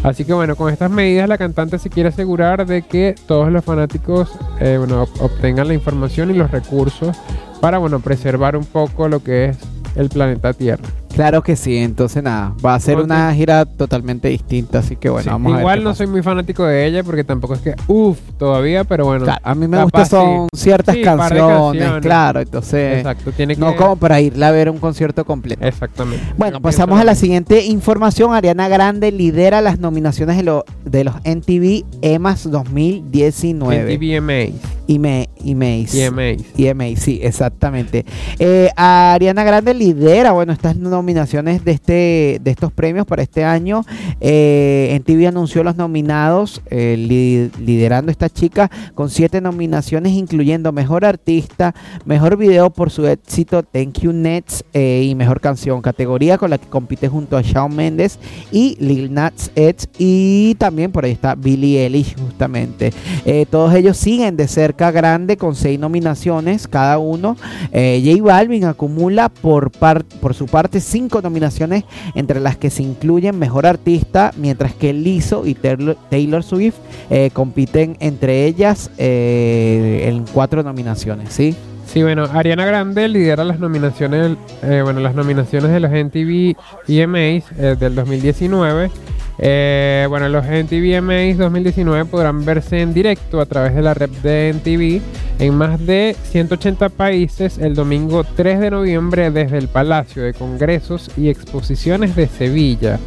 Así 0.03 0.25
que 0.25 0.33
bueno, 0.33 0.55
con 0.55 0.73
estas 0.73 0.91
medidas 0.91 1.29
la 1.29 1.39
cantante 1.39 1.79
se 1.79 1.91
quiere 1.91 2.11
asegurar 2.11 2.67
de 2.67 2.83
que 2.83 3.17
todos 3.27 3.51
los 3.51 3.65
fanáticos 3.65 4.31
eh, 4.61 4.79
obtengan 5.21 5.69
la 5.69 5.75
información 5.75 6.31
y 6.31 6.35
los 6.35 6.51
recursos 6.51 7.17
para 7.61 7.79
bueno, 7.79 7.99
preservar 8.01 8.57
un 8.57 8.65
poco 8.65 9.09
lo 9.09 9.23
que 9.23 9.47
es 9.47 9.59
el 9.97 10.09
planeta 10.09 10.53
Tierra. 10.53 10.89
Claro 11.19 11.43
que 11.43 11.57
sí, 11.57 11.77
entonces 11.79 12.23
nada, 12.23 12.55
va 12.65 12.77
a 12.77 12.81
ser 12.81 12.99
una 12.99 13.35
gira 13.35 13.65
totalmente 13.65 14.29
distinta, 14.29 14.79
así 14.79 14.95
que 14.95 15.09
bueno, 15.09 15.25
Sí, 15.25 15.29
vamos 15.31 15.51
a 15.51 15.57
ver. 15.57 15.63
Igual 15.63 15.83
no 15.83 15.91
pasa. 15.91 15.99
soy 15.99 16.07
muy 16.07 16.23
fanático 16.23 16.63
de 16.65 16.87
ella 16.87 17.03
porque 17.03 17.25
tampoco 17.25 17.55
es 17.55 17.61
que 17.61 17.75
uff 17.89 18.19
todavía, 18.39 18.85
pero 18.85 19.05
bueno. 19.07 19.25
Claro, 19.25 19.41
a 19.43 19.55
mí 19.57 19.67
me 19.67 19.83
gustan 19.83 20.05
sí. 20.05 20.11
son 20.11 20.49
ciertas 20.55 20.95
Sí, 20.95 21.03
canciones, 21.03 21.43
canciones. 21.43 22.03
claro, 22.03 22.39
entonces 22.41 22.99
Exacto, 22.99 23.33
tiene 23.33 23.57
que 23.57 23.61
no 23.61 23.75
como 23.75 23.97
para 23.97 24.21
irla 24.21 24.47
a 24.47 24.53
ver 24.53 24.71
un 24.71 24.79
concierto 24.79 25.25
completo. 25.25 25.65
Exactamente. 25.67 26.25
Bueno, 26.37 26.61
pasamos 26.63 27.01
a 27.01 27.05
la 27.05 27.17
siguiente 27.17 27.65
información. 27.67 28.33
Ariana 28.33 28.69
Grande 28.69 29.11
lidera 29.11 29.61
las 29.61 29.81
nominaciones 29.81 30.37
de, 30.37 30.45
lo- 30.45 30.65
de 30.85 31.03
los 31.03 31.17
MTV 31.25 31.85
EMAs 32.01 32.47
mismo. 32.47 32.59
2019. 32.61 33.95
MTV 33.97 34.53
IME- 34.87 35.29
IMEIs. 35.45 35.95
EMAs. 35.95 36.39
EMA, 36.57 36.85
sí, 36.97 37.19
exactamente. 37.23 38.07
Eh, 38.39 38.71
Ariana 38.77 39.43
Grande 39.45 39.75
lidera, 39.75 40.31
bueno, 40.31 40.53
estas 40.53 40.77
nominaciones 40.77 41.08
de 41.15 41.71
este, 41.73 42.41
de 42.43 42.51
estos 42.51 42.73
premios 42.73 43.07
para 43.07 43.23
este 43.23 43.45
año. 43.45 43.83
Eh, 44.21 44.91
en 44.93 45.03
TV 45.03 45.27
anunció 45.27 45.65
los 45.65 45.77
nominados, 45.77 46.61
li- 46.71 47.51
liderando 47.65 48.11
esta 48.11 48.29
chica 48.29 48.71
con 48.95 49.11
siete 49.11 49.41
nominaciones, 49.41 50.13
incluyendo 50.13 50.73
Mejor 50.73 51.05
Artista, 51.05 51.75
Mejor 52.05 52.37
Video 52.37 52.71
por 52.71 52.91
su 52.91 53.07
éxito 53.07 53.63
Thank 53.63 54.01
You 54.01 54.13
Nets 54.13 54.65
eh, 54.75 55.07
y 55.09 55.15
Mejor 55.15 55.41
Canción, 55.41 55.81
categoría 55.81 56.39
con 56.39 56.51
la 56.51 56.59
que 56.59 56.67
compite 56.69 57.09
junto 57.09 57.37
a 57.37 57.43
Shawn 57.43 57.75
Mendes 57.75 58.19
y 58.53 58.77
Lil 58.81 59.13
Nas 59.13 59.51
X 59.55 59.89
y 59.99 60.55
también 60.57 60.93
por 60.93 61.05
ahí 61.05 61.13
está 61.13 61.35
Billie 61.35 61.85
Eilish 61.85 62.17
justamente. 62.19 62.93
Eh, 63.25 63.47
todos 63.51 63.75
ellos 63.75 63.97
siguen 63.97 64.37
de 64.37 64.47
cerca 64.49 64.91
grande 64.91 65.37
con 65.37 65.55
seis 65.55 65.79
nominaciones 65.79 66.69
cada 66.69 66.99
uno. 66.99 67.37
Eh, 67.73 68.03
J 68.05 68.23
Balvin 68.23 68.65
acumula 68.65 69.29
por, 69.29 69.71
por 69.71 70.35
su 70.35 70.47
parte 70.47 70.81
cinco 70.99 71.23
nominaciones 71.23 71.85
entre 72.17 72.41
las 72.41 72.57
que 72.57 72.71
se 72.71 72.83
incluyen 72.83 73.39
Mejor 73.39 73.67
Artista, 73.67 74.33
mientras 74.37 74.75
que 74.75 74.93
Lizzo 74.93 75.47
y 75.47 75.55
Taylor, 75.55 76.43
Swift 76.43 76.75
eh, 77.09 77.31
compiten 77.33 77.97
entre 78.01 78.47
ellas 78.47 78.91
eh, 78.99 80.07
en 80.09 80.25
cuatro 80.33 80.65
nominaciones, 80.65 81.33
¿sí? 81.33 81.55
Sí, 81.87 82.03
bueno, 82.03 82.25
Ariana 82.25 82.67
Grande 82.67 83.07
lidera 83.09 83.45
las 83.45 83.61
nominaciones, 83.61 84.37
eh, 84.63 84.81
bueno, 84.83 84.99
las 84.99 85.15
nominaciones 85.15 85.71
de 85.71 85.79
los 85.79 85.91
MTV 85.93 86.57
EMAs 86.89 87.79
del 87.79 87.95
2019. 87.95 88.91
Eh, 89.39 90.07
bueno, 90.09 90.29
los 90.29 90.45
MTV 90.45 90.97
EMAs 90.97 91.39
2019 91.39 92.07
podrán 92.07 92.45
verse 92.45 92.81
en 92.81 92.93
directo 92.93 93.41
a 93.41 93.47
través 93.47 93.75
de 93.75 93.83
la 93.83 93.95
red 93.95 94.11
de 94.23 94.53
MTV 94.55 95.01
en 95.39 95.55
más 95.55 95.85
de 95.87 96.17
180 96.25 96.89
países 96.89 97.59
el 97.59 97.75
domingo 97.75 98.25
3 98.25 98.59
de 98.59 98.71
noviembre 98.71 99.31
desde 99.31 99.59
el 99.59 99.69
Palacio 99.69 100.25
de 100.25 100.35
Congresos 100.35 101.11
y 101.17 101.29
Exposiciones 101.29 102.17
de 102.17 102.27
Sevilla. 102.27 102.99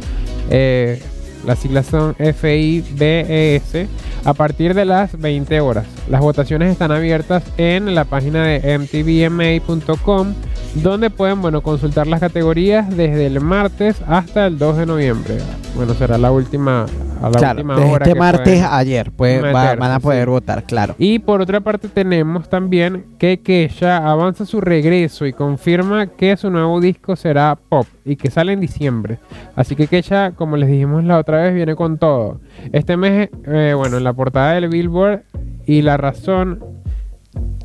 Eh, 0.48 1.02
las 1.44 1.58
siglas 1.58 1.86
son 1.86 2.14
FIBES 2.14 3.88
a 4.24 4.34
partir 4.34 4.74
de 4.74 4.84
las 4.84 5.18
20 5.18 5.60
horas. 5.60 5.86
Las 6.08 6.20
votaciones 6.20 6.70
están 6.70 6.92
abiertas 6.92 7.42
en 7.56 7.94
la 7.94 8.04
página 8.04 8.44
de 8.46 8.78
mtvma.com 8.78 10.34
donde 10.74 11.10
pueden 11.10 11.42
bueno, 11.42 11.62
consultar 11.62 12.06
las 12.06 12.20
categorías 12.20 12.88
desde 12.88 13.26
el 13.26 13.40
martes 13.40 13.96
hasta 14.06 14.46
el 14.46 14.58
2 14.58 14.78
de 14.78 14.86
noviembre. 14.86 15.38
Bueno, 15.74 15.94
será 15.94 16.18
la 16.18 16.30
última, 16.30 16.86
a 17.22 17.30
la 17.30 17.38
claro, 17.38 17.58
última 17.58 17.76
desde 17.76 17.92
hora. 17.92 18.06
este 18.06 18.18
martes 18.18 18.62
ayer 18.62 19.10
pues, 19.12 19.42
meterse, 19.42 19.76
van 19.76 19.92
a 19.92 20.00
poder 20.00 20.24
sí. 20.24 20.30
votar, 20.30 20.64
claro. 20.64 20.94
y 20.98 21.18
por 21.18 21.40
otra 21.40 21.60
parte 21.60 21.88
tenemos 21.88 22.48
también 22.48 23.04
que 23.18 23.40
Kesha 23.40 24.08
avanza 24.10 24.46
su 24.46 24.60
regreso 24.60 25.26
y 25.26 25.32
confirma 25.32 26.06
que 26.06 26.36
su 26.36 26.50
nuevo 26.50 26.80
disco 26.80 27.16
será 27.16 27.58
pop 27.68 27.86
y 28.04 28.16
que 28.16 28.30
sale 28.30 28.52
en 28.52 28.60
diciembre. 28.60 29.18
Así 29.56 29.76
que 29.76 29.86
Kesha, 29.86 30.32
como 30.32 30.56
les 30.56 30.68
dijimos 30.68 31.04
la 31.04 31.18
otra 31.18 31.42
vez, 31.42 31.54
viene 31.54 31.76
con 31.76 31.98
todo. 31.98 32.40
Este 32.72 32.96
mes, 32.96 33.28
eh, 33.46 33.74
bueno, 33.76 33.96
en 33.96 34.04
la 34.04 34.12
portada 34.12 34.52
del 34.52 34.68
Billboard 34.68 35.22
y 35.66 35.82
la 35.82 35.96
razón, 35.96 36.64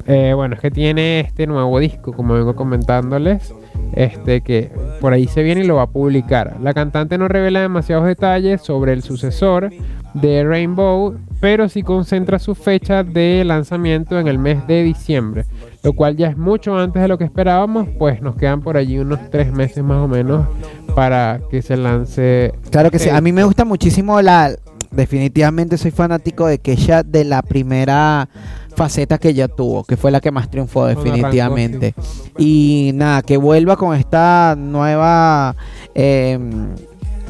eh, 0.05 0.33
bueno, 0.33 0.55
es 0.55 0.61
que 0.61 0.71
tiene 0.71 1.19
este 1.21 1.47
nuevo 1.47 1.79
disco, 1.79 2.13
como 2.13 2.35
vengo 2.35 2.55
comentándoles, 2.55 3.53
este 3.93 4.41
que 4.41 4.71
por 5.01 5.13
ahí 5.13 5.27
se 5.27 5.43
viene 5.43 5.61
y 5.61 5.67
lo 5.67 5.75
va 5.75 5.83
a 5.83 5.87
publicar. 5.87 6.57
La 6.61 6.73
cantante 6.73 7.17
no 7.17 7.27
revela 7.27 7.61
demasiados 7.61 8.05
detalles 8.05 8.61
sobre 8.61 8.93
el 8.93 9.03
sucesor 9.03 9.71
de 10.13 10.43
Rainbow, 10.43 11.15
pero 11.39 11.69
sí 11.69 11.83
concentra 11.83 12.39
su 12.39 12.55
fecha 12.55 13.03
de 13.03 13.43
lanzamiento 13.45 14.19
en 14.19 14.27
el 14.27 14.39
mes 14.39 14.65
de 14.67 14.83
diciembre, 14.83 15.45
lo 15.83 15.93
cual 15.93 16.17
ya 16.17 16.27
es 16.27 16.37
mucho 16.37 16.77
antes 16.77 17.01
de 17.01 17.07
lo 17.07 17.17
que 17.17 17.23
esperábamos, 17.23 17.87
pues 17.97 18.21
nos 18.21 18.35
quedan 18.35 18.61
por 18.61 18.77
allí 18.77 18.97
unos 18.99 19.29
tres 19.29 19.51
meses 19.51 19.83
más 19.83 19.97
o 19.97 20.07
menos 20.07 20.47
para 20.95 21.41
que 21.51 21.61
se 21.61 21.77
lance. 21.77 22.53
Claro 22.71 22.89
que 22.89 22.99
sí. 22.99 23.09
A 23.09 23.21
mí 23.21 23.31
me 23.31 23.43
gusta 23.43 23.65
muchísimo 23.65 24.21
la. 24.21 24.55
Definitivamente 24.89 25.77
soy 25.77 25.91
fanático 25.91 26.47
de 26.47 26.59
Kesha 26.59 27.03
de 27.03 27.25
la 27.25 27.41
primera 27.41 28.29
faceta 28.77 29.17
que 29.17 29.29
ella 29.29 29.47
tuvo, 29.47 29.83
que 29.83 29.97
fue 29.97 30.11
la 30.11 30.21
que 30.21 30.29
más 30.29 30.51
triunfó 30.51 30.85
definitivamente. 30.85 31.95
Y 32.37 32.91
nada, 32.93 33.23
que 33.23 33.35
vuelva 33.35 33.75
con 33.75 33.97
esta 33.97 34.55
nueva 34.55 35.55
em, 35.95 36.75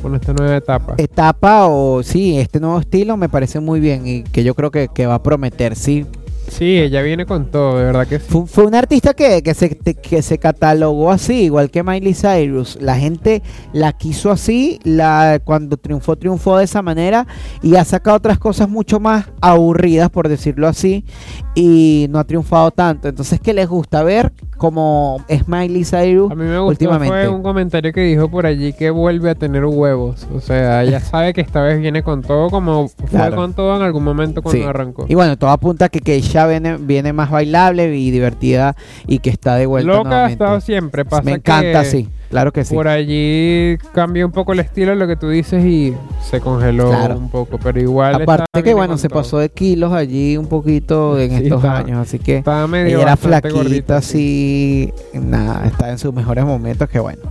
con 0.01 0.13
esta 0.13 0.33
nueva 0.33 0.57
etapa. 0.57 0.95
etapa 0.97 1.67
o 1.67 2.03
sí, 2.03 2.37
este 2.37 2.59
nuevo 2.59 2.79
estilo 2.79 3.15
me 3.15 3.29
parece 3.29 3.61
muy 3.61 3.79
bien 3.79 4.05
y 4.05 4.23
que 4.23 4.43
yo 4.43 4.55
creo 4.55 4.71
que, 4.71 4.89
que 4.89 5.07
va 5.07 5.15
a 5.15 5.23
prometer, 5.23 5.77
sí. 5.77 6.05
Sí, 6.47 6.77
ella 6.79 7.01
viene 7.01 7.25
con 7.25 7.51
todo, 7.51 7.77
de 7.77 7.85
verdad 7.85 8.07
que 8.07 8.19
sí. 8.19 8.25
Fue, 8.29 8.47
fue 8.47 8.65
un 8.65 8.73
artista 8.73 9.13
que, 9.13 9.43
que, 9.43 9.53
se, 9.53 9.77
que 9.77 10.21
se 10.21 10.37
catalogó 10.37 11.11
así, 11.11 11.43
igual 11.43 11.69
que 11.69 11.83
Miley 11.83 12.13
Cyrus. 12.13 12.77
La 12.81 12.95
gente 12.97 13.43
la 13.73 13.93
quiso 13.93 14.31
así, 14.31 14.79
la, 14.83 15.39
cuando 15.43 15.77
triunfó, 15.77 16.15
triunfó 16.15 16.57
de 16.57 16.63
esa 16.63 16.81
manera 16.81 17.27
y 17.61 17.75
ha 17.75 17.85
sacado 17.85 18.17
otras 18.17 18.39
cosas 18.39 18.69
mucho 18.69 18.99
más 18.99 19.25
aburridas, 19.41 20.09
por 20.09 20.29
decirlo 20.29 20.67
así, 20.67 21.05
y 21.53 22.07
no 22.09 22.19
ha 22.19 22.23
triunfado 22.23 22.71
tanto. 22.71 23.07
Entonces, 23.07 23.39
¿qué 23.39 23.53
les 23.53 23.67
gusta 23.67 24.01
ver? 24.03 24.31
Como 24.57 25.21
es 25.27 25.47
Miley 25.47 25.85
Cyrus 25.85 26.31
A 26.31 26.35
mí 26.35 26.43
me 26.43 26.57
gustó 26.57 26.69
últimamente. 26.69 27.07
fue 27.07 27.27
un 27.29 27.43
comentario 27.43 27.93
que 27.93 28.01
dijo 28.01 28.27
por 28.29 28.45
allí 28.45 28.73
que 28.73 28.89
vuelve 28.89 29.29
a 29.29 29.35
tener 29.35 29.63
huevos. 29.65 30.27
O 30.33 30.39
sea, 30.39 30.83
ella 30.83 30.99
sabe 31.01 31.33
que 31.33 31.41
esta 31.41 31.61
vez 31.61 31.79
viene 31.79 32.01
con 32.03 32.21
todo 32.23 32.49
como 32.49 32.87
fue 32.89 33.07
Claro. 33.09 33.35
con 33.35 33.53
todo 33.53 33.75
en 33.75 33.83
algún 33.83 34.03
momento 34.03 34.41
cuando 34.41 34.61
Sí. 34.61 34.67
arrancó. 34.67 35.05
Y 35.07 35.15
bueno, 35.15 35.37
todo 35.37 35.51
apunta 35.51 35.85
a 35.85 35.89
que 35.89 35.99
Keisha 35.99 36.47
viene, 36.47 36.77
viene 36.77 37.13
más 37.13 37.29
bailable 37.29 37.95
y 37.95 38.09
divertida 38.11 38.75
y 39.05 39.19
que 39.19 39.29
está 39.29 39.55
de 39.55 39.65
vuelta 39.67 39.87
Loca 39.87 39.99
ha 39.99 40.03
nuevamente. 40.09 40.33
estado 40.43 40.61
siempre. 40.61 41.05
Pasa 41.05 41.21
Me 41.23 41.31
encanta, 41.33 41.83
que 41.83 41.89
sí. 41.89 42.09
Claro 42.29 42.51
que 42.51 42.65
sí. 42.65 42.75
Por 42.75 42.87
allí 42.89 43.77
cambió 43.93 44.25
un 44.25 44.33
poco 44.33 44.51
el 44.51 44.59
estilo 44.59 44.91
de 44.91 44.97
lo 44.97 45.07
que 45.07 45.15
tú 45.15 45.29
dices 45.29 45.63
y 45.63 45.93
se 46.29 46.41
congeló 46.41 46.89
Claro. 46.89 47.17
un 47.17 47.29
poco, 47.29 47.57
pero 47.57 47.79
igual. 47.79 48.21
Aparte 48.21 48.63
que 48.63 48.73
bueno, 48.73 48.97
se 48.97 49.07
todo. 49.07 49.19
pasó 49.21 49.37
de 49.39 49.49
kilos 49.49 49.93
allí 49.93 50.35
un 50.35 50.47
poquito 50.47 51.17
en 51.19 51.31
Sí, 51.37 51.43
estos 51.43 51.63
años, 51.63 51.99
así 51.99 52.19
que 52.19 52.37
Estaba 52.37 52.67
medio 52.67 52.99
era 53.01 53.15
flaquita, 53.15 53.53
gordita, 53.55 53.97
así, 53.97 54.93
nada, 55.13 55.65
está 55.67 55.89
en 55.89 55.97
sus 55.99 56.13
mejores 56.13 56.43
momentos, 56.43 56.89
que 56.89 56.99
bueno. 56.99 57.21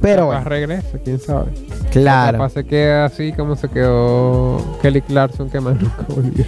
Pero 0.00 0.26
bueno, 0.26 0.44
regresa, 0.44 0.98
quién 1.04 1.20
sabe. 1.20 1.52
claro, 1.92 2.38
Capaz 2.38 2.54
se 2.54 2.64
queda 2.64 3.04
así 3.04 3.32
como 3.32 3.54
se 3.54 3.68
quedó 3.68 4.78
Kelly 4.80 5.02
Clarkson 5.02 5.50
que 5.50 5.60
más 5.60 5.80
nunca 5.80 6.04
volvió. 6.08 6.44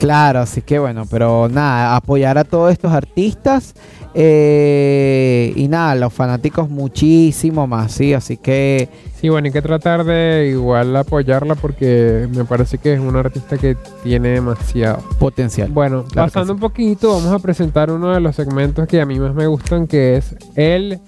claro, 0.00 0.40
así 0.40 0.62
que 0.62 0.78
bueno, 0.78 1.04
pero 1.10 1.48
nada, 1.48 1.96
apoyar 1.96 2.38
a 2.38 2.44
todos 2.44 2.72
estos 2.72 2.92
artistas 2.92 3.74
eh, 4.14 5.52
y 5.56 5.68
nada, 5.68 5.94
los 5.94 6.12
fanáticos 6.12 6.68
muchísimo 6.68 7.66
más, 7.66 7.92
sí, 7.92 8.14
así 8.14 8.36
que 8.36 8.88
Sí, 9.20 9.28
bueno, 9.28 9.46
hay 9.46 9.52
que 9.52 9.62
tratar 9.62 10.04
de 10.04 10.48
igual 10.52 10.94
apoyarla 10.94 11.56
porque 11.56 12.28
me 12.32 12.44
parece 12.44 12.78
que 12.78 12.92
es 12.94 13.00
una 13.00 13.18
artista 13.18 13.58
que 13.58 13.76
tiene 14.04 14.28
demasiado. 14.28 14.98
potencial. 15.18 15.70
Bueno, 15.72 16.04
Claro 16.04 16.28
pasando 16.28 16.52
sí. 16.52 16.54
un 16.54 16.60
poquito, 16.60 17.14
vamos 17.14 17.32
a 17.32 17.40
presentar 17.40 17.90
uno 17.90 18.12
de 18.12 18.20
los 18.20 18.36
segmentos 18.36 18.86
que 18.86 19.00
a 19.00 19.06
mí 19.06 19.18
más 19.18 19.34
me 19.34 19.48
gustan, 19.48 19.88
que 19.88 20.16
es 20.16 20.36
el 20.54 21.00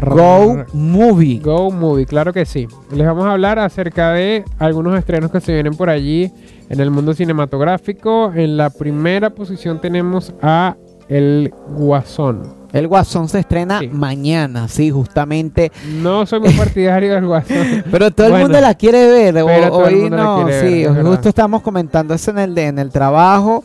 Go 0.00 0.64
Movie. 0.72 1.38
Go 1.40 1.70
Movie, 1.70 2.06
claro 2.06 2.32
que 2.32 2.46
sí. 2.46 2.66
Les 2.92 3.06
vamos 3.06 3.26
a 3.26 3.32
hablar 3.32 3.58
acerca 3.58 4.12
de 4.12 4.44
algunos 4.58 4.98
estrenos 4.98 5.30
que 5.30 5.40
se 5.40 5.52
vienen 5.52 5.74
por 5.74 5.90
allí 5.90 6.32
en 6.70 6.80
el 6.80 6.90
mundo 6.90 7.12
cinematográfico. 7.12 8.32
En 8.34 8.56
la 8.56 8.70
primera 8.70 9.30
posición 9.30 9.80
tenemos 9.80 10.32
a 10.42 10.76
El 11.08 11.52
Guasón. 11.76 12.64
El 12.72 12.88
Guasón 12.88 13.28
se 13.28 13.38
estrena 13.38 13.78
Sí. 13.80 13.88
mañana, 13.88 14.66
sí, 14.66 14.90
justamente. 14.90 15.70
No 16.02 16.26
soy 16.26 16.40
muy 16.40 16.52
partidario 16.54 17.14
del 17.14 17.26
Guasón. 17.26 17.84
Pero 17.90 18.10
todo 18.10 18.26
el 18.28 18.42
mundo 18.42 18.60
la 18.60 18.74
quiere 18.74 19.06
ver. 19.06 19.36
o- 19.38 19.46
hoy 19.76 20.10
no, 20.10 20.46
sí, 20.48 20.84
ver, 20.86 21.04
justo 21.04 21.28
estamos 21.28 21.62
comentando 21.62 22.14
eso 22.14 22.30
en 22.32 22.38
el, 22.40 22.54
de- 22.54 22.66
en 22.66 22.78
el 22.80 22.90
trabajo. 22.90 23.62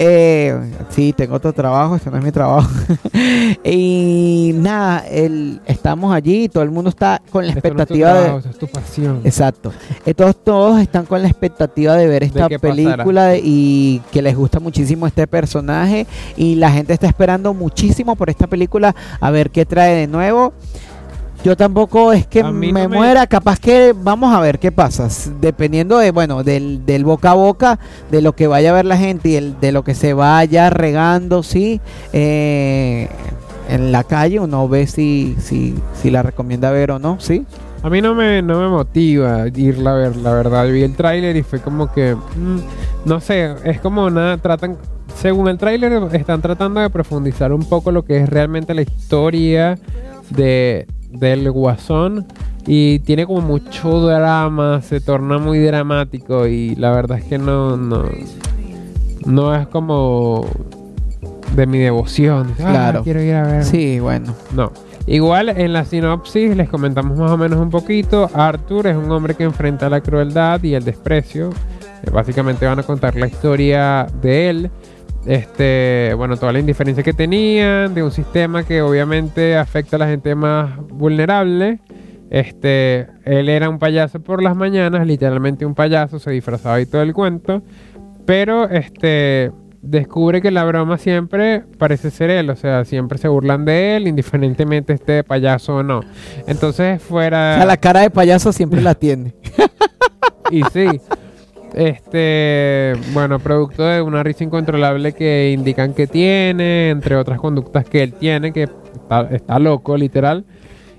Eh, 0.00 0.56
sí, 0.90 1.12
tengo 1.12 1.34
otro 1.34 1.52
trabajo, 1.52 1.96
este 1.96 2.10
no 2.10 2.18
es 2.18 2.24
mi 2.24 2.30
trabajo. 2.30 2.68
y 3.64 4.52
nada, 4.54 5.04
el, 5.08 5.60
estamos 5.66 6.14
allí, 6.14 6.48
todo 6.48 6.62
el 6.62 6.70
mundo 6.70 6.90
está 6.90 7.20
con 7.30 7.46
la 7.46 7.52
Esto 7.52 7.68
no 7.68 7.74
es 7.74 7.74
expectativa 7.74 8.08
de... 8.14 8.20
trabajo, 8.20 8.38
eso 8.38 8.50
es 8.50 8.58
tu 8.58 8.66
pasión. 8.68 9.20
Exacto. 9.24 9.72
Eh, 10.06 10.14
todos, 10.14 10.36
todos 10.44 10.80
están 10.80 11.04
con 11.06 11.20
la 11.22 11.28
expectativa 11.28 11.96
de 11.96 12.06
ver 12.06 12.22
esta 12.22 12.48
película 12.48 13.26
de- 13.26 13.40
y 13.42 14.00
que 14.12 14.22
les 14.22 14.36
gusta 14.36 14.60
muchísimo 14.60 15.06
este 15.06 15.26
personaje 15.26 16.06
y 16.36 16.54
la 16.54 16.70
gente 16.70 16.92
está 16.92 17.06
esperando 17.08 17.52
muchísimo 17.52 18.14
por 18.14 18.30
esta 18.30 18.46
película 18.46 18.94
a 19.20 19.30
ver 19.30 19.50
qué 19.50 19.66
trae 19.66 19.94
de 19.96 20.06
nuevo. 20.06 20.52
Yo 21.44 21.56
tampoco 21.56 22.12
es 22.12 22.26
que 22.26 22.42
me, 22.52 22.72
muera, 22.96 23.26
capaz 23.26 23.60
que 23.60 23.94
vamos 23.96 24.34
a 24.34 24.40
ver 24.40 24.58
qué 24.58 24.72
pasa, 24.72 25.08
dependiendo 25.40 25.98
de, 25.98 26.10
bueno, 26.10 26.42
del, 26.42 26.84
del 26.84 27.04
boca 27.04 27.30
a 27.30 27.34
boca, 27.34 27.78
de 28.10 28.22
lo 28.22 28.34
que 28.34 28.46
vaya 28.48 28.70
a 28.70 28.72
ver 28.74 28.84
la 28.84 28.96
gente 28.96 29.28
y 29.30 29.36
el- 29.36 29.58
de 29.60 29.70
lo 29.72 29.84
que 29.84 29.94
se 29.94 30.14
vaya 30.14 30.68
regando, 30.68 31.42
sí, 31.44 31.80
eh, 32.12 33.08
en 33.68 33.92
la 33.92 34.02
calle 34.04 34.40
uno 34.40 34.68
ve 34.68 34.86
si, 34.88 35.36
si, 35.38 35.74
si 35.94 36.10
la 36.10 36.22
recomienda 36.22 36.70
ver 36.70 36.90
o 36.90 36.98
no, 36.98 37.20
sí. 37.20 37.44
A 37.84 37.88
mí 37.90 38.02
no 38.02 38.14
me, 38.16 38.42
no 38.42 38.60
me 38.60 38.68
motiva 38.68 39.46
irla 39.54 39.92
a 39.92 39.94
ver, 39.94 40.16
la 40.16 40.32
verdad. 40.32 40.66
Vi 40.66 40.82
el 40.82 40.96
tráiler 40.96 41.36
y 41.36 41.44
fue 41.44 41.60
como 41.60 41.92
que, 41.92 42.16
mm, 42.16 42.58
no 43.08 43.20
sé, 43.20 43.54
es 43.62 43.80
como 43.80 44.10
nada, 44.10 44.36
tratan, 44.38 44.76
según 45.14 45.46
el 45.48 45.58
tráiler, 45.58 45.92
están 46.12 46.42
tratando 46.42 46.80
de 46.80 46.90
profundizar 46.90 47.52
un 47.52 47.64
poco 47.64 47.92
lo 47.92 48.04
que 48.04 48.16
es 48.18 48.28
realmente 48.28 48.74
la 48.74 48.82
historia 48.82 49.78
de, 50.30 50.88
del 51.10 51.50
guasón. 51.50 52.26
Y 52.66 52.98
tiene 53.00 53.26
como 53.26 53.40
mucho 53.40 54.00
drama, 54.00 54.82
se 54.82 55.00
torna 55.00 55.38
muy 55.38 55.58
dramático 55.58 56.46
y 56.46 56.74
la 56.76 56.90
verdad 56.90 57.18
es 57.18 57.24
que 57.24 57.38
no, 57.38 57.76
no, 57.78 58.04
no 59.24 59.54
es 59.54 59.66
como 59.68 60.44
de 61.54 61.66
mi 61.66 61.78
devoción. 61.78 62.48
Ah, 62.60 62.70
Claro. 62.70 63.02
quiero 63.04 63.22
ir 63.22 63.34
a 63.34 63.42
ver. 63.44 63.64
Sí, 63.64 64.00
bueno. 64.00 64.34
No. 64.54 64.70
Igual 65.06 65.48
en 65.48 65.72
la 65.72 65.86
sinopsis 65.86 66.54
les 66.54 66.68
comentamos 66.68 67.16
más 67.16 67.30
o 67.30 67.38
menos 67.38 67.58
un 67.58 67.70
poquito. 67.70 68.28
Arthur 68.34 68.88
es 68.88 68.96
un 68.96 69.10
hombre 69.10 69.34
que 69.34 69.44
enfrenta 69.44 69.88
la 69.88 70.02
crueldad 70.02 70.62
y 70.62 70.74
el 70.74 70.84
desprecio. 70.84 71.48
Eh, 72.04 72.10
Básicamente 72.12 72.66
van 72.66 72.78
a 72.78 72.82
contar 72.82 73.16
la 73.16 73.26
historia 73.26 74.06
de 74.20 74.50
él. 74.50 74.70
Este, 75.28 76.14
bueno, 76.16 76.38
toda 76.38 76.54
la 76.54 76.58
indiferencia 76.58 77.04
que 77.04 77.12
tenían, 77.12 77.94
de 77.94 78.02
un 78.02 78.10
sistema 78.10 78.64
que 78.64 78.80
obviamente 78.80 79.58
afecta 79.58 79.96
a 79.96 79.98
la 79.98 80.06
gente 80.08 80.34
más 80.34 80.78
vulnerable. 80.88 81.80
Este, 82.30 83.08
él 83.26 83.50
era 83.50 83.68
un 83.68 83.78
payaso 83.78 84.20
por 84.20 84.42
las 84.42 84.56
mañanas, 84.56 85.06
literalmente 85.06 85.66
un 85.66 85.74
payaso, 85.74 86.18
se 86.18 86.30
disfrazaba 86.30 86.80
y 86.80 86.86
todo 86.86 87.02
el 87.02 87.12
cuento. 87.12 87.62
Pero 88.24 88.70
este 88.70 89.52
descubre 89.82 90.40
que 90.40 90.50
la 90.50 90.64
broma 90.64 90.96
siempre 90.96 91.62
parece 91.76 92.10
ser 92.10 92.30
él, 92.30 92.48
o 92.48 92.56
sea, 92.56 92.86
siempre 92.86 93.18
se 93.18 93.28
burlan 93.28 93.66
de 93.66 93.96
él, 93.96 94.08
indiferentemente 94.08 94.94
esté 94.94 95.12
de 95.12 95.24
payaso 95.24 95.76
o 95.76 95.82
no. 95.82 96.00
Entonces 96.46 97.02
O 97.02 97.04
fuera 97.04 97.56
sea, 97.56 97.66
la 97.66 97.76
cara 97.76 98.00
de 98.00 98.08
payaso 98.08 98.50
siempre 98.50 98.80
la 98.80 98.94
tiene. 98.94 99.34
y 100.50 100.62
sí. 100.72 100.86
Este, 101.74 102.94
bueno, 103.12 103.38
producto 103.38 103.84
de 103.84 104.00
una 104.02 104.22
risa 104.22 104.44
incontrolable 104.44 105.12
que 105.12 105.52
indican 105.52 105.92
que 105.94 106.06
tiene, 106.06 106.90
entre 106.90 107.16
otras 107.16 107.38
conductas 107.38 107.84
que 107.84 108.02
él 108.02 108.14
tiene, 108.14 108.52
que 108.52 108.64
está, 108.64 109.28
está 109.30 109.58
loco, 109.58 109.96
literal. 109.96 110.44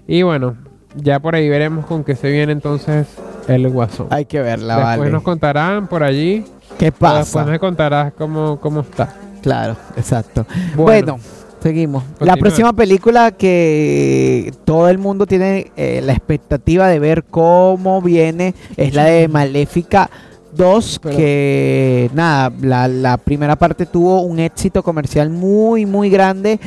Y 0.07 0.21
bueno, 0.23 0.57
ya 0.95 1.19
por 1.19 1.35
ahí 1.35 1.49
veremos 1.49 1.85
con 1.85 2.03
qué 2.03 2.15
se 2.15 2.31
viene 2.31 2.51
entonces 2.51 3.07
el 3.47 3.67
guasón. 3.69 4.07
Hay 4.09 4.25
que 4.25 4.41
verla, 4.41 4.75
Después 4.75 4.97
vale. 4.99 5.11
nos 5.11 5.23
contarán 5.23 5.87
por 5.87 6.03
allí. 6.03 6.45
¿Qué 6.77 6.87
o 6.87 6.91
Después 6.91 7.11
pasa? 7.11 7.45
me 7.45 7.59
contarás 7.59 8.13
cómo, 8.13 8.59
cómo 8.59 8.81
está. 8.81 9.13
Claro, 9.41 9.75
exacto. 9.97 10.45
Bueno. 10.75 11.13
Bueno, 11.13 11.19
seguimos. 11.61 12.03
La 12.19 12.37
próxima 12.37 12.73
película 12.73 13.31
que 13.31 14.53
todo 14.65 14.89
el 14.89 14.97
mundo 14.97 15.25
tiene 15.25 15.71
eh, 15.75 16.01
la 16.03 16.13
expectativa 16.13 16.87
de 16.87 16.99
ver 16.99 17.23
cómo 17.23 18.01
viene 18.01 18.53
es 18.77 18.93
la 18.93 19.05
de 19.05 19.27
Maléfica 19.27 20.09
2, 20.55 20.99
Pero- 21.03 21.17
que 21.17 22.09
nada, 22.13 22.51
la, 22.61 22.87
la 22.87 23.17
primera 23.17 23.55
parte 23.55 23.85
tuvo 23.85 24.21
un 24.21 24.39
éxito 24.39 24.83
comercial 24.83 25.29
muy, 25.29 25.85
muy 25.85 26.09
grande 26.09 26.59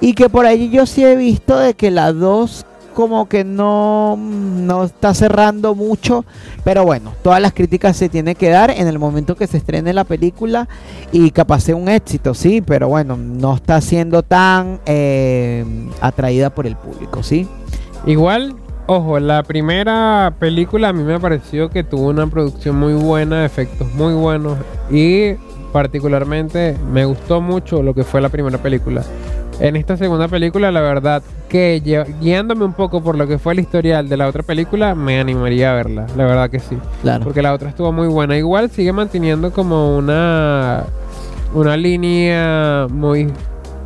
y 0.00 0.14
que 0.14 0.28
por 0.28 0.46
ahí 0.46 0.70
yo 0.70 0.86
sí 0.86 1.04
he 1.04 1.16
visto 1.16 1.58
de 1.58 1.74
que 1.74 1.90
la 1.90 2.12
2 2.12 2.66
como 2.94 3.28
que 3.28 3.44
no, 3.44 4.16
no 4.16 4.84
está 4.84 5.14
cerrando 5.14 5.74
mucho, 5.76 6.24
pero 6.64 6.84
bueno, 6.84 7.12
todas 7.22 7.40
las 7.40 7.52
críticas 7.52 7.96
se 7.96 8.08
tienen 8.08 8.34
que 8.34 8.50
dar 8.50 8.70
en 8.70 8.88
el 8.88 8.98
momento 8.98 9.36
que 9.36 9.46
se 9.46 9.58
estrene 9.58 9.92
la 9.92 10.04
película 10.04 10.68
y 11.12 11.30
capaz 11.30 11.60
sea 11.60 11.76
un 11.76 11.88
éxito, 11.88 12.34
sí, 12.34 12.60
pero 12.60 12.88
bueno, 12.88 13.16
no 13.16 13.54
está 13.54 13.80
siendo 13.80 14.22
tan 14.22 14.80
eh, 14.86 15.64
atraída 16.00 16.50
por 16.50 16.66
el 16.66 16.76
público, 16.76 17.22
sí. 17.22 17.46
Igual, 18.06 18.56
ojo, 18.90 19.20
la 19.20 19.44
primera 19.44 20.34
película 20.40 20.88
a 20.88 20.92
mí 20.92 21.04
me 21.04 21.20
pareció 21.20 21.70
que 21.70 21.84
tuvo 21.84 22.08
una 22.08 22.26
producción 22.26 22.76
muy 22.76 22.92
buena, 22.94 23.44
efectos 23.44 23.86
muy 23.94 24.14
buenos 24.14 24.58
y 24.90 25.34
particularmente 25.72 26.76
me 26.92 27.04
gustó 27.04 27.40
mucho 27.40 27.84
lo 27.84 27.94
que 27.94 28.02
fue 28.02 28.20
la 28.20 28.30
primera 28.30 28.58
película. 28.58 29.04
En 29.60 29.76
esta 29.76 29.96
segunda 29.96 30.26
película, 30.26 30.72
la 30.72 30.80
verdad 30.80 31.22
que 31.48 31.80
guiándome 32.20 32.64
un 32.64 32.72
poco 32.72 33.00
por 33.00 33.16
lo 33.16 33.28
que 33.28 33.38
fue 33.38 33.52
el 33.52 33.60
historial 33.60 34.08
de 34.08 34.16
la 34.16 34.26
otra 34.26 34.42
película, 34.42 34.96
me 34.96 35.20
animaría 35.20 35.70
a 35.70 35.76
verla, 35.76 36.06
la 36.16 36.24
verdad 36.24 36.50
que 36.50 36.58
sí. 36.58 36.76
Claro. 37.02 37.22
Porque 37.22 37.42
la 37.42 37.52
otra 37.52 37.68
estuvo 37.68 37.92
muy 37.92 38.08
buena. 38.08 38.36
Igual 38.36 38.70
sigue 38.70 38.92
manteniendo 38.92 39.52
como 39.52 39.96
una, 39.96 40.82
una 41.54 41.76
línea 41.76 42.88
muy 42.90 43.28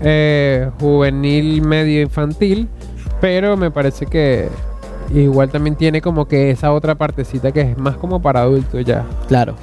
eh, 0.01 0.71
juvenil, 0.81 1.61
medio 1.61 2.01
infantil. 2.01 2.69
Pero 3.21 3.57
me 3.57 3.71
parece 3.71 4.07
que 4.07 4.49
igual 5.13 5.51
también 5.51 5.77
tiene 5.77 6.01
como 6.01 6.27
que 6.27 6.51
esa 6.51 6.73
otra 6.73 6.95
partecita 6.95 7.53
que 7.53 7.61
es 7.61 7.79
más 7.79 7.97
como 7.97 8.21
para 8.21 8.41
adultos 8.41 8.85
ya. 8.85 9.05
Claro. 9.29 9.55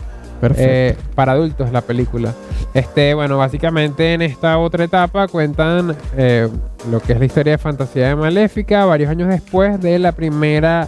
Perfecto. 0.42 0.72
Eh, 0.72 0.98
para 1.14 1.34
adultos 1.34 1.72
la 1.72 1.82
película. 1.82 2.34
Este, 2.74 3.14
bueno, 3.14 3.38
básicamente 3.38 4.14
en 4.14 4.24
esta 4.24 4.58
otra 4.58 4.84
etapa 4.84 5.28
cuentan 5.28 5.96
eh, 6.18 6.50
lo 6.90 7.00
que 7.00 7.14
es 7.14 7.20
la 7.20 7.26
historia 7.26 7.52
de 7.54 7.58
fantasía 7.60 8.08
de 8.08 8.16
Maléfica, 8.16 8.86
varios 8.86 9.12
años 9.12 9.30
después 9.30 9.80
de 9.80 10.00
la 10.00 10.14
primera 10.14 10.88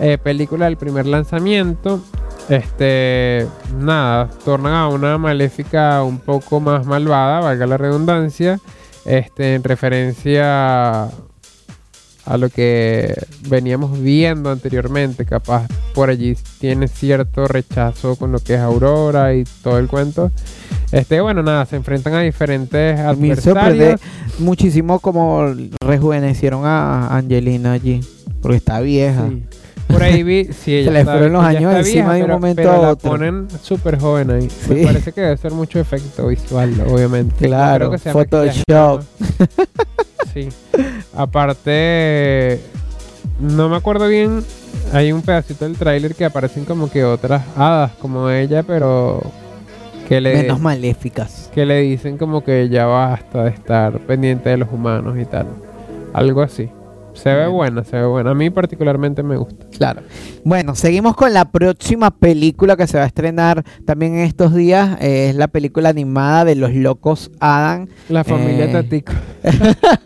eh, 0.00 0.16
película, 0.16 0.64
del 0.64 0.78
primer 0.78 1.06
lanzamiento. 1.06 2.00
Este, 2.48 3.46
nada, 3.76 4.30
tornan 4.44 4.72
a 4.72 4.88
una 4.88 5.18
Maléfica 5.18 6.02
un 6.02 6.18
poco 6.18 6.60
más 6.60 6.86
malvada, 6.86 7.40
valga 7.40 7.66
la 7.66 7.76
redundancia, 7.76 8.60
este, 9.04 9.56
en 9.56 9.62
referencia 9.62 11.08
a 12.26 12.36
lo 12.36 12.48
que 12.50 13.14
veníamos 13.48 14.00
viendo 14.00 14.50
anteriormente, 14.50 15.24
capaz 15.24 15.66
por 15.94 16.10
allí 16.10 16.36
tiene 16.60 16.88
cierto 16.88 17.46
rechazo 17.48 18.16
con 18.16 18.32
lo 18.32 18.40
que 18.40 18.54
es 18.54 18.60
Aurora 18.60 19.34
y 19.34 19.44
todo 19.62 19.78
el 19.78 19.86
cuento. 19.86 20.30
Este, 20.92 21.20
bueno, 21.20 21.42
nada, 21.42 21.64
se 21.66 21.76
enfrentan 21.76 22.14
a 22.14 22.20
diferentes 22.20 22.96
me 22.98 23.02
adversarios. 23.06 24.00
muchísimo 24.38 24.98
como 25.00 25.54
rejuvenecieron 25.80 26.62
a 26.64 27.16
Angelina 27.16 27.72
allí, 27.72 28.00
porque 28.42 28.56
está 28.58 28.80
vieja. 28.80 29.28
Sí. 29.28 29.42
Por 29.88 30.02
ahí 30.02 30.24
vi, 30.24 30.44
sí, 30.64 30.74
ella 30.78 30.90
Se 30.90 30.98
le 30.98 31.04
fueron 31.04 31.32
los 31.32 31.44
años 31.44 31.74
encima 31.76 32.14
de 32.14 32.20
un 32.22 32.26
pero- 32.26 32.34
momento 32.34 32.56
pero 32.62 32.72
a 32.72 32.78
la 32.78 32.90
otro. 32.90 33.10
ponen 33.10 33.46
súper 33.62 33.98
joven 34.00 34.30
ahí. 34.32 34.48
Sí. 34.50 34.74
Me 34.74 34.84
parece 34.86 35.12
que 35.12 35.20
debe 35.20 35.36
ser 35.36 35.52
mucho 35.52 35.78
efecto 35.78 36.26
visual, 36.26 36.74
obviamente. 36.88 37.46
Claro, 37.46 37.92
Photoshop. 37.98 39.02
Sí. 40.36 40.50
Aparte, 41.16 42.60
no 43.40 43.70
me 43.70 43.76
acuerdo 43.76 44.06
bien. 44.06 44.44
Hay 44.92 45.10
un 45.10 45.22
pedacito 45.22 45.64
del 45.64 45.78
tráiler 45.78 46.14
que 46.14 46.26
aparecen 46.26 46.66
como 46.66 46.90
que 46.90 47.04
otras 47.04 47.42
hadas 47.56 47.92
como 47.92 48.28
ella, 48.28 48.62
pero 48.62 49.22
que 50.06 50.20
le, 50.20 50.42
Menos 50.42 50.60
maléficas. 50.60 51.50
que 51.54 51.64
le 51.64 51.80
dicen 51.80 52.18
como 52.18 52.44
que 52.44 52.68
ya 52.68 52.84
basta 52.84 53.44
de 53.44 53.50
estar 53.50 53.98
pendiente 54.00 54.50
de 54.50 54.58
los 54.58 54.70
humanos 54.70 55.16
y 55.18 55.24
tal. 55.24 55.46
Algo 56.12 56.42
así. 56.42 56.68
Se 57.16 57.32
ve 57.34 57.46
buena, 57.48 57.82
se 57.84 57.96
ve 57.96 58.06
buena. 58.06 58.30
A 58.30 58.34
mí 58.34 58.50
particularmente 58.50 59.22
me 59.22 59.36
gusta. 59.36 59.66
Claro. 59.76 60.02
Bueno, 60.44 60.74
seguimos 60.74 61.16
con 61.16 61.32
la 61.32 61.46
próxima 61.50 62.10
película 62.10 62.76
que 62.76 62.86
se 62.86 62.98
va 62.98 63.04
a 63.04 63.06
estrenar 63.06 63.64
también 63.84 64.14
en 64.14 64.20
estos 64.20 64.54
días. 64.54 64.98
eh, 65.00 65.30
es 65.30 65.36
la 65.36 65.48
película 65.48 65.88
animada 65.88 66.44
de 66.44 66.54
los 66.54 66.72
locos 66.74 67.30
Adam. 67.40 67.88
La 68.08 68.22
familia 68.24 68.66
Eh, 68.66 68.72
Tatico. 68.72 69.12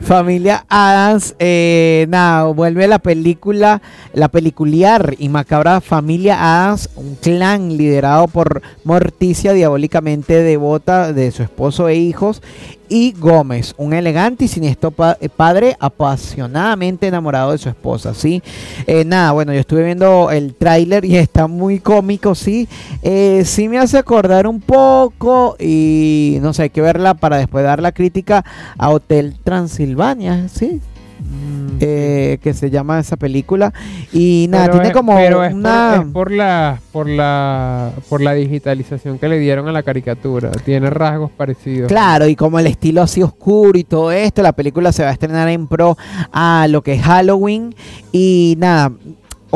Familia 0.00 0.64
Adams, 0.68 1.34
eh, 1.38 2.06
nada, 2.08 2.44
vuelve 2.44 2.88
la 2.88 2.98
película, 2.98 3.82
la 4.12 4.28
peliculiar 4.28 5.14
y 5.18 5.28
macabra 5.28 5.80
familia 5.80 6.64
Adams, 6.64 6.90
un 6.96 7.14
clan 7.16 7.76
liderado 7.76 8.26
por 8.28 8.62
Morticia, 8.84 9.52
diabólicamente 9.52 10.42
devota 10.42 11.12
de 11.12 11.30
su 11.30 11.42
esposo 11.42 11.88
e 11.88 11.96
hijos, 11.96 12.42
y 12.88 13.12
Gómez, 13.12 13.74
un 13.76 13.92
elegante 13.92 14.44
y 14.44 14.48
siniestro 14.48 14.92
eh, 15.20 15.28
padre 15.28 15.76
apasionadamente 15.78 17.06
enamorado 17.06 17.52
de 17.52 17.58
su 17.58 17.68
esposa, 17.68 18.14
¿sí? 18.14 18.42
Eh, 18.86 19.04
nada, 19.04 19.32
bueno, 19.32 19.52
yo 19.52 19.60
estuve 19.60 19.84
viendo 19.84 20.30
el 20.30 20.54
tráiler 20.54 21.04
y 21.04 21.16
está 21.18 21.46
muy 21.46 21.80
cómico, 21.80 22.34
sí. 22.34 22.68
Eh, 23.02 23.42
sí 23.44 23.68
me 23.68 23.78
hace 23.78 23.98
acordar 23.98 24.46
un 24.46 24.60
poco 24.60 25.56
y 25.58 26.38
no 26.42 26.52
sé, 26.52 26.64
hay 26.64 26.70
que 26.70 26.80
verla 26.80 27.14
para 27.14 27.38
después 27.38 27.64
dar 27.64 27.80
la 27.80 27.92
crítica 27.92 28.44
a 28.78 28.90
Hotel 28.90 29.36
Transilvania, 29.42 30.48
¿sí? 30.48 30.80
Mm, 31.24 31.64
Eh, 31.80 32.38
que 32.42 32.54
se 32.54 32.70
llama 32.70 33.00
esa 33.00 33.16
película 33.16 33.72
y 34.12 34.46
nada, 34.48 34.64
Pero 34.66 34.74
tiene 34.74 34.88
es- 34.88 34.94
como 34.94 35.14
pero 35.16 35.42
es 35.42 35.50
por- 35.50 35.58
una... 35.58 35.96
es 35.96 36.12
por, 36.12 36.30
la 36.30 36.80
por 36.92 37.08
la 37.08 37.90
por 38.08 38.20
la 38.20 38.32
digitalización 38.34 39.18
que 39.18 39.28
le 39.28 39.38
dieron 39.38 39.66
a 39.68 39.72
la 39.72 39.82
caricatura. 39.82 40.50
Tiene 40.64 40.88
rasgos 40.90 41.30
parecidos. 41.32 41.88
Claro, 41.88 42.28
y 42.28 42.36
como 42.36 42.58
el 42.58 42.66
estilo 42.68 43.02
así 43.02 43.22
oscuro 43.22 43.76
y 43.78 43.84
todo 43.84 44.12
esto, 44.12 44.42
la 44.42 44.52
película 44.52 44.92
se 44.92 45.02
va 45.02 45.08
a 45.08 45.12
estrenar 45.12 45.48
en 45.48 45.66
pro 45.66 45.96
a 46.32 46.66
lo 46.68 46.82
que 46.82 46.92
es 46.94 47.02
Halloween 47.02 47.74
y 48.12 48.54
nada, 48.58 48.92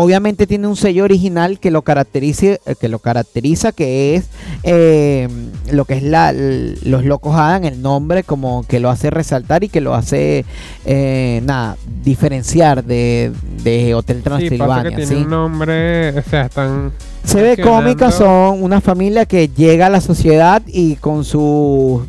obviamente 0.01 0.47
tiene 0.47 0.69
un 0.69 0.77
sello 0.77 1.03
original 1.03 1.59
que 1.59 1.73
lo 1.73 1.83
caracterice, 1.83 2.61
eh, 2.67 2.77
que 2.81 2.89
lo 2.89 3.01
caracteriza, 3.01 3.73
que 3.73 4.15
es 4.15 4.27
eh, 4.63 5.29
lo 5.73 5.87
que 5.87 5.95
es 5.95 6.05
la, 6.05 6.33
los 6.33 7.05
locos 7.05 7.35
Adam, 7.35 7.65
el 7.65 7.83
nombre 7.83 8.23
como 8.23 8.65
que 8.69 8.79
lo 8.79 8.91
hace 8.91 9.11
resaltar 9.11 9.65
y 9.65 9.69
que 9.69 9.81
lo 9.81 9.95
hace 9.95 10.45
eh, 10.85 11.41
nada 11.45 11.77
diferenciar 12.05 12.85
de, 12.85 13.33
de 13.65 13.95
Hotel 13.97 14.19
Sí, 14.19 14.23
pasa 14.23 14.39
que 14.39 14.49
Transilvania. 14.49 14.91
tiene 14.97 15.07
¿sí? 15.07 15.15
un 15.17 15.31
nombre, 15.31 16.17
o 16.17 16.23
sea, 16.23 16.47
están 16.47 16.93
Se 17.25 17.43
ve 17.43 17.57
cómica, 17.63 18.11
son 18.11 18.63
una 18.63 18.81
familia 18.81 19.27
que 19.27 19.49
llega 19.49 19.87
a 19.87 19.91
la 19.91 20.01
sociedad 20.01 20.63
y 20.67 20.97
con 20.97 21.25
su, 21.25 22.07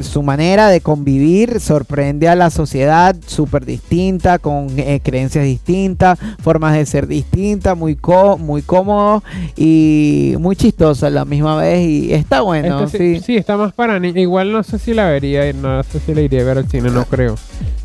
su 0.00 0.22
manera 0.22 0.68
de 0.68 0.80
convivir 0.80 1.60
sorprende 1.60 2.26
a 2.28 2.34
la 2.34 2.48
sociedad 2.48 3.14
súper 3.26 3.66
distinta, 3.66 4.38
con 4.38 4.68
eh, 4.78 5.00
creencias 5.04 5.44
distintas, 5.44 6.18
formas 6.42 6.74
de 6.74 6.86
ser 6.86 7.06
distintas, 7.06 7.76
muy, 7.76 7.96
có- 7.96 8.38
muy 8.38 8.62
cómodo 8.62 9.22
y 9.56 10.36
muy 10.40 10.56
chistoso 10.56 11.04
a 11.06 11.10
la 11.10 11.26
misma 11.26 11.56
vez 11.56 11.86
y 11.86 12.12
está 12.14 12.40
bueno, 12.40 12.84
Esta 12.84 12.96
sí, 12.98 13.16
sí. 13.16 13.22
sí, 13.26 13.36
está 13.36 13.58
más 13.58 13.74
para 13.74 14.00
niños. 14.00 14.16
Igual 14.16 14.52
no 14.52 14.62
sé 14.62 14.78
si 14.78 14.94
la 14.94 15.06
vería, 15.10 15.50
y 15.50 15.52
no 15.52 15.82
sé 15.82 16.00
si 16.00 16.14
la 16.14 16.22
iría 16.22 16.40
a 16.40 16.44
ver 16.44 16.58
al 16.58 16.68
cine, 16.70 16.88
no 16.90 17.04
creo. 17.04 17.34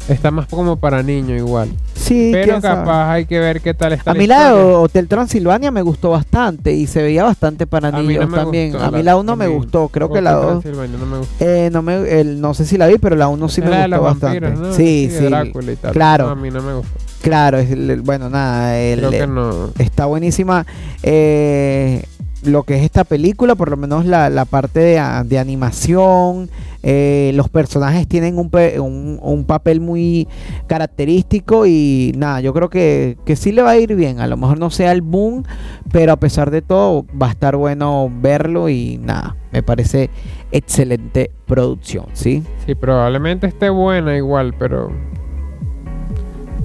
Está 0.07 0.31
más 0.31 0.47
como 0.47 0.77
para 0.77 1.03
niños 1.03 1.37
igual. 1.37 1.69
Sí, 1.93 2.29
Pero 2.31 2.61
sabe. 2.61 2.75
capaz 2.79 3.11
hay 3.11 3.25
que 3.25 3.39
ver 3.39 3.59
qué 3.59 3.73
tal 3.73 3.91
está 3.91 4.11
A 4.11 4.13
mí 4.13 4.25
la 4.25 4.53
de. 4.53 4.61
Hotel 4.63 5.07
Transilvania 5.09 5.69
me 5.71 5.81
gustó 5.81 6.11
bastante 6.11 6.71
y 6.71 6.87
se 6.87 7.01
veía 7.01 7.23
bastante 7.23 7.67
para 7.67 7.91
no 7.91 8.01
niños 8.01 8.29
también. 8.33 8.71
gustó 8.71 8.85
a 8.85 8.91
mí 8.91 9.03
la 9.03 9.17
1 9.17 9.35
me 9.35 9.47
gustó, 9.47 9.89
creo 9.89 10.09
que 10.09 10.21
la 10.21 10.31
2 10.33 10.61
Transilvania 10.61 10.97
no 10.97 11.05
me 11.05 11.17
gustó. 11.17 11.33
Eh, 11.45 11.69
no, 11.73 11.81
me, 11.81 12.19
el- 12.21 12.39
no 12.39 12.53
sé 12.53 12.65
si 12.65 12.77
la 12.77 12.87
vi, 12.87 12.97
pero 12.99 13.17
la 13.17 13.27
1 13.27 13.49
sí 13.49 13.61
me 13.61 13.67
gustó 13.85 14.01
bastante. 14.01 14.39
vampiros, 14.39 14.67
¿no? 14.69 14.73
Sí, 14.73 15.09
sí. 15.11 15.25
Drácula 15.25 15.71
y 15.73 15.75
tal. 15.75 15.91
claro. 15.91 16.27
A 16.29 16.35
mí 16.35 16.49
no 16.51 16.61
me 16.61 16.73
gustó. 16.73 16.91
Claro, 17.21 17.57
es 17.57 17.69
el- 17.71 17.89
el- 17.89 18.01
bueno, 18.01 18.29
nada, 18.29 18.77
el- 18.79 18.99
Creo 18.99 19.11
que 19.11 19.27
no. 19.27 19.71
está 19.77 20.05
buenísima. 20.05 20.65
eh, 21.03 22.03
lo 22.43 22.63
que 22.63 22.77
es 22.77 22.83
esta 22.83 23.03
película, 23.03 23.55
por 23.55 23.69
lo 23.69 23.77
menos 23.77 24.05
la, 24.05 24.29
la 24.29 24.45
parte 24.45 24.79
de, 24.79 25.01
de 25.25 25.39
animación, 25.39 26.49
eh, 26.83 27.31
los 27.33 27.49
personajes 27.49 28.07
tienen 28.07 28.37
un, 28.37 29.19
un, 29.21 29.45
papel 29.45 29.81
muy 29.81 30.27
característico 30.67 31.65
y 31.65 32.13
nada, 32.15 32.39
yo 32.41 32.53
creo 32.53 32.69
que, 32.69 33.17
que 33.25 33.35
sí 33.35 33.51
le 33.51 33.61
va 33.61 33.71
a 33.71 33.77
ir 33.77 33.95
bien. 33.95 34.19
A 34.19 34.27
lo 34.27 34.37
mejor 34.37 34.59
no 34.59 34.69
sea 34.69 34.91
el 34.91 35.01
boom, 35.01 35.43
pero 35.91 36.13
a 36.13 36.17
pesar 36.17 36.51
de 36.51 36.61
todo 36.61 37.05
va 37.19 37.27
a 37.27 37.31
estar 37.31 37.55
bueno 37.55 38.11
verlo 38.21 38.69
y 38.69 38.99
nada, 38.99 39.35
me 39.51 39.63
parece 39.63 40.09
excelente 40.51 41.31
producción, 41.45 42.05
¿sí? 42.13 42.43
Sí, 42.65 42.75
probablemente 42.75 43.47
esté 43.47 43.69
buena 43.69 44.15
igual, 44.15 44.53
pero 44.57 44.91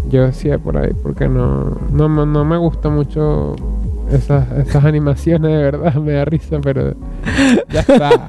yo 0.09 0.27
decía 0.27 0.59
por 0.59 0.77
ahí, 0.77 0.93
porque 1.03 1.29
no, 1.29 1.79
no, 1.91 2.09
no 2.09 2.45
me 2.45 2.59
gusta 2.59 2.91
mucho 2.91 3.57
esas, 4.13 4.47
esas 4.59 4.85
animaciones, 4.85 5.51
de 5.51 5.63
verdad, 5.63 5.95
me 5.95 6.13
da 6.13 6.25
risa, 6.25 6.61
pero 6.61 6.95
ya 7.69 7.81
está. 7.81 8.29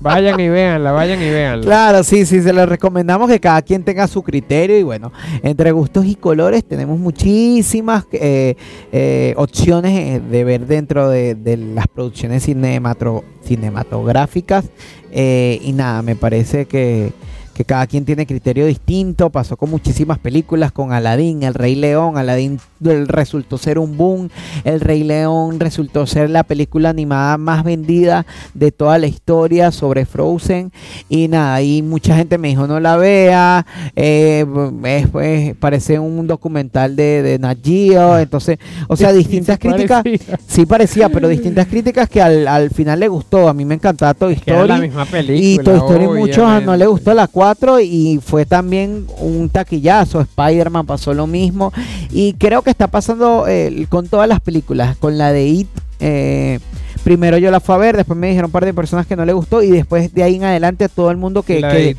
Vayan 0.00 0.38
y 0.38 0.48
véanla, 0.48 0.92
vayan 0.92 1.20
y 1.20 1.30
véanla. 1.30 1.64
Claro, 1.64 2.04
sí, 2.04 2.26
sí, 2.26 2.42
se 2.42 2.52
les 2.52 2.68
recomendamos 2.68 3.28
que 3.28 3.40
cada 3.40 3.62
quien 3.62 3.82
tenga 3.82 4.06
su 4.06 4.22
criterio 4.22 4.78
y 4.78 4.82
bueno, 4.82 5.10
entre 5.42 5.72
gustos 5.72 6.04
y 6.04 6.14
colores 6.14 6.64
tenemos 6.64 6.98
muchísimas 6.98 8.04
eh, 8.12 8.56
eh, 8.92 9.32
opciones 9.36 9.92
eh, 9.92 10.20
de 10.20 10.44
ver 10.44 10.66
dentro 10.66 11.08
de, 11.08 11.36
las 11.74 11.88
producciones 11.88 12.42
cinematográficas 12.42 14.66
y 15.12 15.72
nada, 15.74 16.02
me 16.02 16.14
parece 16.14 16.66
que, 16.66 17.12
que 17.56 17.64
cada 17.64 17.86
quien 17.86 18.04
tiene 18.04 18.26
criterio 18.26 18.66
distinto, 18.66 19.30
pasó 19.30 19.56
con 19.56 19.70
muchísimas 19.70 20.18
películas, 20.18 20.72
con 20.72 20.92
Aladdin, 20.92 21.42
El 21.42 21.54
Rey 21.54 21.74
León, 21.74 22.18
Aladdin 22.18 22.60
resultó 22.80 23.56
ser 23.56 23.78
un 23.78 23.96
boom, 23.96 24.28
El 24.64 24.80
Rey 24.80 25.02
León 25.04 25.58
resultó 25.58 26.06
ser 26.06 26.28
la 26.28 26.42
película 26.44 26.90
animada 26.90 27.38
más 27.38 27.64
vendida 27.64 28.26
de 28.52 28.72
toda 28.72 28.98
la 28.98 29.06
historia 29.06 29.72
sobre 29.72 30.04
Frozen 30.04 30.70
y 31.08 31.28
nada, 31.28 31.62
y 31.62 31.80
mucha 31.80 32.14
gente 32.16 32.36
me 32.36 32.48
dijo 32.48 32.66
no 32.66 32.78
la 32.78 32.98
vea, 32.98 33.64
eh, 33.96 34.44
es, 34.84 35.08
pues, 35.08 35.54
parece 35.56 35.98
un 35.98 36.26
documental 36.26 36.94
de, 36.94 37.22
de 37.22 37.38
Nat 37.38 37.58
Geo, 37.64 38.18
entonces, 38.18 38.58
o 38.86 38.96
sea, 38.96 39.12
distintas 39.14 39.58
sí 39.60 39.68
críticas, 39.68 40.02
parecía. 40.02 40.38
sí 40.46 40.66
parecía, 40.66 41.08
pero 41.08 41.28
distintas 41.28 41.66
críticas 41.68 42.08
que 42.10 42.20
al, 42.20 42.46
al 42.46 42.68
final 42.70 43.00
le 43.00 43.08
gustó, 43.08 43.48
a 43.48 43.54
mí 43.54 43.64
me 43.64 43.76
encantaba 43.76 44.12
Toy 44.12 44.36
Que 44.36 44.50
era 44.50 44.60
Story. 44.60 44.68
la 44.74 44.86
misma 44.86 45.04
película. 45.06 45.38
Y 45.38 45.58
Toy 45.58 45.76
Story 45.76 46.06
muchos 46.08 46.36
no 46.36 46.44
obviamente. 46.48 46.76
le 46.78 46.86
gustó 46.86 47.14
la 47.14 47.26
4 47.46 47.78
y 47.80 48.18
fue 48.24 48.44
también 48.44 49.06
un 49.20 49.48
taquillazo. 49.48 50.20
Spider-Man 50.20 50.84
pasó 50.84 51.14
lo 51.14 51.26
mismo. 51.28 51.72
Y 52.10 52.32
creo 52.34 52.62
que 52.62 52.70
está 52.70 52.88
pasando 52.88 53.46
eh, 53.46 53.86
con 53.88 54.08
todas 54.08 54.28
las 54.28 54.40
películas. 54.40 54.96
Con 54.96 55.16
la 55.16 55.32
de 55.32 55.46
It. 55.46 55.68
eh, 56.00 56.58
primero 57.04 57.38
yo 57.38 57.52
la 57.52 57.60
fui 57.60 57.74
a 57.76 57.78
ver, 57.78 57.96
después 57.96 58.18
me 58.18 58.26
dijeron 58.26 58.46
un 58.48 58.52
par 58.52 58.64
de 58.64 58.74
personas 58.74 59.06
que 59.06 59.14
no 59.14 59.24
le 59.24 59.32
gustó. 59.32 59.62
Y 59.62 59.70
después 59.70 60.12
de 60.12 60.24
ahí 60.24 60.34
en 60.36 60.44
adelante 60.44 60.88
todo 60.88 61.10
el 61.12 61.16
mundo 61.18 61.44
que, 61.44 61.60
La 61.60 61.70
que- 61.70 61.90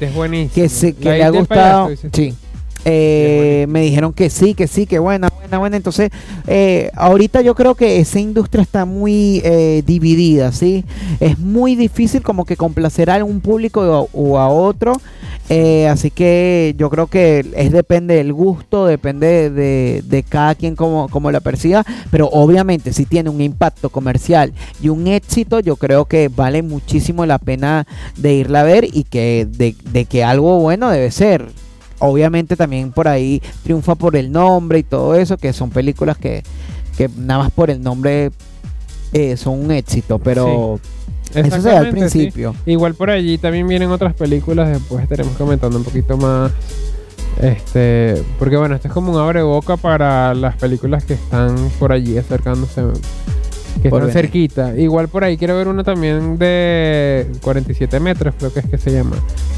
es 0.66 0.72
se, 0.74 0.94
que 0.94 1.10
le 1.12 1.24
ha 1.24 1.30
gustado. 1.30 1.86
payaso, 1.86 2.08
sí. 2.12 2.34
Eh, 2.86 3.66
me 3.70 3.82
dijeron 3.82 4.14
que 4.14 4.30
sí, 4.30 4.54
que 4.54 4.68
sí, 4.68 4.86
que 4.86 5.00
buena, 5.00 5.30
buena, 5.30 5.58
buena. 5.58 5.78
Entonces, 5.78 6.10
eh, 6.48 6.92
ahorita 6.96 7.42
yo 7.42 7.56
creo 7.56 7.76
que 7.76 8.00
esa 8.00 8.20
industria 8.20 8.62
está 8.62 8.86
muy 8.86 9.42
eh, 9.44 9.84
dividida, 9.86 10.52
¿sí? 10.52 10.86
Es 11.20 11.40
muy 11.40 11.76
difícil 11.76 12.22
como 12.22 12.46
que 12.46 12.56
complacer 12.56 13.10
a 13.10 13.24
un 13.24 13.42
público 13.42 14.10
o, 14.14 14.38
a 14.38 14.50
otro. 14.50 14.94
Eh, 15.50 15.88
así 15.88 16.12
que 16.12 16.76
yo 16.78 16.90
creo 16.90 17.08
que 17.08 17.46
es 17.56 17.72
depende 17.72 18.16
del 18.16 18.34
gusto, 18.34 18.86
depende 18.86 19.50
de, 19.50 20.04
de 20.06 20.24
cada 20.24 20.56
quien 20.56 20.76
como, 20.76 21.08
como 21.10 21.32
la 21.32 21.40
perciba. 21.40 21.86
Pero 22.12 22.28
obviamente 22.28 22.94
si 22.94 23.06
tiene 23.06 23.30
un 23.30 23.42
impacto 23.42 23.90
comercial 23.90 24.54
y 24.82 24.90
un 24.90 25.08
éxito, 25.08 25.60
yo 25.60 25.78
creo 25.78 26.06
que 26.06 26.30
vale 26.30 26.64
muchísimo 26.64 27.26
la 27.26 27.40
pena 27.40 27.88
de 28.18 28.34
irla 28.34 28.62
a 28.62 28.64
ver 28.64 28.86
y 28.92 29.04
que 29.04 29.48
de 29.48 30.06
que 30.06 30.24
algo 30.24 30.60
bueno 30.60 30.90
debe 30.90 31.12
ser 31.12 31.48
obviamente 32.00 32.56
también 32.56 32.92
por 32.92 33.08
ahí 33.08 33.42
triunfa 33.64 33.96
por 33.96 34.16
el 34.16 34.32
nombre 34.32 34.80
y 34.80 34.84
todo 34.84 35.16
eso, 35.16 35.38
que 35.38 35.54
son 35.54 35.70
películas 35.70 36.18
que, 36.18 36.44
que 36.98 37.10
nada 37.18 37.44
más 37.44 37.52
por 37.52 37.70
el 37.70 37.82
nombre 37.82 38.32
eh, 39.14 39.38
son 39.38 39.60
un 39.60 39.72
éxito, 39.72 40.20
pero 40.20 40.80
eso 41.34 41.62
se 41.62 41.70
da 41.70 41.80
al 41.80 41.86
sí. 41.88 41.92
principio. 41.92 42.56
Igual 42.66 42.96
por 42.96 43.10
allí 43.10 43.38
también 43.38 43.68
vienen 43.68 43.92
otras 43.92 44.14
películas, 44.14 44.70
después 44.70 45.04
estaremos 45.04 45.36
comentando 45.38 45.78
un 45.78 45.84
poquito 45.84 46.18
más. 46.18 46.52
Este, 47.42 48.24
porque 48.40 48.58
bueno, 48.58 48.76
esto 48.76 48.88
es 48.88 48.94
como 48.94 49.12
un 49.12 49.20
abre 49.20 49.44
boca 49.44 49.78
para 49.78 50.34
las 50.34 50.56
películas 50.56 51.04
que 51.04 51.14
están 51.14 51.56
por 51.78 51.92
allí 51.92 52.18
acercándose, 52.18 52.82
que 53.82 53.90
Por 53.90 54.02
están 54.02 54.14
venir. 54.16 54.32
cerquita. 54.32 54.78
Igual 54.78 55.08
por 55.08 55.24
ahí 55.24 55.38
quiero 55.38 55.56
ver 55.58 55.68
una 55.68 55.84
también 55.84 56.38
de 56.38 57.28
47 57.42 58.00
metros, 58.00 58.36
creo 58.38 58.54
que 58.54 58.60
es 58.62 58.66
que 58.68 58.78
se 58.78 58.92
llama, 58.92 59.16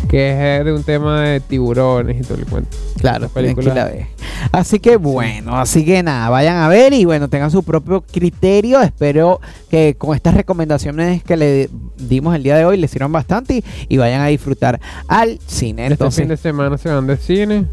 que 0.10 0.30
es 0.32 0.62
eh, 0.62 0.64
de 0.64 0.74
un 0.74 0.84
tema 0.84 1.22
de 1.22 1.40
tiburones 1.40 2.18
y 2.20 2.22
todo 2.28 2.38
el 2.38 2.46
cuento. 2.46 2.76
Claro, 3.00 3.30
películas. 3.30 3.76
la 3.76 3.86
ver. 3.86 4.08
Así 4.52 4.80
que 4.80 4.96
bueno, 4.98 5.58
así 5.58 5.84
que 5.86 6.02
nada, 6.04 6.30
vayan 6.30 6.58
a 6.58 6.68
ver 6.70 6.94
y 6.94 7.06
bueno, 7.06 7.28
tengan 7.30 7.52
su 7.52 7.64
propio 7.64 8.02
criterio. 8.02 8.82
Espero 8.82 9.40
que 9.70 9.96
con 9.98 10.16
estas 10.16 10.34
recomendaciones 10.34 11.24
que 11.24 11.38
le 11.38 11.70
dimos 11.98 12.36
el 12.36 12.44
día 12.44 12.56
de 12.58 12.66
hoy 12.66 12.78
les 12.78 12.90
sirvan 12.92 13.12
bastante 13.12 13.56
y, 13.58 13.64
y 13.90 13.98
vayan 13.98 14.22
a 14.22 14.28
disfrutar 14.28 14.80
al 15.08 15.40
cine. 15.46 15.84
Este 15.84 15.94
Entonces, 15.94 16.22
fin 16.24 16.30
de 16.30 16.38
semana 16.38 16.78
se 16.78 16.90
van 16.90 17.08
de 17.08 17.18
cine, 17.18 17.66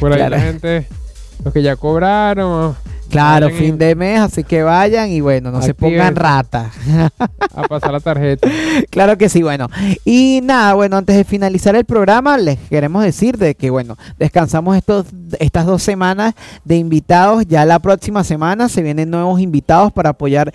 por 0.00 0.12
ahí 0.12 0.18
Claro. 0.18 0.36
la 0.36 0.42
gente, 0.42 0.86
los 1.44 1.52
que 1.52 1.62
ya 1.62 1.76
cobraron, 1.76 2.74
claro, 3.14 3.46
vayan 3.46 3.58
fin 3.60 3.78
de 3.78 3.94
mes, 3.94 4.20
así 4.20 4.44
que 4.44 4.62
vayan 4.62 5.10
y 5.10 5.20
bueno, 5.20 5.50
no 5.50 5.62
se 5.62 5.72
pongan 5.74 6.16
Actívense. 6.16 6.20
ratas. 6.22 6.72
a 7.54 7.62
pasar 7.62 7.92
la 7.92 8.00
tarjeta. 8.00 8.48
Claro 8.90 9.18
que 9.18 9.28
sí, 9.28 9.42
bueno. 9.42 9.68
Y 10.04 10.40
nada, 10.44 10.74
bueno, 10.74 10.96
antes 10.96 11.16
de 11.16 11.24
finalizar 11.24 11.74
el 11.74 11.84
programa, 11.84 12.36
les 12.38 12.58
queremos 12.68 13.02
decir 13.02 13.38
de 13.38 13.54
que, 13.56 13.70
bueno, 13.70 13.96
descansamos 14.18 14.76
estos, 14.76 15.06
estas 15.40 15.66
dos 15.66 15.82
semanas 15.82 16.34
de 16.64 16.76
invitados. 16.76 17.44
Ya 17.46 17.64
la 17.64 17.78
próxima 17.80 18.22
semana 18.24 18.68
se 18.68 18.82
vienen 18.82 19.10
nuevos 19.10 19.40
invitados 19.40 19.92
para 19.92 20.10
apoyar 20.10 20.52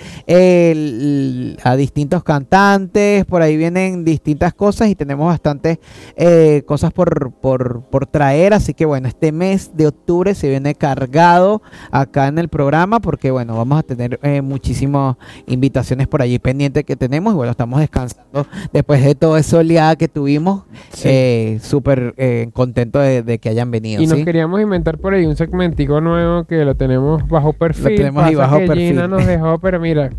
el- 0.54 1.58
a 1.64 1.76
distintos 1.76 2.24
cantantes. 2.24 3.26
Por 3.26 3.42
ahí 3.42 3.58
vienen 3.58 4.04
distintas 4.06 4.54
cosas 4.54 4.90
y 4.90 4.96
tenemos 4.96 5.28
bastantes 5.28 5.80
eh, 6.16 6.64
cosas 6.66 6.92
por, 6.94 7.32
por, 7.34 7.84
por 7.84 8.06
traer. 8.08 8.54
Así 8.54 8.74
que, 8.74 8.86
bueno, 8.86 9.08
este 9.08 9.32
mes 9.32 9.72
de 9.76 9.88
octubre 9.88 10.34
se 10.36 10.50
viene 10.50 10.76
cargado 10.76 11.62
acá 11.92 12.28
en 12.28 12.40
en 12.40 12.49
el 12.50 12.52
programa 12.52 13.00
porque, 13.00 13.30
bueno, 13.30 13.56
vamos 13.56 13.80
a 13.80 13.84
tener 13.84 14.20
eh, 14.24 14.42
muchísimas 14.42 15.16
invitaciones 15.46 16.08
por 16.08 16.22
allí 16.22 16.40
pendientes 16.40 16.84
que 16.84 16.96
tenemos 16.96 17.34
y, 17.34 17.36
bueno, 17.36 17.52
estamos 17.52 17.80
descansando 17.80 18.48
después 18.74 19.04
de 19.04 19.14
todo 19.14 19.38
esa 19.38 19.58
oleada 19.58 19.96
que 19.96 20.08
tuvimos. 20.08 20.64
Sí. 20.92 21.08
eh, 21.12 21.60
Súper 21.62 22.16
eh, 22.18 22.50
contento 22.54 23.00
de, 23.00 23.22
de 23.22 23.38
que 23.38 23.50
hayan 23.50 23.70
venido. 23.70 24.02
Y 24.02 24.08
nos 24.08 24.20
queríamos 24.26 24.60
inventar 24.62 24.98
por 24.98 25.14
ahí 25.14 25.26
un 25.26 25.36
segmentico 25.36 26.02
nuevo 26.02 26.46
que 26.46 26.66
lo 26.66 26.76
tenemos 26.76 27.28
bajo 27.28 27.54
perfil. 27.54 27.96
tenemos 27.96 28.24
ahí 28.24 28.36
bajo 28.36 28.58
perfil. 28.58 28.90
Gina 28.90 29.08
nos 29.08 29.26
dejó, 29.26 29.60
pero 29.60 29.80
mira, 29.80 30.10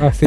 así, 0.00 0.26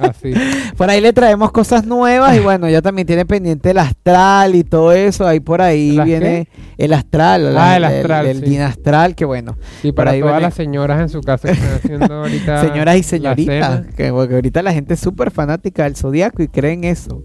así. 0.00 0.34
Por 0.76 0.90
ahí 0.90 1.00
le 1.00 1.12
traemos 1.12 1.50
cosas 1.52 1.86
nuevas 1.86 2.36
y 2.36 2.40
bueno, 2.40 2.68
ya 2.68 2.82
también 2.82 3.06
tiene 3.06 3.24
pendiente 3.26 3.70
el 3.70 3.78
astral 3.78 4.54
y 4.54 4.64
todo 4.64 4.92
eso. 4.92 5.26
Ahí 5.26 5.40
por 5.40 5.62
ahí 5.62 5.92
¿Las 5.92 6.06
viene 6.06 6.48
el 6.78 6.92
astral, 6.92 7.56
Ah, 7.56 7.76
el 7.76 7.84
astral, 7.84 8.26
el, 8.26 8.40
sí. 8.40 8.46
Gin 8.46 8.60
astral, 8.60 9.14
que 9.14 9.24
bueno. 9.24 9.56
Y 9.82 9.92
para 9.92 10.10
ahí 10.12 10.20
todas 10.20 10.34
viene- 10.34 10.46
las 10.46 10.54
señoras 10.54 11.00
en 11.00 11.08
su 11.08 11.20
casa 11.20 11.48
que 11.48 11.54
están 11.54 11.74
haciendo 11.74 12.14
ahorita. 12.22 12.60
Señoras 12.60 12.94
y 12.96 12.98
la 12.98 13.04
señoritas, 13.04 13.86
que, 13.96 14.10
porque 14.12 14.34
ahorita 14.34 14.62
la 14.62 14.72
gente 14.72 14.94
es 14.94 15.00
súper 15.00 15.30
fanática 15.30 15.84
del 15.84 15.96
zodiaco 15.96 16.42
y 16.42 16.48
creen 16.48 16.84
eso. 16.84 17.22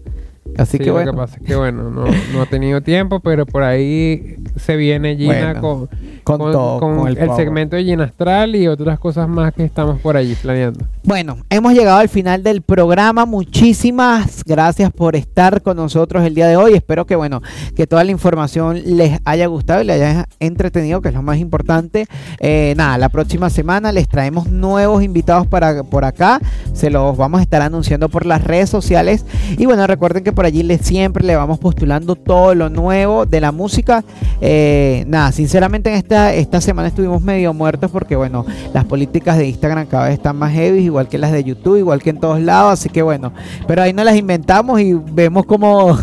Así 0.58 0.72
Sí, 0.72 0.78
que 0.78 0.86
lo 0.86 0.92
bueno. 0.94 1.12
que 1.12 1.16
pasa 1.18 1.36
es 1.40 1.46
que 1.46 1.56
bueno, 1.56 1.90
no, 1.90 2.04
no 2.32 2.42
ha 2.42 2.46
tenido 2.46 2.80
tiempo, 2.80 3.20
pero 3.20 3.46
por 3.46 3.62
ahí 3.62 4.36
se 4.56 4.76
viene 4.76 5.16
Gina 5.16 5.54
Bueno, 5.54 5.60
con, 5.60 5.88
con 6.24 6.52
todo, 6.52 6.78
con 6.80 7.08
el 7.08 7.18
el, 7.18 7.26
power. 7.26 7.36
segmento 7.42 7.76
de 7.76 7.84
Gina 7.84 8.04
Astral 8.04 8.54
y 8.56 8.68
otras 8.68 8.98
cosas 8.98 9.28
más 9.28 9.52
que 9.54 9.64
estamos 9.64 10.00
por 10.00 10.16
allí 10.16 10.34
planeando. 10.34 10.86
Bueno, 11.04 11.38
hemos 11.50 11.72
llegado 11.72 11.98
al 11.98 12.08
final 12.08 12.42
del 12.42 12.62
programa. 12.62 13.24
Muchísimas 13.26 14.44
gracias 14.44 14.90
por 14.92 15.16
estar 15.16 15.62
con 15.62 15.76
nosotros 15.76 16.24
el 16.24 16.34
día 16.34 16.46
de 16.48 16.56
hoy. 16.56 16.74
Espero 16.74 17.06
que 17.06 17.16
bueno, 17.16 17.40
que 17.76 17.86
toda 17.86 18.04
la 18.04 18.10
información 18.10 18.80
les 18.84 19.18
haya 19.24 19.46
gustado 19.46 19.82
y 19.82 19.84
les 19.84 19.96
haya 20.02 20.28
entretenido, 20.40 21.00
que 21.00 21.08
es 21.08 21.14
lo 21.14 21.22
más 21.22 21.38
importante. 21.38 22.06
Eh, 22.40 22.74
nada, 22.76 22.98
la 22.98 23.08
próxima 23.08 23.50
semana 23.50 23.92
les 23.92 24.08
traemos 24.08 24.50
nuevos 24.50 25.02
invitados 25.02 25.46
para 25.46 25.82
por 25.84 26.04
acá. 26.04 26.40
Se 26.74 26.90
los 26.90 27.16
vamos 27.16 27.40
a 27.40 27.42
estar 27.42 27.62
anunciando 27.62 28.08
por 28.08 28.26
las 28.26 28.42
redes 28.44 28.68
sociales. 28.68 29.24
Y 29.56 29.66
bueno, 29.66 29.86
recuerden 29.86 30.24
que 30.24 30.32
por 30.32 30.41
allí 30.46 30.62
les, 30.62 30.80
siempre 30.82 31.24
le 31.24 31.36
vamos 31.36 31.58
postulando 31.58 32.14
todo 32.16 32.54
lo 32.54 32.68
nuevo 32.68 33.26
de 33.26 33.40
la 33.40 33.52
música. 33.52 34.04
Eh, 34.40 35.04
nada, 35.06 35.32
sinceramente 35.32 35.90
en 35.90 35.96
esta, 35.96 36.34
esta 36.34 36.60
semana 36.60 36.88
estuvimos 36.88 37.22
medio 37.22 37.52
muertos 37.54 37.90
porque 37.90 38.16
bueno, 38.16 38.44
las 38.72 38.84
políticas 38.84 39.38
de 39.38 39.48
Instagram 39.48 39.86
cada 39.86 40.06
vez 40.06 40.14
están 40.14 40.36
más 40.36 40.52
heavy, 40.52 40.80
igual 40.84 41.08
que 41.08 41.18
las 41.18 41.32
de 41.32 41.44
YouTube, 41.44 41.78
igual 41.78 42.02
que 42.02 42.10
en 42.10 42.20
todos 42.20 42.40
lados, 42.40 42.72
así 42.72 42.88
que 42.88 43.02
bueno, 43.02 43.32
pero 43.66 43.82
ahí 43.82 43.92
no 43.92 44.04
las 44.04 44.16
inventamos 44.16 44.80
y 44.80 44.94
vemos 44.94 45.46
cómo, 45.46 45.96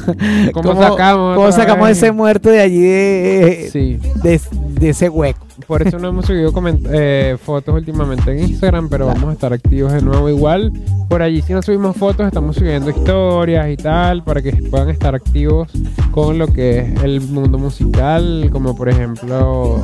¿Cómo 0.53 0.75
sacamos 0.81 1.35
cómo 1.35 1.51
sacamos 1.51 1.89
ese 1.89 2.11
muerto 2.11 2.49
de 2.49 2.61
allí 2.61 2.81
de, 2.81 3.69
Sí. 3.71 3.99
de, 4.23 4.39
de 4.79 4.89
ese 4.89 5.09
hueco. 5.09 5.48
Por 5.67 5.85
eso 5.85 5.99
no 5.99 6.09
hemos 6.09 6.25
subido 6.25 6.51
eh, 6.91 7.37
fotos 7.41 7.75
últimamente 7.75 8.31
en 8.31 8.49
Instagram, 8.49 8.89
pero 8.89 9.07
vamos 9.07 9.29
a 9.29 9.33
estar 9.33 9.53
activos 9.53 9.93
de 9.93 10.01
nuevo 10.01 10.29
igual. 10.29 10.71
Por 11.07 11.21
allí 11.21 11.41
si 11.41 11.53
no 11.53 11.61
subimos 11.61 11.95
fotos, 11.95 12.27
estamos 12.27 12.55
subiendo 12.55 12.89
historias 12.89 13.69
y 13.69 13.77
tal, 13.77 14.23
para 14.23 14.41
que 14.41 14.51
puedan 14.53 14.89
estar 14.89 15.15
activos 15.15 15.71
con 16.11 16.37
lo 16.37 16.47
que 16.47 16.79
es 16.79 17.03
el 17.03 17.21
mundo 17.21 17.57
musical, 17.57 18.49
como 18.51 18.75
por 18.75 18.89
ejemplo 18.89 19.83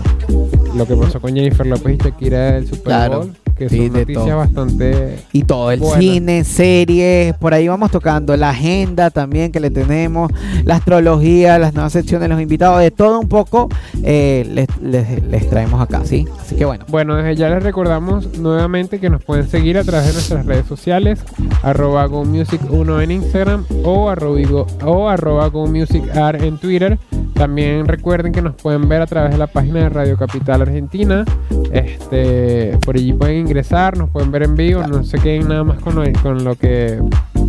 lo 0.75 0.85
que 0.85 0.95
pasó 0.95 1.19
con 1.19 1.33
Jennifer 1.33 1.65
López 1.65 1.95
y 1.95 1.97
Shakira 2.03 2.51
del 2.53 2.67
Super 2.67 2.83
Claro. 2.83 3.29
Que 3.55 3.69
Sí, 3.69 3.87
son 3.87 3.93
noticias 3.93 4.25
todo. 4.25 4.37
bastante... 4.37 5.19
Y 5.31 5.43
todo, 5.43 5.71
el 5.71 5.81
cine, 5.99 6.43
series, 6.43 7.33
por 7.35 7.53
ahí 7.53 7.67
vamos 7.67 7.89
tocando 7.91 8.35
la 8.35 8.49
agenda 8.49 9.09
también 9.09 9.51
que 9.51 9.59
le 9.59 9.69
tenemos, 9.71 10.31
la 10.65 10.75
astrología, 10.75 11.57
las 11.57 11.73
nuevas 11.73 11.93
secciones, 11.93 12.27
los 12.29 12.41
invitados, 12.41 12.79
de 12.81 12.91
todo 12.91 13.19
un 13.19 13.29
poco 13.29 13.69
eh, 14.03 14.45
les, 14.51 14.67
les- 14.81 15.23
les 15.23 15.49
traemos 15.49 15.81
acá, 15.81 16.01
¿sí? 16.03 16.25
Así 16.41 16.55
que 16.55 16.65
bueno, 16.65 16.85
Bueno, 16.89 17.15
desde 17.15 17.35
ya 17.35 17.49
les 17.49 17.63
recordamos 17.63 18.37
nuevamente 18.37 18.99
que 18.99 19.09
nos 19.09 19.23
pueden 19.23 19.47
seguir 19.47 19.77
a 19.77 19.83
través 19.83 20.07
de 20.07 20.13
nuestras 20.13 20.45
redes 20.45 20.65
sociales, 20.67 21.19
arroba 21.63 22.05
Go 22.07 22.25
Music 22.25 22.61
1 22.69 23.01
en 23.01 23.11
Instagram 23.11 23.65
o 23.83 24.09
arroba, 24.09 24.65
o 24.83 25.07
arroba 25.09 25.47
Go 25.47 25.67
Music 25.67 26.03
Art 26.15 26.41
en 26.41 26.57
Twitter. 26.57 26.97
También 27.35 27.85
recuerden 27.85 28.31
que 28.31 28.41
nos 28.41 28.55
pueden 28.55 28.87
ver 28.87 29.01
a 29.01 29.05
través 29.05 29.31
de 29.31 29.37
la 29.37 29.47
página 29.47 29.81
de 29.81 29.89
Radio 29.89 30.17
Capital 30.17 30.61
Argentina. 30.61 31.25
Este, 31.71 32.77
por 32.85 32.95
allí 32.95 33.11
pueden 33.11 33.39
ingresar, 33.39 33.97
nos 33.97 34.09
pueden 34.09 34.31
ver 34.31 34.43
en 34.43 34.55
vivo, 34.55 34.81
no 34.87 35.03
se 35.03 35.19
queden 35.19 35.49
nada 35.49 35.63
más 35.65 35.79
con 35.79 35.95
lo, 35.95 36.03
con 36.23 36.43
lo 36.45 36.55
que 36.55 36.99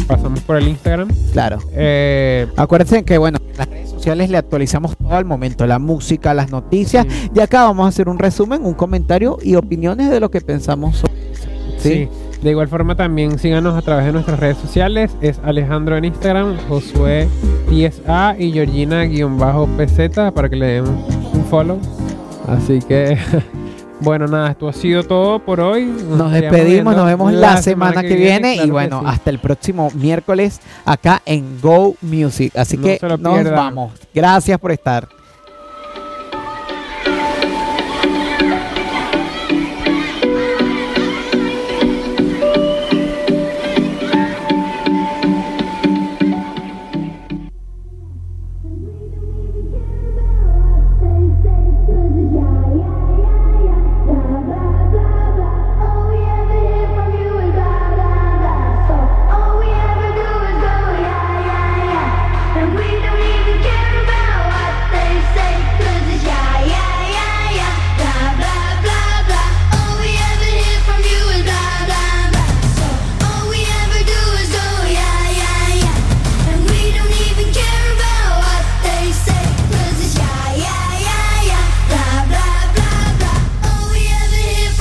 pasamos 0.09 0.41
por 0.41 0.57
el 0.57 0.69
Instagram. 0.69 1.09
claro. 1.33 1.59
Eh, 1.73 2.47
Acuérdense 2.57 3.05
que 3.05 3.17
bueno, 3.19 3.39
en 3.49 3.57
las 3.57 3.69
redes 3.69 3.91
sociales 3.91 4.29
le 4.29 4.39
actualizamos 4.39 4.97
todo 4.97 5.15
al 5.15 5.25
momento, 5.25 5.67
la 5.67 5.79
música, 5.79 6.35
las 6.35 6.51
noticias. 6.51 7.07
Sí. 7.09 7.31
Y 7.35 7.41
acá 7.41 7.63
vamos 7.65 7.87
a 7.87 7.89
hacer 7.89 8.09
un 8.09 8.19
resumen, 8.19 8.65
un 8.65 8.75
comentario 8.75 9.39
y 9.43 9.55
opiniones 9.55 10.11
de 10.11 10.19
lo 10.19 10.31
que 10.31 10.41
pensamos 10.41 10.97
sobre 10.97 11.33
eso. 11.33 11.49
¿sí? 11.79 11.91
Sí. 11.91 12.09
De 12.43 12.51
igual 12.51 12.69
forma 12.69 12.95
también 12.95 13.39
síganos 13.39 13.77
a 13.77 13.83
través 13.83 14.07
de 14.07 14.13
nuestras 14.13 14.39
redes 14.39 14.59
sociales. 14.59 15.17
Es 15.21 15.41
Alejandro 15.43 15.97
en 15.97 16.05
Instagram, 16.05 16.57
Josué 16.69 17.29
10A 17.69 18.37
y 18.39 18.53
Georgina-PZ 18.53 20.33
para 20.33 20.49
que 20.49 20.57
le 20.57 20.67
den 20.67 20.85
un 20.87 21.45
follow. 21.49 21.81
Así 22.47 22.79
que, 22.81 23.19
bueno, 24.01 24.27
nada, 24.27 24.51
esto 24.51 24.69
ha 24.69 24.73
sido 24.73 25.03
todo 25.03 25.41
por 25.41 25.61
hoy. 25.61 25.87
Nos 25.87 26.31
despedimos, 26.33 26.95
nos 26.95 27.07
vemos 27.07 27.33
la, 27.33 27.61
semana, 27.63 28.03
que 28.03 28.15
viene, 28.15 28.55
y 28.55 28.59
claro 28.59 28.73
bueno, 28.73 29.01
sí. 29.01 29.07
hasta 29.09 29.31
el 29.31 29.39
próximo 29.39 29.91
miércoles 29.95 30.61
acá 30.85 31.23
en 31.27 31.61
Go 31.61 31.97
Music. 32.03 32.57
Así 32.57 32.77
No 32.77 32.85
que 32.85 32.99
nos 33.03 33.51
vamos. 33.51 33.93
Gracias 34.15 34.59
por 34.59 34.71
estar. 34.73 35.09